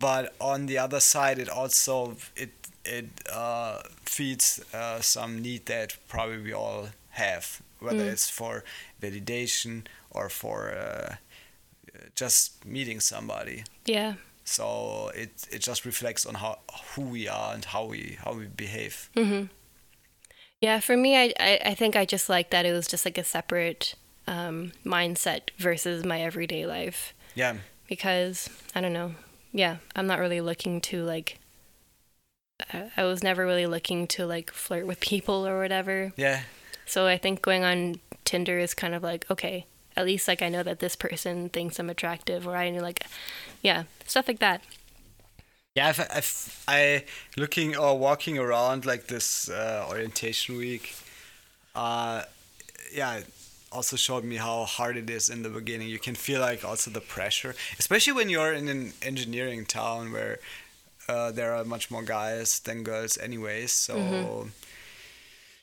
but 0.00 0.34
on 0.40 0.66
the 0.66 0.78
other 0.78 1.00
side, 1.00 1.38
it 1.38 1.48
also 1.48 2.16
it 2.36 2.50
it 2.84 3.06
uh, 3.32 3.82
feeds 4.04 4.60
uh, 4.74 5.00
some 5.00 5.40
need 5.42 5.66
that 5.66 5.96
probably 6.08 6.38
we 6.42 6.52
all 6.54 6.88
have, 7.10 7.44
whether 7.78 8.04
Mm. 8.04 8.12
it's 8.12 8.28
for 8.30 8.64
validation 9.00 9.82
or 10.10 10.28
for 10.28 10.70
uh, 10.72 11.14
just 12.14 12.64
meeting 12.64 13.00
somebody. 13.00 13.64
yeah. 13.86 14.14
So 14.44 15.10
it 15.14 15.30
it 15.52 15.60
just 15.68 15.84
reflects 15.84 16.26
on 16.26 16.34
how 16.34 16.58
who 16.96 17.02
we 17.02 17.28
are 17.28 17.54
and 17.54 17.64
how 17.64 17.84
we 17.84 18.16
how 18.24 18.32
we 18.34 18.46
behave. 18.46 19.08
Yeah, 20.60 20.80
for 20.80 20.96
me, 20.96 21.16
I, 21.16 21.32
I, 21.40 21.60
I 21.70 21.74
think 21.74 21.96
I 21.96 22.04
just 22.04 22.28
like 22.28 22.50
that 22.50 22.66
it 22.66 22.72
was 22.72 22.86
just 22.88 23.04
like 23.04 23.16
a 23.20 23.24
separate 23.24 23.94
um, 24.26 24.72
mindset 24.84 25.50
versus 25.58 26.04
my 26.04 26.20
everyday 26.20 26.66
life. 26.66 27.14
Yeah. 27.34 27.54
Because, 27.88 28.50
I 28.74 28.80
don't 28.82 28.92
know. 28.92 29.14
Yeah, 29.52 29.76
I'm 29.96 30.06
not 30.06 30.18
really 30.18 30.40
looking 30.40 30.80
to 30.82 31.02
like. 31.04 31.38
I, 32.72 32.90
I 32.96 33.04
was 33.04 33.22
never 33.22 33.44
really 33.44 33.66
looking 33.66 34.06
to 34.08 34.26
like 34.26 34.50
flirt 34.52 34.86
with 34.86 35.00
people 35.12 35.46
or 35.46 35.60
whatever. 35.60 36.12
Yeah. 36.16 36.42
So 36.86 37.06
I 37.06 37.18
think 37.18 37.42
going 37.42 37.64
on 37.64 38.00
Tinder 38.24 38.58
is 38.58 38.74
kind 38.74 38.94
of 38.94 39.02
like, 39.02 39.30
okay, 39.30 39.66
at 39.96 40.04
least 40.04 40.28
like 40.28 40.42
I 40.42 40.48
know 40.48 40.62
that 40.62 40.80
this 40.80 40.96
person 40.96 41.48
thinks 41.48 41.78
I'm 41.78 41.90
attractive 41.90 42.46
or 42.46 42.56
I 42.56 42.70
know 42.70 42.82
like, 42.82 43.04
yeah, 43.62 43.84
stuff 44.06 44.28
like 44.28 44.40
that. 44.40 44.62
Yeah, 45.76 45.88
I've, 45.88 46.00
I've, 46.00 46.64
I 46.66 47.04
looking 47.36 47.76
or 47.76 47.96
walking 47.96 48.38
around 48.38 48.86
like 48.86 49.06
this 49.06 49.48
uh, 49.48 49.86
orientation 49.88 50.56
week. 50.56 50.96
Uh, 51.74 52.22
yeah, 52.92 53.20
also 53.72 53.96
showed 53.96 54.24
me 54.24 54.36
how 54.36 54.64
hard 54.64 54.96
it 54.96 55.08
is 55.08 55.28
in 55.28 55.42
the 55.42 55.48
beginning. 55.48 55.88
You 55.88 55.98
can 55.98 56.14
feel 56.14 56.40
like 56.40 56.64
also 56.64 56.90
the 56.90 57.00
pressure, 57.00 57.54
especially 57.78 58.12
when 58.12 58.28
you're 58.28 58.52
in 58.52 58.68
an 58.68 58.92
engineering 59.02 59.64
town 59.66 60.12
where 60.12 60.38
uh, 61.08 61.30
there 61.32 61.54
are 61.54 61.64
much 61.64 61.90
more 61.90 62.02
guys 62.02 62.60
than 62.60 62.82
girls, 62.82 63.18
anyways. 63.18 63.72
So. 63.72 64.48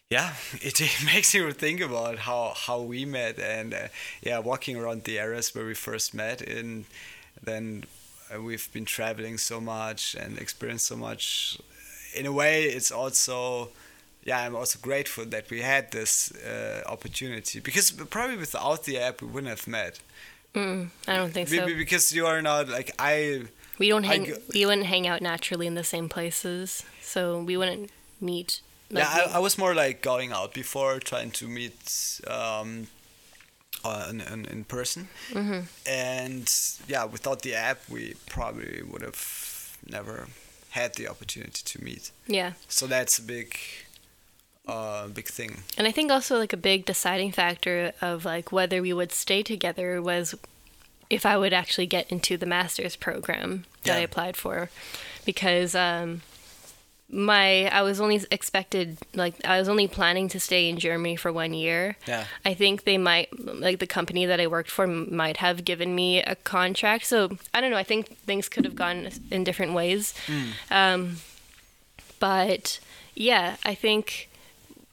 Yeah, 0.09 0.35
it, 0.61 0.79
it 0.79 1.03
makes 1.05 1.33
you 1.33 1.51
think 1.51 1.81
about 1.81 2.19
how, 2.19 2.53
how 2.55 2.81
we 2.81 3.03
met 3.03 3.39
and 3.39 3.73
uh, 3.73 3.87
yeah, 4.21 4.39
walking 4.39 4.77
around 4.77 5.03
the 5.03 5.19
areas 5.19 5.53
where 5.53 5.65
we 5.65 5.73
first 5.73 6.13
met 6.13 6.41
and 6.41 6.85
then 7.43 7.83
we've 8.41 8.71
been 8.73 8.85
traveling 8.85 9.37
so 9.37 9.59
much 9.59 10.15
and 10.15 10.37
experienced 10.37 10.85
so 10.85 10.95
much. 10.95 11.57
In 12.15 12.25
a 12.25 12.31
way, 12.31 12.63
it's 12.63 12.91
also, 12.91 13.69
yeah, 14.27 14.45
I'm 14.45 14.55
also 14.55 14.77
grateful 14.81 15.25
that 15.25 15.49
we 15.49 15.61
had 15.61 15.91
this 15.91 16.31
uh, 16.45 16.83
opportunity 16.85 17.59
because 17.61 17.91
probably 17.91 18.37
without 18.37 18.83
the 18.83 18.95
app 18.99 19.21
we 19.21 19.27
wouldn't 19.27 19.49
have 19.49 19.67
met. 19.67 19.99
Mm, 20.53 20.89
I 21.07 21.15
don't 21.15 21.31
think 21.33 21.47
so. 21.49 21.55
Maybe 21.55 21.73
because 21.73 22.15
you 22.15 22.25
are 22.27 22.41
not 22.41 22.67
like 22.77 22.91
I. 22.99 23.43
We 23.79 23.87
don't 23.89 24.03
hang. 24.05 24.25
g- 24.25 24.33
we 24.53 24.65
wouldn't 24.65 24.87
hang 24.87 25.07
out 25.07 25.21
naturally 25.21 25.67
in 25.67 25.75
the 25.75 25.83
same 25.83 26.07
places, 26.09 26.83
so 27.01 27.41
we 27.49 27.55
wouldn't 27.57 27.89
meet. 28.19 28.61
Like, 28.89 29.03
yeah, 29.03 29.27
I, 29.33 29.37
I 29.37 29.39
was 29.39 29.57
more 29.57 29.75
like 29.75 30.01
going 30.01 30.31
out 30.31 30.53
before, 30.53 30.99
trying 30.99 31.31
to 31.31 31.47
meet 31.47 32.21
um, 32.27 32.87
uh, 33.83 34.07
in, 34.09 34.21
in, 34.21 34.45
in 34.45 34.63
person. 34.63 35.09
Mm-hmm. 35.31 35.59
And 35.85 36.51
yeah, 36.87 37.03
without 37.05 37.41
the 37.41 37.53
app, 37.55 37.79
we 37.89 38.15
probably 38.29 38.81
would 38.89 39.01
have 39.03 39.77
never 39.89 40.27
had 40.69 40.95
the 40.95 41.07
opportunity 41.07 41.61
to 41.65 41.83
meet. 41.83 42.11
yeah, 42.27 42.53
So 42.67 42.87
that's 42.87 43.19
a 43.19 43.21
big, 43.21 43.57
uh, 44.67 45.07
big 45.07 45.27
thing. 45.27 45.63
and 45.77 45.87
I 45.87 45.91
think 45.91 46.11
also 46.11 46.37
like 46.37 46.53
a 46.53 46.57
big 46.57 46.85
deciding 46.85 47.31
factor 47.31 47.93
of 48.01 48.25
like 48.25 48.51
whether 48.51 48.81
we 48.81 48.93
would 48.93 49.11
stay 49.11 49.43
together 49.43 50.01
was 50.01 50.35
if 51.09 51.25
I 51.25 51.37
would 51.37 51.53
actually 51.53 51.87
get 51.87 52.11
into 52.11 52.35
the 52.37 52.45
master's 52.45 52.95
program 52.95 53.63
that 53.83 53.95
I 53.95 53.99
applied 54.01 54.35
for, 54.35 54.69
because 55.25 55.73
um, 55.73 56.21
my 57.09 57.69
I 57.69 57.81
was 57.83 58.01
only 58.01 58.19
expected 58.29 58.97
like 59.13 59.35
I 59.45 59.57
was 59.59 59.69
only 59.69 59.87
planning 59.87 60.27
to 60.29 60.39
stay 60.39 60.67
in 60.67 60.77
Germany 60.77 61.15
for 61.15 61.31
one 61.31 61.53
year. 61.53 61.95
Yeah. 62.05 62.25
I 62.43 62.53
think 62.53 62.83
they 62.83 62.97
might 62.97 63.29
like 63.39 63.79
the 63.79 63.87
company 63.87 64.25
that 64.25 64.41
I 64.41 64.47
worked 64.47 64.69
for 64.69 64.85
might 64.85 65.37
have 65.37 65.63
given 65.63 65.95
me 65.95 66.21
a 66.21 66.35
contract. 66.35 67.05
So 67.05 67.37
I 67.53 67.61
don't 67.61 67.71
know. 67.71 67.77
I 67.77 67.83
think 67.83 68.17
things 68.17 68.49
could 68.49 68.65
have 68.65 68.75
gone 68.75 69.09
in 69.31 69.45
different 69.45 69.73
ways. 69.73 70.13
Um, 70.69 71.17
but 72.19 72.81
yeah, 73.15 73.55
I 73.63 73.73
think 73.73 74.29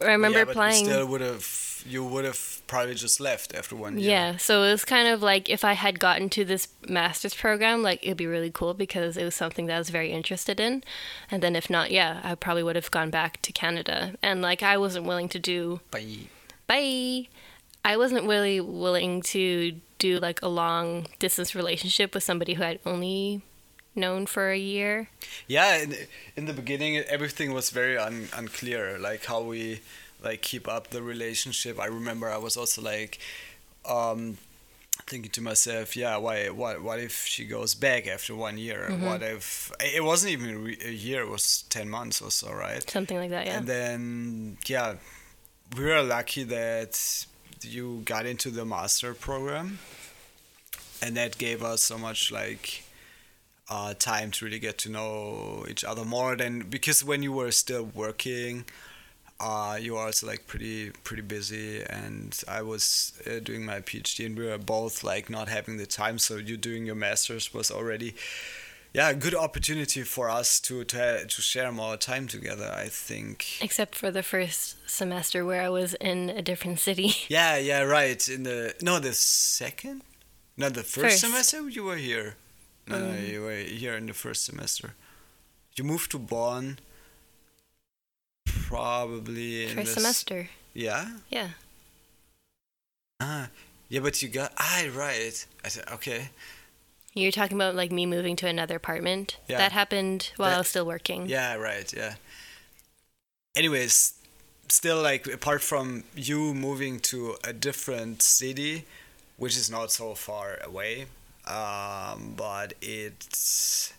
I 0.00 0.12
remember 0.12 0.38
yeah, 0.38 0.44
but 0.44 0.50
applying. 0.52 0.84
You 0.84 0.90
still 0.92 1.06
would 1.06 1.20
have. 1.20 1.84
You 1.86 2.02
would 2.02 2.24
have 2.24 2.62
probably 2.66 2.94
just 2.94 3.20
left 3.20 3.54
after 3.54 3.76
one 3.76 3.98
year. 3.98 4.10
Yeah, 4.10 4.36
so 4.38 4.62
it 4.62 4.70
was 4.70 4.86
kind 4.86 5.06
of 5.06 5.22
like 5.22 5.50
if 5.50 5.64
I 5.64 5.74
had 5.74 6.00
gotten 6.00 6.30
to 6.30 6.44
this 6.44 6.68
master's 6.88 7.34
program, 7.34 7.82
like 7.82 8.02
it'd 8.02 8.16
be 8.16 8.26
really 8.26 8.50
cool 8.50 8.72
because 8.72 9.18
it 9.18 9.24
was 9.24 9.34
something 9.34 9.66
that 9.66 9.74
I 9.74 9.78
was 9.78 9.90
very 9.90 10.10
interested 10.10 10.60
in. 10.60 10.82
And 11.30 11.42
then 11.42 11.54
if 11.54 11.68
not, 11.68 11.90
yeah, 11.90 12.20
I 12.24 12.36
probably 12.36 12.62
would 12.62 12.76
have 12.76 12.90
gone 12.90 13.10
back 13.10 13.42
to 13.42 13.52
Canada. 13.52 14.14
And 14.22 14.40
like 14.40 14.62
I 14.62 14.78
wasn't 14.78 15.04
willing 15.06 15.28
to 15.30 15.38
do 15.38 15.80
Bye. 15.90 16.28
bye. 16.66 17.28
I 17.84 17.98
wasn't 17.98 18.26
really 18.26 18.62
willing 18.62 19.20
to 19.22 19.78
do 19.98 20.18
like 20.18 20.40
a 20.40 20.48
long 20.48 21.06
distance 21.18 21.54
relationship 21.54 22.14
with 22.14 22.22
somebody 22.24 22.54
who 22.54 22.64
I'd 22.64 22.80
only 22.86 23.42
known 23.94 24.26
for 24.26 24.50
a 24.50 24.58
year. 24.58 25.08
Yeah, 25.46 25.76
in, 25.82 25.94
in 26.36 26.46
the 26.46 26.52
beginning, 26.52 26.96
everything 26.98 27.52
was 27.52 27.70
very 27.70 27.96
un, 27.96 28.28
unclear, 28.36 28.98
like 28.98 29.24
how 29.24 29.42
we 29.42 29.80
like 30.22 30.42
keep 30.42 30.66
up 30.68 30.88
the 30.88 31.02
relationship. 31.02 31.78
I 31.78 31.86
remember 31.86 32.30
I 32.30 32.38
was 32.38 32.56
also 32.56 32.80
like 32.82 33.18
um, 33.84 34.38
thinking 35.06 35.30
to 35.32 35.42
myself, 35.42 35.96
yeah, 35.96 36.16
why, 36.16 36.48
what, 36.48 36.82
what 36.82 36.98
if 36.98 37.26
she 37.26 37.44
goes 37.44 37.74
back 37.74 38.06
after 38.06 38.34
one 38.34 38.56
year? 38.56 38.90
What 39.00 39.22
if 39.22 39.70
it 39.80 40.02
wasn't 40.02 40.32
even 40.32 40.76
a 40.84 40.90
year? 40.90 41.22
It 41.22 41.30
was 41.30 41.64
ten 41.68 41.90
months 41.90 42.22
or 42.22 42.30
so, 42.30 42.52
right? 42.52 42.88
Something 42.88 43.18
like 43.18 43.30
that, 43.30 43.46
yeah. 43.46 43.58
And 43.58 43.66
then, 43.66 44.58
yeah, 44.66 44.94
we 45.76 45.84
were 45.84 46.02
lucky 46.02 46.44
that 46.44 47.26
you 47.60 48.02
got 48.04 48.26
into 48.26 48.50
the 48.50 48.64
master 48.64 49.14
program, 49.14 49.78
and 51.02 51.16
that 51.16 51.36
gave 51.38 51.62
us 51.62 51.82
so 51.82 51.98
much 51.98 52.30
like 52.32 52.83
uh, 53.68 53.94
time 53.94 54.30
to 54.32 54.44
really 54.44 54.58
get 54.58 54.78
to 54.78 54.90
know 54.90 55.64
each 55.68 55.84
other 55.84 56.04
more 56.04 56.36
than 56.36 56.60
because 56.68 57.04
when 57.04 57.22
you 57.22 57.32
were 57.32 57.50
still 57.50 57.84
working. 57.94 58.64
Uh, 59.40 59.76
you 59.80 59.94
were 59.94 60.00
also 60.00 60.28
like 60.28 60.46
pretty 60.46 60.90
pretty 61.02 61.20
busy, 61.20 61.82
and 61.82 62.40
I 62.46 62.62
was 62.62 63.12
uh, 63.26 63.40
doing 63.42 63.64
my 63.66 63.80
PhD, 63.80 64.26
and 64.26 64.38
we 64.38 64.46
were 64.46 64.58
both 64.58 65.02
like 65.02 65.28
not 65.28 65.48
having 65.48 65.76
the 65.76 65.86
time. 65.86 66.18
So 66.20 66.36
you 66.36 66.56
doing 66.56 66.86
your 66.86 66.94
masters 66.94 67.52
was 67.52 67.68
already, 67.68 68.14
yeah, 68.94 69.10
a 69.10 69.14
good 69.14 69.34
opportunity 69.34 70.02
for 70.04 70.30
us 70.30 70.60
to 70.60 70.84
to 70.84 71.26
to 71.26 71.42
share 71.42 71.72
more 71.72 71.96
time 71.96 72.28
together. 72.28 72.72
I 72.74 72.86
think. 72.88 73.58
Except 73.60 73.96
for 73.96 74.12
the 74.12 74.22
first 74.22 74.76
semester 74.88 75.44
where 75.44 75.62
I 75.62 75.68
was 75.68 75.94
in 75.94 76.30
a 76.30 76.40
different 76.40 76.78
city. 76.78 77.12
Yeah, 77.28 77.56
yeah, 77.58 77.80
right. 77.82 78.26
In 78.28 78.44
the 78.44 78.74
no, 78.82 79.00
the 79.00 79.14
second, 79.14 80.02
no, 80.56 80.68
the 80.68 80.84
first, 80.84 81.06
First. 81.06 81.20
semester 81.20 81.68
you 81.68 81.82
were 81.82 81.96
here. 81.96 82.36
No, 82.86 82.98
no, 82.98 83.14
you 83.14 83.42
were 83.42 83.56
here 83.56 83.94
in 83.94 84.06
the 84.06 84.12
first 84.12 84.44
semester. 84.44 84.94
You 85.76 85.84
moved 85.84 86.10
to 86.12 86.18
Bonn. 86.18 86.78
Probably 88.46 89.64
in 89.64 89.76
First 89.76 89.76
the 89.76 89.90
s- 89.90 89.94
semester. 89.94 90.48
Yeah. 90.74 91.08
Yeah. 91.28 91.48
Ah, 93.20 93.48
yeah, 93.88 94.00
but 94.00 94.20
you 94.22 94.28
got 94.28 94.52
ah 94.58 94.84
right. 94.94 95.46
I 95.64 95.68
said 95.68 95.84
okay. 95.92 96.28
You're 97.14 97.32
talking 97.32 97.56
about 97.56 97.74
like 97.74 97.92
me 97.92 98.06
moving 98.06 98.36
to 98.36 98.46
another 98.48 98.76
apartment. 98.76 99.36
Yeah. 99.48 99.58
That 99.58 99.72
happened 99.72 100.32
while 100.36 100.54
I 100.54 100.58
was 100.58 100.68
still 100.68 100.84
working. 100.86 101.26
Yeah, 101.28 101.54
right. 101.54 101.90
Yeah. 101.92 102.14
Anyways, 103.56 104.14
still 104.68 105.00
like 105.00 105.26
apart 105.28 105.62
from 105.62 106.04
you 106.16 106.54
moving 106.54 106.98
to 107.00 107.36
a 107.44 107.52
different 107.52 108.20
city, 108.22 108.84
which 109.36 109.56
is 109.56 109.70
not 109.70 109.92
so 109.92 110.14
far 110.14 110.58
away, 110.64 111.06
um, 111.46 112.34
but 112.36 112.74
it 112.80 113.92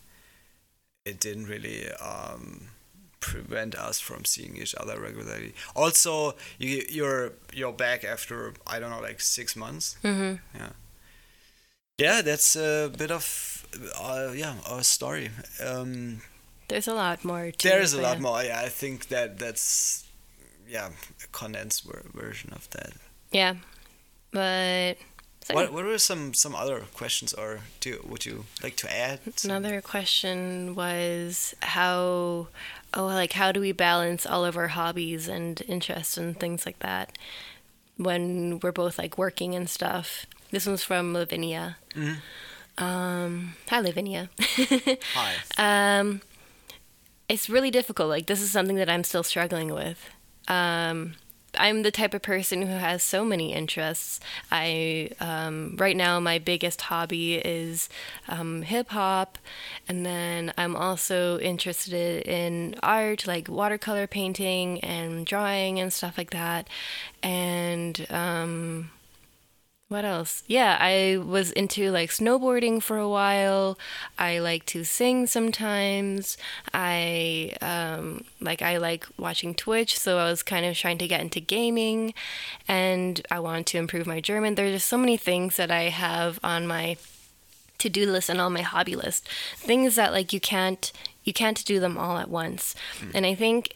it 1.06 1.20
didn't 1.20 1.46
really 1.46 1.91
um, 1.93 2.70
prevent 3.20 3.76
us 3.76 4.00
from 4.00 4.26
seeing 4.26 4.58
each 4.58 4.76
other 4.76 5.00
regularly. 5.00 5.54
Also, 5.76 6.36
you 6.58 6.84
you're 6.89 7.34
you're 7.54 7.74
back 7.74 8.04
after 8.04 8.54
I 8.68 8.80
don't 8.80 8.89
know 8.89 9.02
like 9.02 9.22
six 9.22 9.56
months. 9.56 9.98
hmm 10.02 10.36
Yeah. 10.54 10.70
Yeah, 11.98 12.22
that's 12.22 12.56
a 12.58 12.91
bit 12.98 13.10
of 13.12 13.66
uh, 14.00 14.32
yeah 14.36 14.56
our 14.70 14.84
story. 14.84 15.30
Um, 15.66 16.22
There's 16.68 16.88
a 16.88 16.93
lot 16.93 17.24
more. 17.24 17.52
To 17.52 17.68
there's 17.68 17.93
a 17.93 18.02
lot 18.02 18.18
yeah. 18.18 18.22
more. 18.22 18.43
Yeah, 18.43 18.60
I 18.66 18.70
think 18.70 19.08
that 19.08 19.38
that's 19.39 20.04
yeah 20.68 20.89
a 21.24 21.28
condensed 21.32 21.84
ver- 21.86 22.04
version 22.14 22.52
of 22.54 22.70
that. 22.72 22.93
Yeah, 23.32 23.56
but 24.32 24.98
So 25.46 25.54
What 25.54 25.72
What 25.72 25.86
are 25.86 25.98
some 26.00 26.34
some 26.34 26.56
other 26.56 26.82
questions, 26.96 27.32
or 27.34 27.60
do 27.80 28.04
would 28.10 28.26
you 28.26 28.46
like 28.64 28.76
to 28.78 28.88
add? 28.91 29.20
some- 29.38 29.52
Another 29.52 29.80
question 29.80 30.74
was 30.74 31.54
how, 31.62 32.48
oh, 32.96 33.06
like 33.06 33.34
how 33.34 33.52
do 33.52 33.60
we 33.60 33.72
balance 33.72 34.26
all 34.26 34.43
of 34.43 34.58
our 34.58 34.70
hobbies 34.70 35.28
and 35.28 35.62
interests 35.68 36.18
and 36.18 36.39
things 36.39 36.66
like 36.66 36.80
that 36.80 37.16
when 37.98 38.60
we're 38.62 38.72
both 38.72 38.98
like 38.98 39.20
working 39.20 39.54
and 39.54 39.70
stuff? 39.70 40.26
This 40.50 40.66
one's 40.66 40.84
from 40.84 41.14
Lavinia. 41.14 41.78
Um, 42.80 43.54
hi, 43.70 43.80
Lavinia. 43.82 44.30
Hi. 45.14 45.34
Um, 46.00 46.22
it's 47.30 47.50
really 47.50 47.70
difficult. 47.72 48.10
Like 48.10 48.26
this 48.26 48.41
is 48.41 48.50
something 48.52 48.78
that 48.78 48.89
I'm 48.89 49.04
still 49.04 49.24
struggling 49.24 49.74
with. 49.74 50.10
Um, 50.48 51.16
I'm 51.58 51.84
the 51.84 51.91
type 51.91 52.14
of 52.14 52.22
person 52.22 52.62
who 52.64 52.74
has 52.74 53.03
so 53.03 53.26
many 53.26 53.53
interests. 53.53 54.20
I 54.51 55.10
um, 55.20 55.76
right 55.78 55.95
now 55.95 56.20
my 56.20 56.39
biggest 56.39 56.82
hobby 56.82 57.36
is 57.36 57.89
um, 58.28 58.62
hip 58.62 58.89
hop, 58.89 59.38
and 59.88 60.06
then 60.06 60.53
I'm 60.58 60.76
also 60.76 61.39
interested 61.39 62.28
in 62.28 62.76
art, 62.84 63.28
like 63.28 63.47
watercolor 63.47 64.08
painting 64.08 64.80
and 64.82 65.26
drawing 65.26 65.80
and 65.80 65.91
stuff 65.91 66.18
like 66.18 66.32
that. 66.32 66.68
And 67.24 68.06
um, 68.10 68.91
what 69.88 70.04
else? 70.04 70.44
Yeah, 70.48 70.78
I 70.80 71.18
was 71.18 71.52
into 71.52 71.92
like 71.92 72.10
snowboarding 72.10 72.82
for 72.82 72.98
a 72.98 73.08
while. 73.08 73.78
I 74.18 74.40
like 74.40 74.66
to 74.68 74.84
sing 74.84 75.28
sometimes. 75.28 76.38
I 76.74 77.56
um 77.62 78.24
like 78.42 78.62
I 78.64 78.78
like 78.78 79.06
watching 79.18 79.54
Twitch, 79.54 80.00
so 80.00 80.18
I 80.18 80.30
was 80.30 80.42
kind 80.42 80.66
of 80.66 80.76
trying 80.76 80.98
to 80.98 81.08
get 81.08 81.22
into 81.22 81.40
gaming 81.40 82.14
and 82.68 83.22
I 83.30 83.40
wanted 83.40 83.68
to 83.68 83.78
improve 83.78 84.08
my 84.08 84.20
German. 84.20 84.56
There's 84.56 84.74
just 84.74 84.90
so 84.90 84.98
many 84.98 85.18
things 85.18 85.56
that 85.58 85.70
I 85.70 85.84
have 85.84 86.40
on 86.44 86.66
my 86.66 86.98
to-do 87.78 88.10
list 88.12 88.30
and 88.30 88.42
on 88.42 88.54
my 88.54 88.62
hobby 88.62 88.96
list. 88.96 89.28
Things 89.58 89.96
that 89.96 90.12
like 90.12 90.34
you 90.34 90.40
can't 90.40 90.92
you 91.24 91.34
can't 91.34 91.64
do 91.64 91.80
them 91.80 91.98
all 91.98 92.18
at 92.18 92.30
once. 92.30 92.74
And 93.14 93.26
I 93.26 93.36
think 93.36 93.76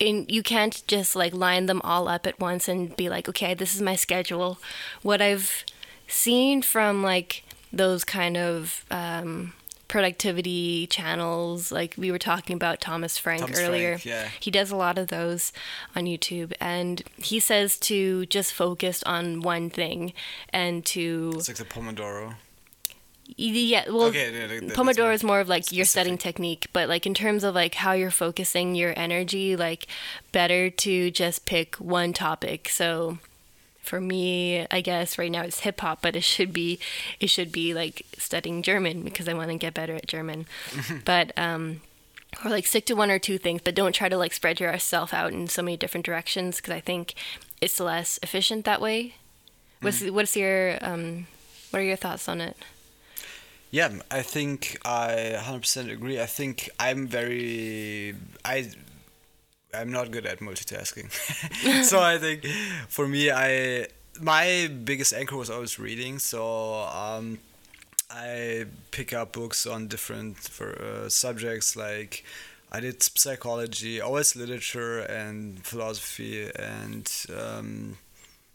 in 0.00 0.24
you 0.28 0.42
can't 0.42 0.82
just 0.88 1.14
like 1.14 1.32
line 1.32 1.66
them 1.66 1.80
all 1.84 2.08
up 2.08 2.26
at 2.26 2.40
once 2.40 2.66
and 2.66 2.96
be 2.96 3.08
like, 3.08 3.28
okay, 3.28 3.54
this 3.54 3.74
is 3.74 3.82
my 3.82 3.94
schedule. 3.94 4.58
What 5.02 5.22
I've 5.22 5.64
seen 6.08 6.62
from 6.62 7.02
like 7.02 7.44
those 7.72 8.02
kind 8.02 8.36
of 8.36 8.84
um, 8.90 9.52
productivity 9.86 10.86
channels, 10.86 11.70
like 11.70 11.94
we 11.96 12.10
were 12.10 12.18
talking 12.18 12.54
about 12.54 12.80
Thomas 12.80 13.18
Frank 13.18 13.42
Thomas 13.42 13.60
earlier. 13.60 13.98
Frank, 13.98 14.06
yeah. 14.06 14.28
He 14.40 14.50
does 14.50 14.70
a 14.70 14.76
lot 14.76 14.98
of 14.98 15.08
those 15.08 15.52
on 15.94 16.04
YouTube, 16.04 16.52
and 16.60 17.02
he 17.16 17.38
says 17.38 17.78
to 17.80 18.26
just 18.26 18.52
focus 18.52 19.02
on 19.04 19.42
one 19.42 19.68
thing 19.70 20.12
and 20.48 20.84
to 20.86 21.34
It's 21.36 21.48
like 21.48 21.58
the 21.58 21.64
Pomodoro. 21.64 22.34
Yeah, 23.36 23.84
well, 23.88 24.04
Okay, 24.04 24.32
yeah, 24.32 24.46
that- 24.46 24.74
Pomodoro 24.74 24.98
more 25.04 25.12
is 25.12 25.24
more 25.24 25.40
of 25.40 25.48
like 25.48 25.72
your 25.72 25.84
setting 25.84 26.18
technique, 26.18 26.66
but 26.72 26.88
like 26.88 27.06
in 27.06 27.14
terms 27.14 27.44
of 27.44 27.54
like 27.54 27.74
how 27.76 27.92
you're 27.92 28.10
focusing 28.10 28.74
your 28.74 28.92
energy, 28.96 29.56
like 29.56 29.86
better 30.32 30.70
to 30.70 31.10
just 31.10 31.46
pick 31.46 31.76
one 31.76 32.12
topic. 32.12 32.68
So 32.68 33.18
for 33.82 34.00
me, 34.00 34.66
I 34.70 34.80
guess 34.80 35.18
right 35.18 35.30
now 35.30 35.42
it's 35.42 35.60
hip 35.60 35.80
hop, 35.80 36.00
but 36.02 36.14
it 36.16 36.24
should 36.24 36.52
be 36.52 36.78
it 37.18 37.28
should 37.30 37.50
be 37.52 37.74
like 37.74 38.04
studying 38.18 38.62
German 38.62 39.02
because 39.02 39.28
I 39.28 39.34
want 39.34 39.50
to 39.50 39.56
get 39.56 39.74
better 39.74 39.94
at 39.94 40.06
German. 40.06 40.46
but 41.04 41.32
um 41.36 41.80
or 42.44 42.50
like 42.50 42.66
stick 42.66 42.86
to 42.86 42.94
one 42.94 43.10
or 43.10 43.18
two 43.18 43.38
things, 43.38 43.60
but 43.64 43.74
don't 43.74 43.92
try 43.92 44.08
to 44.08 44.16
like 44.16 44.32
spread 44.32 44.60
yourself 44.60 45.12
out 45.12 45.32
in 45.32 45.48
so 45.48 45.62
many 45.62 45.76
different 45.76 46.06
directions 46.06 46.56
because 46.56 46.72
I 46.72 46.80
think 46.80 47.14
it's 47.60 47.80
less 47.80 48.18
efficient 48.22 48.64
that 48.66 48.80
way. 48.80 49.14
What's 49.80 50.02
what's 50.10 50.36
your 50.36 50.78
um 50.82 51.26
what 51.70 51.80
are 51.80 51.84
your 51.84 51.96
thoughts 51.96 52.28
on 52.28 52.40
it? 52.40 52.56
Yeah, 53.70 53.90
I 54.10 54.22
think 54.22 54.78
I 54.84 55.34
100% 55.36 55.90
agree. 55.90 56.20
I 56.20 56.26
think 56.26 56.68
I'm 56.78 57.06
very 57.06 58.16
I 58.44 58.70
I'm 59.72 59.92
not 59.92 60.10
good 60.10 60.26
at 60.26 60.40
multitasking. 60.40 61.10
so 61.84 62.00
I 62.00 62.18
think 62.18 62.44
for 62.88 63.06
me 63.06 63.30
I 63.30 63.86
my 64.20 64.68
biggest 64.84 65.12
anchor 65.12 65.36
was 65.36 65.50
always 65.50 65.78
reading. 65.78 66.18
So 66.18 66.74
um 66.84 67.38
I 68.10 68.66
pick 68.92 69.12
up 69.14 69.32
books 69.32 69.66
on 69.66 69.88
different 69.88 70.38
for, 70.38 70.70
uh, 70.82 71.08
subjects 71.08 71.76
like 71.76 72.24
I 72.72 72.80
did 72.80 73.02
psychology, 73.02 74.00
always 74.00 74.36
literature 74.36 75.00
and 75.00 75.64
philosophy 75.64 76.50
and 76.56 77.10
um 77.36 77.98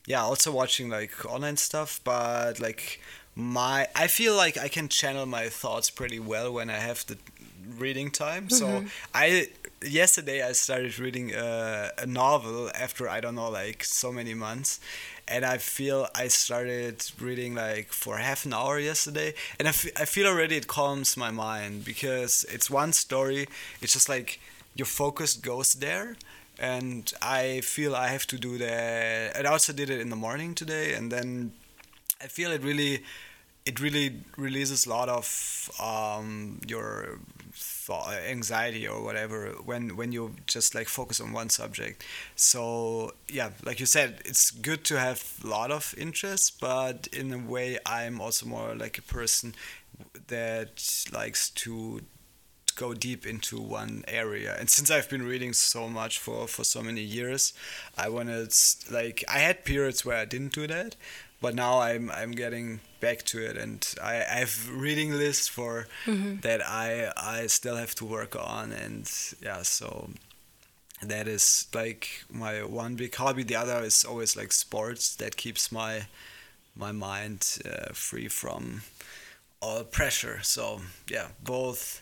yeah 0.08 0.22
also 0.22 0.52
watching 0.52 0.90
like 0.90 1.26
online 1.26 1.58
stuff 1.58 2.00
but 2.04 2.60
like 2.60 3.02
my 3.36 3.88
i 3.96 4.08
feel 4.08 4.34
like 4.36 4.58
i 4.58 4.70
can 4.70 4.88
channel 4.88 5.26
my 5.26 5.50
thoughts 5.50 5.90
pretty 5.90 6.20
well 6.20 6.54
when 6.54 6.70
i 6.70 6.78
have 6.78 7.06
the 7.08 7.18
reading 7.78 8.12
time. 8.12 8.50
So 8.50 8.68
mm-hmm. 8.68 8.88
i 9.14 9.48
yesterday 9.84 10.42
i 10.42 10.52
started 10.52 10.98
reading 11.00 11.34
a, 11.34 11.92
a 11.98 12.06
novel 12.06 12.72
after 12.74 13.10
i 13.10 13.20
don't 13.20 13.36
know 13.36 13.50
like 13.50 13.84
so 13.84 14.12
many 14.12 14.34
months. 14.34 14.80
And 15.28 15.44
i 15.44 15.58
feel 15.58 16.08
i 16.16 16.28
started 16.28 17.04
reading 17.20 17.56
like 17.56 17.92
for 17.92 18.18
half 18.18 18.46
an 18.46 18.54
hour 18.54 18.80
yesterday. 18.80 19.34
And 19.60 19.68
I 19.68 19.72
I 19.96 20.06
feel 20.06 20.28
already 20.28 20.58
it 20.58 20.68
calms 20.68 21.18
my 21.18 21.32
mind 21.32 21.86
because 21.86 22.46
it's 22.50 22.70
one 22.70 22.94
story. 22.94 23.48
It's 23.82 23.94
just 23.94 24.10
like 24.10 24.40
your 24.76 24.88
focus 24.88 25.34
goes 25.36 25.74
there. 25.74 26.16
And 26.58 27.12
I 27.22 27.62
feel 27.62 27.96
I 27.96 28.08
have 28.08 28.26
to 28.28 28.38
do 28.38 28.58
that. 28.60 29.36
And 29.36 29.46
I 29.46 29.52
also 29.52 29.74
did 29.74 29.90
it 29.90 30.00
in 30.00 30.10
the 30.10 30.16
morning 30.16 30.56
today, 30.56 30.94
and 30.94 31.12
then 31.12 31.52
I 32.22 32.28
feel 32.28 32.52
it 32.54 32.64
really, 32.64 33.04
it 33.66 33.80
really 33.80 34.22
releases 34.38 34.86
a 34.86 34.90
lot 34.90 35.10
of 35.10 35.72
um, 35.82 36.60
your 36.68 37.20
thought, 37.54 38.14
anxiety 38.14 38.88
or 38.88 39.04
whatever 39.04 39.50
when 39.66 39.96
when 39.96 40.12
you 40.12 40.36
just 40.46 40.76
like 40.76 40.88
focus 40.88 41.20
on 41.20 41.34
one 41.34 41.50
subject. 41.50 42.04
So 42.36 43.14
yeah, 43.28 43.50
like 43.64 43.80
you 43.80 43.86
said, 43.86 44.22
it's 44.26 44.52
good 44.52 44.84
to 44.86 45.00
have 45.00 45.24
a 45.44 45.48
lot 45.48 45.72
of 45.72 45.96
interests, 45.98 46.50
but 46.52 47.08
in 47.12 47.34
a 47.34 47.40
way, 47.40 47.80
I'm 47.86 48.22
also 48.22 48.46
more 48.46 48.76
like 48.76 48.98
a 48.98 49.02
person 49.02 49.56
that 50.28 51.06
likes 51.14 51.50
to 51.50 52.02
go 52.76 52.94
deep 52.94 53.26
into 53.26 53.58
one 53.60 54.04
area 54.06 54.54
and 54.60 54.70
since 54.70 54.92
i've 54.92 55.10
been 55.10 55.24
reading 55.24 55.54
so 55.54 55.88
much 55.88 56.20
for 56.20 56.46
for 56.46 56.66
so 56.66 56.82
many 56.82 57.00
years 57.02 57.54
i 57.98 58.10
wanted 58.10 58.54
like 58.92 59.24
i 59.30 59.40
had 59.40 59.64
periods 59.64 60.04
where 60.04 60.18
i 60.18 60.26
didn't 60.26 60.52
do 60.54 60.68
that 60.68 60.96
but 61.42 61.54
now 61.56 61.80
i'm 61.80 62.10
i'm 62.12 62.32
getting 62.32 62.80
back 63.00 63.24
to 63.24 63.40
it. 63.40 63.58
And 63.58 63.86
i 64.02 64.16
i 64.16 64.40
have 64.40 64.70
reading 64.72 65.12
lists 65.12 65.48
for 65.48 65.88
that 66.42 66.62
i 66.66 67.12
i 67.18 67.48
still 67.48 67.76
have 67.76 67.96
to 67.96 68.06
work 68.06 68.36
on. 68.36 68.72
And 68.72 69.10
yeah 69.42 69.62
so 69.64 70.10
that 71.02 71.28
is 71.28 71.68
like 71.74 72.24
my 72.32 72.64
one 72.64 72.96
big 72.96 73.14
hobby. 73.16 73.44
The 73.44 73.56
other 73.56 73.84
is 73.84 74.06
always 74.06 74.36
like 74.36 74.52
sports 74.52 75.16
that 75.16 75.36
keeps 75.38 75.72
my 75.72 76.08
my 76.76 76.92
mind 76.92 77.60
uh, 77.66 77.94
free 77.94 78.28
from 78.28 78.82
all 79.62 79.84
pressure. 79.84 80.40
So 80.42 80.82
yeah 81.10 81.28
both 81.44 82.02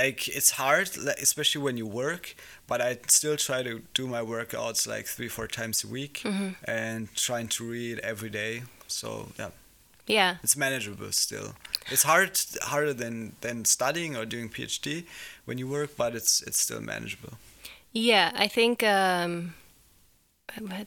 like 0.00 0.20
it's 0.38 0.52
hard 0.62 0.88
especially 1.26 1.62
when 1.66 1.76
you 1.82 1.86
work 2.04 2.24
but 2.70 2.78
i 2.88 2.90
still 3.18 3.36
try 3.48 3.60
to 3.68 3.74
do 3.98 4.04
my 4.16 4.22
workouts 4.34 4.80
like 4.94 5.06
three 5.14 5.30
four 5.36 5.48
times 5.58 5.76
a 5.86 5.88
week 5.98 6.14
and 6.78 6.98
trying 7.26 7.48
to 7.56 7.60
read 7.76 7.96
every 8.12 8.30
day 8.42 8.52
so 8.86 9.08
yeah 9.40 9.50
Yeah. 10.18 10.32
it's 10.44 10.56
manageable 10.66 11.12
still 11.26 11.48
it's 11.94 12.04
hard 12.12 12.30
harder 12.72 12.94
than 13.02 13.14
than 13.44 13.56
studying 13.76 14.12
or 14.18 14.24
doing 14.34 14.48
phd 14.56 14.86
when 15.46 15.56
you 15.60 15.66
work 15.78 15.90
but 16.02 16.10
it's 16.18 16.34
it's 16.48 16.60
still 16.66 16.82
manageable 16.94 17.34
Yeah, 18.12 18.28
I 18.44 18.48
think. 18.56 18.82
Um, 18.82 19.32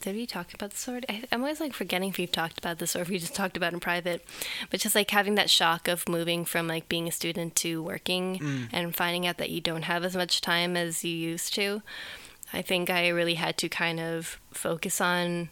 did 0.01 0.15
we 0.15 0.25
talk 0.25 0.53
about 0.53 0.71
this 0.71 0.87
already? 0.87 1.07
I, 1.09 1.23
I'm 1.31 1.41
always 1.41 1.59
like 1.59 1.73
forgetting 1.73 2.09
if 2.09 2.17
we've 2.17 2.31
talked 2.31 2.57
about 2.57 2.79
this 2.79 2.95
or 2.95 3.01
if 3.01 3.09
we 3.09 3.19
just 3.19 3.35
talked 3.35 3.57
about 3.57 3.73
it 3.73 3.75
in 3.75 3.79
private. 3.79 4.25
But 4.69 4.79
just 4.79 4.95
like 4.95 5.11
having 5.11 5.35
that 5.35 5.49
shock 5.49 5.87
of 5.87 6.07
moving 6.09 6.45
from 6.45 6.67
like 6.67 6.89
being 6.89 7.07
a 7.07 7.11
student 7.11 7.55
to 7.57 7.81
working 7.81 8.39
mm. 8.39 8.67
and 8.71 8.95
finding 8.95 9.27
out 9.27 9.37
that 9.37 9.49
you 9.49 9.61
don't 9.61 9.83
have 9.83 10.03
as 10.03 10.15
much 10.15 10.41
time 10.41 10.75
as 10.75 11.03
you 11.03 11.15
used 11.15 11.53
to. 11.55 11.81
I 12.53 12.61
think 12.61 12.89
I 12.89 13.07
really 13.09 13.35
had 13.35 13.57
to 13.59 13.69
kind 13.69 13.99
of 13.99 14.39
focus 14.51 14.99
on 14.99 15.49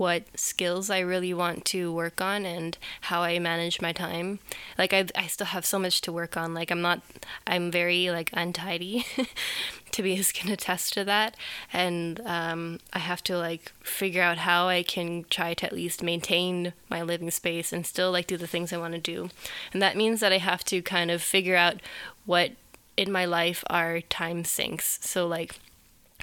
what 0.00 0.22
skills 0.34 0.88
I 0.88 1.00
really 1.00 1.34
want 1.34 1.66
to 1.66 1.92
work 1.92 2.22
on 2.22 2.46
and 2.46 2.78
how 3.02 3.20
I 3.20 3.38
manage 3.38 3.82
my 3.82 3.92
time. 3.92 4.38
Like 4.78 4.94
I 4.94 5.04
I 5.14 5.26
still 5.26 5.48
have 5.48 5.66
so 5.66 5.78
much 5.78 6.00
to 6.00 6.10
work 6.10 6.38
on. 6.38 6.54
Like 6.54 6.70
I'm 6.70 6.80
not 6.80 7.02
I'm 7.46 7.70
very 7.70 8.10
like 8.10 8.30
untidy. 8.32 9.04
Tobias 9.90 10.32
can 10.32 10.50
attest 10.50 10.94
to 10.94 11.04
that. 11.04 11.36
And 11.70 12.18
um, 12.24 12.80
I 12.94 13.00
have 13.00 13.22
to 13.24 13.36
like 13.36 13.72
figure 13.82 14.22
out 14.22 14.38
how 14.38 14.68
I 14.68 14.82
can 14.82 15.26
try 15.28 15.52
to 15.52 15.66
at 15.66 15.74
least 15.74 16.02
maintain 16.02 16.72
my 16.88 17.02
living 17.02 17.30
space 17.30 17.70
and 17.70 17.84
still 17.84 18.10
like 18.10 18.26
do 18.26 18.38
the 18.38 18.46
things 18.46 18.72
I 18.72 18.78
want 18.78 18.94
to 18.94 19.00
do. 19.00 19.28
And 19.74 19.82
that 19.82 19.98
means 19.98 20.20
that 20.20 20.32
I 20.32 20.38
have 20.38 20.64
to 20.64 20.80
kind 20.80 21.10
of 21.10 21.20
figure 21.20 21.56
out 21.56 21.76
what 22.24 22.52
in 22.96 23.12
my 23.12 23.26
life 23.26 23.64
are 23.68 24.00
time 24.00 24.44
sinks. 24.44 24.98
So 25.02 25.26
like 25.26 25.56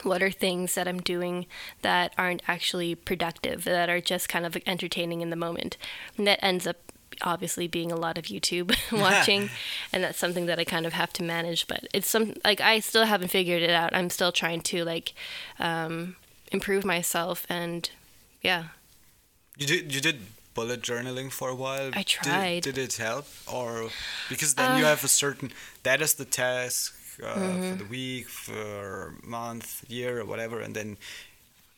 what 0.04 0.22
are 0.24 0.32
things 0.32 0.76
that 0.76 0.88
I'm 0.88 1.02
doing 1.02 1.46
that 1.82 2.14
aren't 2.18 2.42
actually 2.48 2.96
productive, 2.96 3.64
that 3.66 3.90
are 3.90 4.02
just 4.02 4.30
kind 4.30 4.46
of 4.46 4.58
entertaining 4.66 5.22
in 5.22 5.30
the 5.30 5.36
moment. 5.36 5.78
And 6.18 6.28
that 6.28 6.44
ends 6.44 6.68
up 6.68 6.78
obviously 7.22 7.68
being 7.68 7.92
a 7.92 7.96
lot 7.96 8.18
of 8.18 8.26
YouTube 8.26 8.76
watching, 8.92 9.50
and 9.92 10.04
that's 10.04 10.18
something 10.18 10.46
that 10.46 10.60
I 10.60 10.64
kind 10.64 10.86
of 10.86 10.94
have 10.94 11.14
to 11.14 11.24
manage. 11.24 11.68
But 11.68 11.88
it's 11.94 12.10
some 12.10 12.34
like 12.44 12.62
I 12.62 12.80
still 12.80 13.06
haven't 13.06 13.30
figured 13.30 13.62
it 13.62 13.72
out. 13.72 13.96
I'm 13.96 14.10
still 14.10 14.32
trying 14.32 14.62
to 14.62 14.84
like 14.84 15.14
um, 15.60 16.16
improve 16.52 16.86
myself, 16.86 17.46
and 17.50 17.90
yeah. 18.42 18.66
You 19.58 19.66
did 19.66 19.94
you 19.94 20.02
did 20.02 20.20
bullet 20.54 20.82
journaling 20.82 21.32
for 21.32 21.50
a 21.50 21.56
while. 21.56 21.92
I 21.94 22.04
tried. 22.04 22.64
Did, 22.64 22.76
did 22.76 22.84
it 22.86 22.98
help, 22.98 23.28
or 23.52 23.90
because 24.30 24.56
then 24.56 24.72
uh, 24.72 24.78
you 24.78 24.86
have 24.86 25.04
a 25.04 25.08
certain 25.08 25.52
that 25.84 26.02
is 26.02 26.16
the 26.16 26.26
task 26.26 26.97
mm-hmm. 27.22 27.72
for 27.72 27.78
the 27.84 27.90
week, 27.90 28.28
for 28.28 29.16
month, 29.24 29.84
year, 29.90 30.22
or 30.22 30.26
whatever, 30.26 30.60
and 30.60 30.76
then 30.76 30.98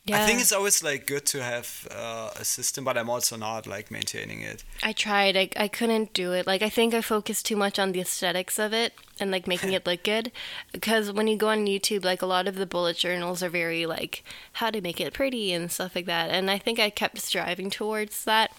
yeah. 0.06 0.22
I 0.22 0.26
think 0.26 0.40
it's 0.40 0.52
always 0.52 0.82
like 0.82 1.06
good 1.06 1.26
to 1.26 1.42
have 1.42 1.86
uh, 1.90 2.30
a 2.34 2.44
system, 2.44 2.84
but 2.84 2.96
I'm 2.96 3.10
also 3.10 3.36
not 3.36 3.66
like 3.66 3.90
maintaining 3.90 4.40
it. 4.40 4.64
I 4.82 4.92
tried. 4.92 5.36
I, 5.36 5.50
I 5.56 5.68
couldn't 5.68 6.14
do 6.14 6.32
it. 6.32 6.46
Like 6.46 6.62
I 6.62 6.70
think 6.70 6.94
I 6.94 7.02
focused 7.02 7.44
too 7.44 7.56
much 7.56 7.78
on 7.78 7.92
the 7.92 8.00
aesthetics 8.00 8.58
of 8.58 8.72
it 8.72 8.94
and 9.20 9.30
like 9.30 9.46
making 9.46 9.72
it 9.72 9.86
look 9.86 10.02
good. 10.02 10.32
Because 10.72 11.12
when 11.12 11.28
you 11.28 11.36
go 11.36 11.48
on 11.50 11.66
YouTube, 11.66 12.02
like 12.02 12.22
a 12.22 12.26
lot 12.26 12.48
of 12.48 12.56
the 12.56 12.66
bullet 12.66 12.96
journals 12.96 13.42
are 13.42 13.50
very 13.50 13.84
like 13.84 14.24
how 14.54 14.70
to 14.70 14.80
make 14.80 15.00
it 15.00 15.12
pretty 15.12 15.52
and 15.52 15.70
stuff 15.70 15.94
like 15.94 16.06
that. 16.06 16.30
And 16.30 16.50
I 16.50 16.56
think 16.56 16.78
I 16.78 16.88
kept 16.88 17.18
striving 17.18 17.68
towards 17.68 18.24
that, 18.24 18.52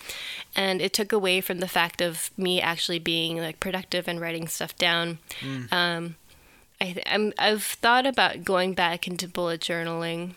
and 0.55 0.79
it 0.79 0.93
took 0.93 1.11
away 1.11 1.41
from 1.41 1.59
the 1.59 1.67
fact 1.67 2.01
of 2.01 2.29
me 2.37 2.61
actually 2.61 2.99
being 2.99 3.37
like 3.37 3.59
productive 3.59 4.07
and 4.07 4.21
writing 4.21 4.47
stuff 4.47 4.77
down. 4.77 5.17
Mm. 5.41 5.73
Um, 5.73 6.15
I 6.81 7.01
I'm 7.05 7.31
I've 7.37 7.63
thought 7.63 8.05
about 8.05 8.43
going 8.43 8.73
back 8.73 9.07
into 9.07 9.27
bullet 9.27 9.61
journaling 9.61 10.33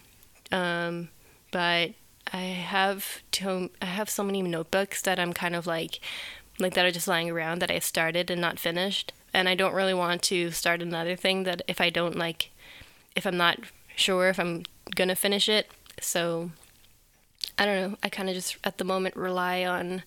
um, 0.53 1.09
but 1.51 1.93
I 2.33 2.43
have 2.43 3.23
to, 3.33 3.71
I 3.83 3.87
have 3.87 4.09
so 4.09 4.23
many 4.23 4.41
notebooks 4.43 5.03
that 5.03 5.19
I'm 5.19 5.33
kind 5.33 5.57
of 5.57 5.67
like 5.67 6.01
like 6.61 6.75
that 6.75 6.87
are 6.87 6.93
just 6.93 7.09
lying 7.09 7.29
around 7.29 7.61
that 7.61 7.71
I 7.71 7.81
started 7.81 8.31
and 8.31 8.41
not 8.41 8.61
finished. 8.61 9.13
And 9.33 9.49
I 9.49 9.57
don't 9.57 9.75
really 9.75 9.95
want 9.95 10.23
to 10.23 10.53
start 10.53 10.81
another 10.81 11.17
thing 11.17 11.43
that 11.43 11.63
if 11.67 11.81
I 11.81 11.91
don't 11.91 12.17
like 12.17 12.51
if 13.17 13.27
I'm 13.27 13.37
not 13.37 13.59
sure 13.97 14.29
if 14.29 14.39
I'm 14.39 14.63
gonna 14.95 15.17
finish 15.17 15.49
it. 15.49 15.69
So 16.01 16.53
I 17.59 17.67
don't 17.67 17.91
know. 17.91 17.99
I 18.03 18.09
kind 18.09 18.29
of 18.29 18.37
just 18.37 18.57
at 18.63 18.79
the 18.79 18.85
moment 18.85 19.17
rely 19.17 19.65
on 19.65 20.05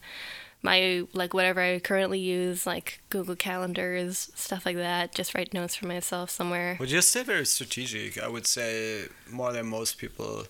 my 0.62 1.04
like 1.14 1.34
whatever 1.34 1.62
I 1.62 1.80
currently 1.80 2.20
use, 2.20 2.66
like 2.66 3.02
Google 3.10 3.36
Calendars, 3.36 4.32
stuff 4.36 4.66
like 4.66 4.78
that. 4.78 5.14
Just 5.14 5.34
write 5.36 5.54
notes 5.54 5.76
for 5.76 5.88
myself 5.88 6.30
somewhere. 6.30 6.78
Well, 6.80 6.90
you're 6.90 7.02
still 7.02 7.24
very 7.24 7.46
strategic. 7.46 8.22
I 8.22 8.28
would 8.28 8.48
say 8.48 9.06
more 9.30 9.52
than 9.52 9.68
most 9.68 9.98
people. 9.98 10.46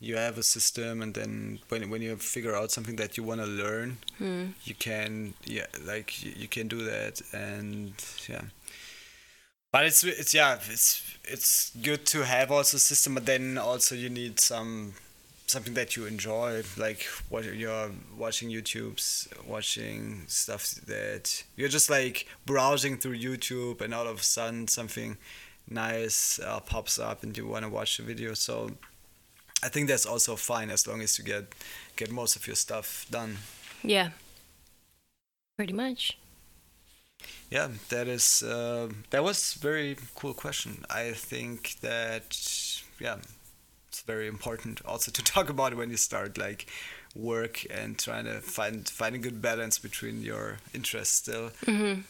You 0.00 0.16
have 0.16 0.36
a 0.36 0.42
system, 0.42 1.00
and 1.00 1.14
then 1.14 1.60
when 1.68 1.88
when 1.88 2.02
you 2.02 2.16
figure 2.16 2.54
out 2.54 2.70
something 2.70 2.96
that 2.96 3.16
you 3.16 3.22
want 3.22 3.40
to 3.40 3.46
learn, 3.46 3.98
hmm. 4.18 4.46
you 4.64 4.74
can 4.74 5.34
yeah 5.44 5.66
like 5.86 6.22
you, 6.22 6.32
you 6.36 6.48
can 6.48 6.68
do 6.68 6.84
that, 6.84 7.22
and 7.32 7.94
yeah. 8.28 8.42
But 9.72 9.86
it's 9.86 10.04
it's 10.04 10.34
yeah 10.34 10.58
it's 10.70 11.02
it's 11.24 11.70
good 11.82 12.04
to 12.06 12.24
have 12.24 12.50
also 12.50 12.76
a 12.76 12.80
system, 12.80 13.14
but 13.14 13.24
then 13.24 13.56
also 13.56 13.94
you 13.94 14.10
need 14.10 14.40
some 14.40 14.94
something 15.46 15.74
that 15.74 15.96
you 15.96 16.06
enjoy, 16.06 16.62
like 16.76 17.04
what 17.28 17.44
you're 17.44 17.90
watching 18.16 18.50
YouTube's, 18.50 19.28
watching 19.46 20.24
stuff 20.26 20.70
that 20.86 21.44
you're 21.56 21.68
just 21.68 21.90
like 21.90 22.26
browsing 22.46 22.96
through 22.96 23.18
YouTube, 23.18 23.80
and 23.80 23.94
all 23.94 24.06
of 24.06 24.20
a 24.20 24.22
sudden 24.22 24.68
something 24.68 25.16
nice 25.68 26.38
uh, 26.40 26.60
pops 26.60 26.98
up, 26.98 27.22
and 27.22 27.36
you 27.36 27.46
want 27.46 27.64
to 27.64 27.70
watch 27.70 27.96
the 27.96 28.02
video. 28.02 28.34
So 28.34 28.70
I 29.62 29.68
think 29.68 29.88
that's 29.88 30.06
also 30.06 30.36
fine 30.36 30.70
as 30.70 30.86
long 30.86 31.00
as 31.02 31.18
you 31.18 31.24
get 31.24 31.54
get 31.96 32.10
most 32.10 32.36
of 32.36 32.46
your 32.46 32.56
stuff 32.56 33.06
done. 33.10 33.38
Yeah, 33.82 34.10
pretty 35.56 35.72
much. 35.72 36.18
Yeah, 37.50 37.68
that 37.88 38.08
is 38.08 38.42
uh, 38.42 38.88
that 39.10 39.22
was 39.22 39.54
very 39.54 39.96
cool 40.14 40.34
question. 40.34 40.84
I 40.90 41.12
think 41.12 41.76
that 41.80 42.36
yeah 42.98 43.16
it's 43.94 44.02
very 44.02 44.26
important 44.26 44.80
also 44.84 45.12
to 45.12 45.22
talk 45.34 45.48
about 45.48 45.76
when 45.76 45.88
you 45.88 45.96
start 45.96 46.36
like 46.36 46.66
work 47.14 47.64
and 47.70 47.96
trying 47.96 48.24
to 48.24 48.40
find 48.40 48.88
find 48.88 49.14
a 49.14 49.18
good 49.18 49.40
balance 49.40 49.78
between 49.78 50.20
your 50.20 50.58
interests 50.74 51.14
still. 51.14 51.50
Mm-hmm. 51.64 52.00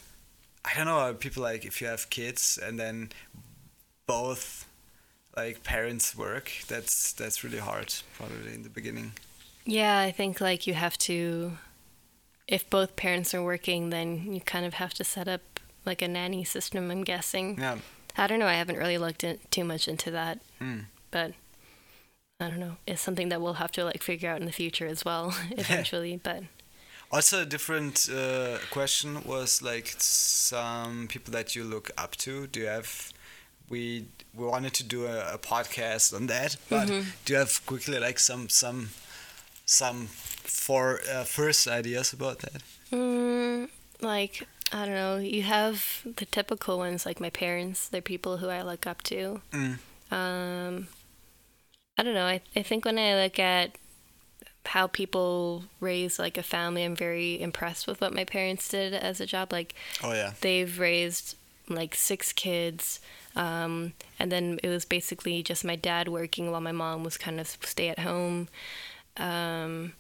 I 0.65 0.71
don't 0.75 0.87
know 0.87 1.13
people 1.13 1.43
like 1.43 1.67
if 1.67 1.83
you 1.83 1.87
have 1.89 2.09
kids 2.09 2.59
and 2.63 2.81
then 2.81 3.11
both 4.07 4.67
like 5.37 5.63
parents 5.63 6.17
work 6.17 6.51
that's 6.69 7.13
that's 7.13 7.45
really 7.45 7.59
hard 7.59 7.93
probably 8.17 8.55
in 8.55 8.63
the 8.63 8.69
beginning 8.69 9.13
yeah 9.65 9.99
i 9.99 10.13
think 10.13 10.41
like 10.41 10.67
you 10.67 10.75
have 10.75 10.97
to 10.97 11.53
if 12.47 12.69
both 12.71 12.95
parents 12.95 13.35
are 13.35 13.43
working 13.43 13.91
then 13.91 14.33
you 14.33 14.41
kind 14.41 14.65
of 14.65 14.75
have 14.75 14.95
to 14.95 15.03
set 15.03 15.27
up 15.27 15.41
like 15.85 16.03
a 16.03 16.07
nanny 16.07 16.45
system 16.45 16.91
i'm 16.91 17.03
guessing 17.03 17.59
yeah 17.59 17.79
i 18.17 18.27
don't 18.29 18.39
know 18.39 18.47
i 18.47 18.55
haven't 18.55 18.77
really 18.77 18.99
looked 18.99 19.25
in, 19.25 19.39
too 19.51 19.65
much 19.65 19.89
into 19.89 20.11
that 20.11 20.39
mm. 20.61 20.85
but 21.11 21.33
I 22.41 22.49
don't 22.49 22.59
know, 22.59 22.77
is 22.87 23.01
something 23.01 23.29
that 23.29 23.41
we'll 23.41 23.55
have 23.55 23.71
to 23.73 23.85
like 23.85 24.03
figure 24.03 24.29
out 24.29 24.41
in 24.41 24.47
the 24.47 24.53
future 24.53 24.87
as 24.87 25.05
well, 25.05 25.37
eventually. 25.53 26.21
but 26.23 26.43
also 27.13 27.43
a 27.43 27.47
different 27.47 28.09
uh, 28.13 28.59
question 28.71 29.23
was 29.25 29.63
like 29.63 29.95
some 29.99 31.07
people 31.09 31.33
that 31.33 31.55
you 31.55 31.63
look 31.63 31.91
up 31.97 32.17
to. 32.17 32.47
Do 32.49 32.61
you 32.61 32.67
have? 32.67 33.13
We 33.71 34.07
we 34.35 34.47
wanted 34.47 34.75
to 34.75 34.85
do 34.85 35.07
a, 35.07 35.35
a 35.35 35.39
podcast 35.39 36.15
on 36.15 36.27
that, 36.27 36.57
but 36.69 36.89
mm-hmm. 36.89 37.09
do 37.25 37.33
you 37.33 37.39
have 37.39 37.65
quickly 37.67 37.99
like 37.99 38.19
some 38.19 38.49
some 38.49 38.91
some 39.65 40.09
for 40.09 41.01
uh, 41.11 41.25
first 41.25 41.69
ideas 41.69 42.13
about 42.13 42.41
that? 42.41 42.63
Mm, 42.93 43.69
like 44.01 44.47
I 44.73 44.85
don't 44.87 44.95
know. 44.95 45.17
You 45.17 45.43
have 45.43 46.03
the 46.05 46.27
typical 46.27 46.79
ones 46.79 47.07
like 47.07 47.21
my 47.21 47.31
parents. 47.31 47.89
They're 47.89 48.03
people 48.03 48.39
who 48.39 48.49
I 48.49 48.63
look 48.63 48.87
up 48.87 49.03
to. 49.05 49.41
Mm. 49.53 49.79
Um, 50.11 50.89
I 51.97 52.03
don't 52.03 52.15
know. 52.15 52.27
I, 52.27 52.41
I 52.57 52.63
think 52.63 52.85
when 52.85 52.99
I 52.99 53.23
look 53.23 53.39
at 53.39 53.77
how 54.67 54.87
people 54.87 55.65
raise 55.81 56.19
like 56.19 56.39
a 56.39 56.43
family, 56.43 56.85
I'm 56.85 56.97
very 56.97 57.41
impressed 57.41 57.87
with 57.87 58.01
what 58.01 58.15
my 58.15 58.25
parents 58.25 58.69
did 58.69 58.95
as 58.95 59.21
a 59.21 59.27
job. 59.27 59.53
Like, 59.53 59.75
oh 60.03 60.13
yeah, 60.13 60.33
they've 60.41 60.79
raised 60.79 61.37
like 61.69 61.95
six 61.95 62.33
kids, 62.33 63.01
um, 63.37 63.93
and 64.19 64.33
then 64.33 64.59
it 64.63 64.69
was 64.69 64.85
basically 64.85 65.43
just 65.43 65.65
my 65.65 65.77
dad 65.77 66.09
working 66.09 66.51
while 66.51 66.61
my 66.61 66.73
mom 66.73 67.05
was 67.05 67.17
kind 67.17 67.39
of 67.41 67.47
stay 67.63 67.89
at 67.89 68.01
home. 68.01 68.49
Um, 69.17 69.93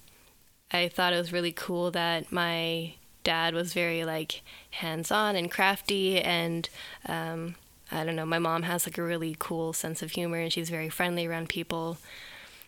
I 0.72 0.88
thought 0.88 1.12
it 1.12 1.18
was 1.18 1.32
really 1.32 1.52
cool 1.52 1.90
that 1.92 2.32
my 2.32 2.94
dad 3.22 3.54
was 3.54 3.72
very 3.72 4.04
like 4.04 4.42
hands 4.70 5.10
on 5.10 5.36
and 5.36 5.50
crafty 5.50 6.20
and 6.20 6.68
um, 7.06 7.54
I 7.94 8.04
don't 8.04 8.16
know, 8.16 8.26
my 8.26 8.38
mom 8.38 8.64
has 8.64 8.86
like 8.86 8.98
a 8.98 9.02
really 9.02 9.36
cool 9.38 9.72
sense 9.72 10.02
of 10.02 10.10
humor 10.10 10.38
and 10.38 10.52
she's 10.52 10.68
very 10.68 10.88
friendly 10.88 11.26
around 11.26 11.48
people. 11.48 11.98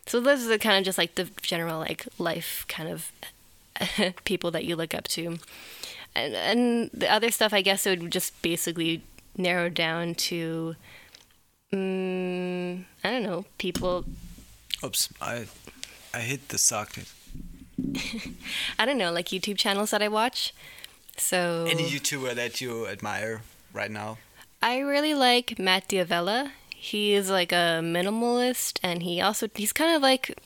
So 0.05 0.21
those 0.21 0.49
are 0.49 0.57
kind 0.57 0.77
of 0.77 0.85
just 0.85 0.97
like 0.97 1.15
the 1.15 1.29
general 1.41 1.79
like 1.79 2.07
life 2.17 2.65
kind 2.69 2.89
of 2.89 3.11
people 4.23 4.51
that 4.51 4.63
you 4.63 4.75
look 4.75 4.93
up 4.93 5.07
to. 5.09 5.37
And 6.15 6.33
and 6.33 6.89
the 6.93 7.11
other 7.11 7.29
stuff 7.29 7.53
I 7.53 7.61
guess 7.61 7.85
it 7.85 8.01
would 8.01 8.11
just 8.11 8.41
basically 8.41 9.03
narrow 9.35 9.69
down 9.69 10.15
to 10.15 10.75
um, 11.73 12.85
I 13.03 13.11
don't 13.11 13.23
know, 13.23 13.45
people 13.57 14.05
Oops, 14.83 15.09
I 15.21 15.47
I 16.13 16.19
hit 16.19 16.49
the 16.49 16.57
socket. 16.57 17.11
I 18.79 18.85
don't 18.85 18.97
know, 18.97 19.11
like 19.11 19.27
YouTube 19.27 19.57
channels 19.57 19.91
that 19.91 20.01
I 20.01 20.07
watch. 20.07 20.53
So 21.17 21.67
any 21.69 21.83
YouTuber 21.83 22.33
that 22.35 22.61
you 22.61 22.87
admire 22.87 23.41
right 23.73 23.91
now? 23.91 24.17
I 24.61 24.79
really 24.79 25.13
like 25.13 25.59
Matt 25.59 25.87
D'Avella. 25.87 26.51
He 26.69 27.13
is 27.13 27.29
like 27.29 27.51
a 27.51 27.81
minimalist, 27.83 28.79
and 28.83 29.03
he 29.03 29.21
also 29.21 29.47
he's 29.55 29.73
kind 29.73 29.95
of 29.95 30.01
like 30.01 30.37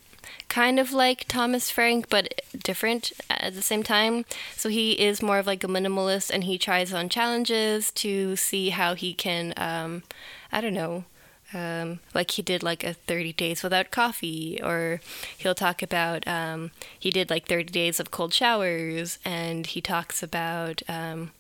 kind 0.50 0.80
of 0.80 0.92
like 0.92 1.26
Thomas 1.28 1.70
Frank, 1.70 2.10
but 2.10 2.42
different 2.64 3.12
at 3.30 3.54
the 3.54 3.62
same 3.62 3.84
time. 3.84 4.26
So 4.56 4.70
he 4.70 4.94
is 4.94 5.22
more 5.22 5.40
of 5.40 5.48
like 5.48 5.64
a 5.64 5.68
minimalist, 5.68 6.30
and 6.32 6.44
he 6.44 6.58
tries 6.58 6.94
on 6.94 7.10
challenges 7.10 7.92
to 7.92 8.36
see 8.36 8.70
how 8.70 8.96
he 8.96 9.14
can, 9.14 9.54
um, 9.58 10.04
I 10.52 10.62
don't 10.62 10.74
know, 10.74 11.06
um, 11.54 12.00
like 12.14 12.32
he 12.32 12.42
did 12.42 12.64
like 12.64 12.84
a 12.84 12.94
30 12.94 13.34
days 13.34 13.64
without 13.64 13.92
coffee, 13.92 14.60
or 14.64 15.02
he'll 15.38 15.56
talk 15.56 15.82
about 15.82 16.28
um, 16.28 16.72
he 16.98 17.12
did 17.12 17.30
like 17.30 17.48
30 17.48 17.66
days 17.66 18.00
of 18.00 18.12
cold 18.12 18.34
showers, 18.34 19.20
and 19.26 19.68
he 19.68 19.82
talks 19.82 20.22
about 20.24 20.82
um, 20.88 21.32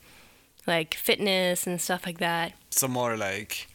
like 0.67 0.93
fitness 0.93 1.67
and 1.67 1.81
stuff 1.81 2.05
like 2.05 2.19
that. 2.19 2.53
So 2.69 2.87
more 2.87 3.17
like 3.17 3.67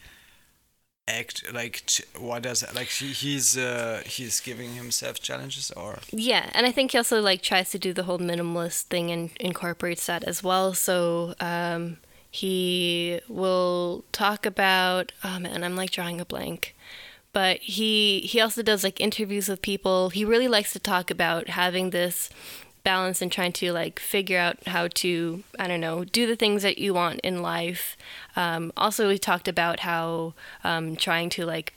act 1.08 1.52
like 1.52 1.88
what 2.18 2.42
does 2.42 2.64
like 2.74 2.88
he, 2.88 3.12
he's 3.12 3.56
uh 3.56 4.02
he's 4.04 4.40
giving 4.40 4.74
himself 4.74 5.20
challenges 5.20 5.70
or 5.76 6.00
yeah 6.10 6.50
and 6.52 6.66
i 6.66 6.72
think 6.72 6.90
he 6.90 6.98
also 6.98 7.20
like 7.20 7.42
tries 7.42 7.70
to 7.70 7.78
do 7.78 7.92
the 7.92 8.02
whole 8.02 8.18
minimalist 8.18 8.82
thing 8.86 9.12
and 9.12 9.30
incorporates 9.38 10.06
that 10.06 10.24
as 10.24 10.42
well 10.42 10.74
so 10.74 11.32
um 11.38 11.98
he 12.28 13.20
will 13.28 14.04
talk 14.10 14.44
about 14.44 15.12
oh 15.22 15.38
man 15.38 15.62
i'm 15.62 15.76
like 15.76 15.92
drawing 15.92 16.20
a 16.20 16.24
blank 16.24 16.74
but 17.36 17.58
he 17.58 18.20
he 18.20 18.40
also 18.40 18.62
does 18.62 18.82
like 18.82 18.98
interviews 18.98 19.46
with 19.46 19.60
people. 19.60 20.08
He 20.08 20.24
really 20.24 20.48
likes 20.48 20.72
to 20.72 20.78
talk 20.78 21.10
about 21.10 21.50
having 21.50 21.90
this 21.90 22.30
balance 22.86 23.20
and 23.20 23.32
trying 23.32 23.52
to 23.52 23.72
like 23.72 23.98
figure 23.98 24.38
out 24.38 24.64
how 24.68 24.86
to 25.02 25.42
I 25.58 25.66
don't 25.66 25.80
know 25.80 26.04
do 26.04 26.24
the 26.24 26.36
things 26.36 26.62
that 26.62 26.78
you 26.78 26.94
want 26.94 27.18
in 27.20 27.42
life. 27.42 27.96
Um, 28.36 28.72
also, 28.76 29.08
we 29.08 29.18
talked 29.18 29.48
about 29.48 29.80
how 29.80 30.34
um, 30.62 30.94
trying 30.94 31.28
to 31.30 31.44
like 31.44 31.74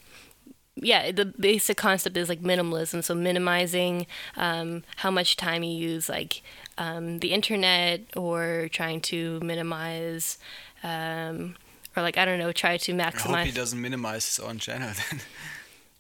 yeah, 0.76 1.12
the 1.12 1.26
basic 1.26 1.78
concept 1.78 2.16
is 2.16 2.30
like 2.30 2.42
minimalism. 2.42 3.04
So 3.04 3.16
minimizing 3.16 4.06
um, 4.38 4.84
how 4.98 5.12
much 5.12 5.36
time 5.36 5.64
you 5.64 5.76
use, 5.76 6.08
like 6.08 6.44
um, 6.78 7.20
the 7.20 7.34
internet, 7.34 8.02
or 8.16 8.70
trying 8.72 9.02
to 9.02 9.40
minimize, 9.42 10.38
um, 10.84 11.56
or 11.98 12.04
like 12.04 12.18
I 12.18 12.24
don't 12.24 12.40
know, 12.40 12.52
try 12.52 12.78
to 12.78 12.94
maximize 12.94 13.34
I 13.34 13.38
hope 13.40 13.48
he 13.48 13.52
doesn't 13.52 13.82
minimize 13.82 14.26
his 14.28 14.40
own 14.40 14.60
channel 14.60 14.92
then. 15.10 15.22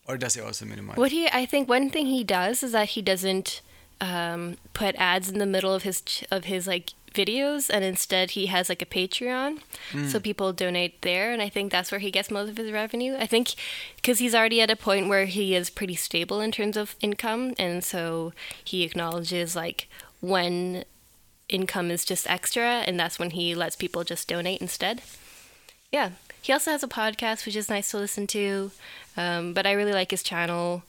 or 0.07 0.17
does 0.17 0.35
he 0.35 0.41
also 0.41 0.65
minimize? 0.65 0.97
What 0.97 1.11
he, 1.11 1.27
I 1.29 1.47
think, 1.47 1.67
one 1.67 1.89
thing 1.89 2.05
he 2.05 2.23
does 2.23 2.61
is 2.61 2.73
that 2.73 2.89
he 2.89 3.01
doesn't 3.01 3.61
um, 4.01 4.57
put 4.73 4.95
ads 4.97 5.29
in 5.29 5.39
the 5.39 5.45
middle 5.45 5.73
of 5.73 5.83
his 5.83 6.01
ch- 6.01 6.23
of 6.31 6.45
his 6.45 6.67
like 6.67 6.93
videos, 7.13 7.69
and 7.73 7.83
instead 7.83 8.31
he 8.31 8.45
has 8.47 8.69
like 8.69 8.81
a 8.81 8.85
Patreon, 8.85 9.59
so 10.07 10.19
people 10.19 10.53
donate 10.53 11.01
there, 11.01 11.31
and 11.31 11.41
I 11.41 11.49
think 11.49 11.71
that's 11.71 11.91
where 11.91 11.99
he 11.99 12.11
gets 12.11 12.29
most 12.29 12.49
of 12.49 12.57
his 12.57 12.71
revenue. 12.71 13.15
I 13.17 13.25
think 13.25 13.55
because 13.95 14.19
he's 14.19 14.35
already 14.35 14.61
at 14.61 14.69
a 14.69 14.75
point 14.75 15.09
where 15.09 15.25
he 15.25 15.55
is 15.55 15.69
pretty 15.69 15.95
stable 15.95 16.39
in 16.39 16.51
terms 16.51 16.77
of 16.77 16.95
income, 17.01 17.53
and 17.57 17.83
so 17.83 18.31
he 18.63 18.83
acknowledges 18.83 19.55
like 19.55 19.89
when 20.21 20.83
income 21.49 21.89
is 21.91 22.05
just 22.05 22.29
extra, 22.29 22.83
and 22.85 22.99
that's 22.99 23.17
when 23.19 23.31
he 23.31 23.55
lets 23.55 23.75
people 23.75 24.03
just 24.03 24.27
donate 24.27 24.61
instead. 24.61 25.01
Yeah. 25.91 26.11
He 26.41 26.53
also 26.53 26.71
has 26.71 26.83
a 26.83 26.87
podcast, 26.87 27.45
which 27.45 27.55
is 27.55 27.69
nice 27.69 27.91
to 27.91 27.97
listen 27.97 28.25
to. 28.27 28.71
Um, 29.17 29.53
but 29.53 29.65
I 29.65 29.73
really 29.73 29.91
like 29.91 30.11
his 30.11 30.23
channel. 30.23 30.83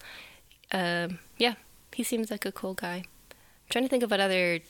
Um, 0.71 1.19
yeah, 1.39 1.55
he 1.95 2.03
seems 2.03 2.31
like 2.31 2.45
a 2.45 2.53
cool 2.53 2.75
guy. 2.75 3.05
I'm 3.31 3.69
trying 3.71 3.85
to 3.85 3.89
think 3.89 4.03
of 4.03 4.11
what 4.11 4.21
other 4.21 4.61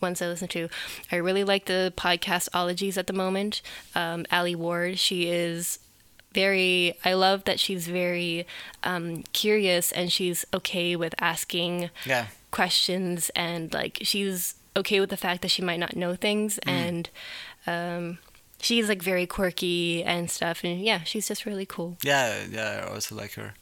ones 0.00 0.22
I 0.22 0.26
listen 0.28 0.48
to. 0.48 0.68
I 1.10 1.16
really 1.16 1.44
like 1.44 1.66
the 1.66 1.92
podcast 1.96 2.48
Ologies 2.54 2.96
at 2.96 3.06
the 3.06 3.12
moment. 3.12 3.62
Um, 3.94 4.24
Alie 4.30 4.54
Ward, 4.54 4.98
she 4.98 5.28
is 5.28 5.78
very, 6.32 6.94
I 7.04 7.14
love 7.14 7.44
that 7.44 7.58
she's 7.58 7.88
very 7.88 8.46
um, 8.84 9.24
curious 9.32 9.90
and 9.92 10.12
she's 10.12 10.44
okay 10.54 10.94
with 10.94 11.14
asking 11.18 11.90
Yeah. 12.06 12.26
questions 12.50 13.30
and 13.34 13.72
like 13.74 13.98
she's 14.02 14.54
okay 14.76 15.00
with 15.00 15.10
the 15.10 15.16
fact 15.16 15.42
that 15.42 15.48
she 15.50 15.62
might 15.62 15.80
not 15.80 15.96
know 15.96 16.14
things 16.14 16.60
Mm. 16.64 16.70
and 16.70 17.10
um 17.66 18.18
she's 18.60 18.88
like 18.88 19.02
very 19.02 19.26
quirky 19.26 20.04
and 20.04 20.30
stuff 20.30 20.62
and 20.64 20.80
yeah 20.80 21.02
she's 21.02 21.26
just 21.26 21.44
really 21.44 21.66
cool 21.66 21.96
Yeah, 22.04 22.44
yeah, 22.48 22.84
I 22.86 22.92
also 22.94 23.14
like 23.16 23.32
her. 23.34 23.54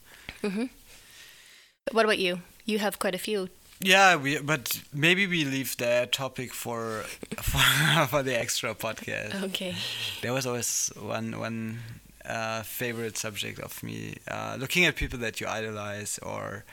what 1.91 2.05
about 2.05 2.19
you 2.19 2.41
you 2.67 2.77
have 2.79 2.99
quite 2.99 3.15
a 3.15 3.23
few 3.29 3.49
Yeah, 3.79 4.15
we 4.23 4.39
but 4.41 4.81
maybe 4.93 5.27
we 5.27 5.45
leave 5.45 5.77
that 5.77 6.11
topic 6.11 6.49
for 6.53 7.03
for, 7.49 7.61
for 8.11 8.21
the 8.23 8.33
extra 8.43 8.73
podcast. 8.75 9.33
okay 9.47 9.75
There 10.21 10.33
was 10.33 10.45
always 10.45 10.91
one 10.97 11.37
one 11.39 11.79
uh, 12.25 12.61
favorite 12.63 13.17
subject 13.17 13.59
of 13.59 13.81
me, 13.83 14.17
uh, 14.27 14.57
looking 14.59 14.83
at 14.85 14.95
people 14.95 15.19
that 15.19 15.39
you 15.39 15.47
idolize, 15.47 16.19
or 16.21 16.65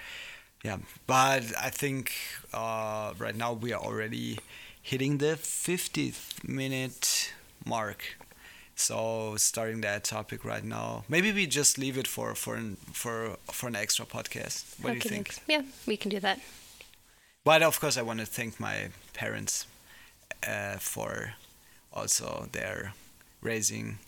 yeah. 0.64 0.78
But 1.06 1.44
I 1.60 1.70
think 1.70 2.12
uh, 2.52 3.12
right 3.18 3.36
now 3.36 3.52
we 3.52 3.72
are 3.72 3.80
already 3.80 4.38
hitting 4.82 5.18
the 5.18 5.36
50th 5.38 6.42
minute 6.42 7.32
mark. 7.64 8.16
So 8.76 9.36
starting 9.36 9.80
that 9.82 10.04
topic 10.04 10.44
right 10.44 10.64
now, 10.64 11.04
maybe 11.08 11.32
we 11.32 11.46
just 11.46 11.78
leave 11.78 11.96
it 11.98 12.06
for 12.08 12.34
for 12.34 12.56
an, 12.56 12.76
for 12.92 13.36
for 13.52 13.68
an 13.68 13.76
extra 13.76 14.04
podcast. 14.06 14.64
What 14.82 14.90
do 14.90 14.96
you 14.96 15.00
think? 15.00 15.28
thanks. 15.34 15.40
yeah 15.46 15.62
we 15.86 15.96
can 15.96 16.10
do 16.10 16.20
that 16.20 16.40
But 17.44 17.62
of 17.62 17.78
course, 17.80 17.96
I 17.98 18.02
want 18.02 18.20
to 18.20 18.26
thank 18.26 18.58
my 18.58 18.88
parents 19.12 19.66
uh, 20.46 20.76
for 20.78 21.34
also 21.92 22.48
their 22.52 22.94
raising 23.42 23.98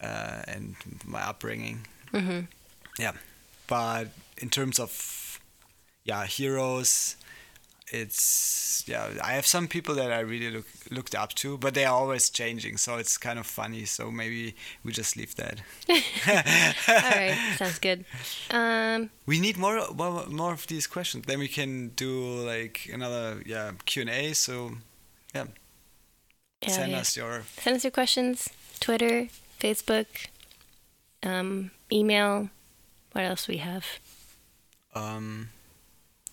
uh, 0.00 0.42
and 0.46 0.76
my 1.04 1.22
upbringing. 1.22 1.86
hmm 2.12 2.40
Yeah, 2.98 3.12
but 3.66 4.06
in 4.38 4.48
terms 4.50 4.78
of 4.78 5.40
yeah 6.04 6.26
heroes, 6.26 7.16
it's 7.92 8.84
yeah 8.86 9.08
I 9.22 9.32
have 9.32 9.46
some 9.46 9.68
people 9.68 9.94
that 9.96 10.12
I 10.12 10.20
really 10.20 10.50
look, 10.50 10.66
looked 10.90 11.14
up 11.14 11.34
to, 11.36 11.58
but 11.58 11.74
they 11.74 11.84
are 11.84 11.94
always 11.94 12.30
changing, 12.30 12.76
so 12.76 12.96
it's 12.96 13.18
kind 13.18 13.38
of 13.38 13.46
funny. 13.46 13.84
So 13.84 14.10
maybe 14.10 14.54
we 14.84 14.92
just 14.92 15.16
leave 15.16 15.34
that. 15.36 15.60
all 15.88 17.10
right 17.10 17.36
sounds 17.58 17.78
good 17.78 18.04
um 18.50 19.10
We 19.26 19.40
need 19.40 19.56
more, 19.56 19.80
more 19.94 20.26
more 20.26 20.52
of 20.52 20.66
these 20.66 20.86
questions. 20.86 21.26
Then 21.26 21.38
we 21.38 21.48
can 21.48 21.88
do 21.96 22.12
like 22.46 22.88
another 22.92 23.42
yeah 23.46 23.72
Q 23.84 24.02
and 24.02 24.10
A. 24.10 24.32
So 24.34 24.72
yeah, 25.34 25.46
yeah, 26.62 26.68
send 26.70 26.92
yeah. 26.92 26.98
us 26.98 27.16
your 27.16 27.42
send 27.58 27.76
us 27.76 27.84
your 27.84 27.90
questions 27.90 28.48
twitter 28.80 29.28
facebook 29.60 30.06
um 31.22 31.70
email 31.92 32.48
what 33.12 33.24
else 33.24 33.48
we 33.48 33.58
have 33.58 33.98
um, 34.94 35.50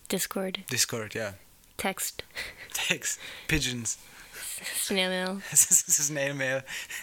discord 0.08 0.64
Discord. 0.68 1.14
Yeah, 1.14 1.32
text 1.76 2.22
Text. 2.72 3.18
Pigeons. 3.48 3.98
snail 4.76 5.10
mail 5.10 5.40
Snail 5.52 6.34
mail. 6.34 6.62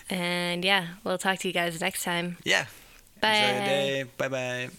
and 0.09 0.63
yeah 0.65 0.88
we'll 1.03 1.17
talk 1.17 1.38
to 1.39 1.47
you 1.47 1.53
guys 1.53 1.80
next 1.82 2.03
time 2.03 2.38
Yeah. 2.43 2.65
Bye. 3.21 3.36
Enjoy 3.36 3.53
your 3.55 3.65
day. 3.65 4.03
Bye 4.17 4.28
bye. 4.28 4.69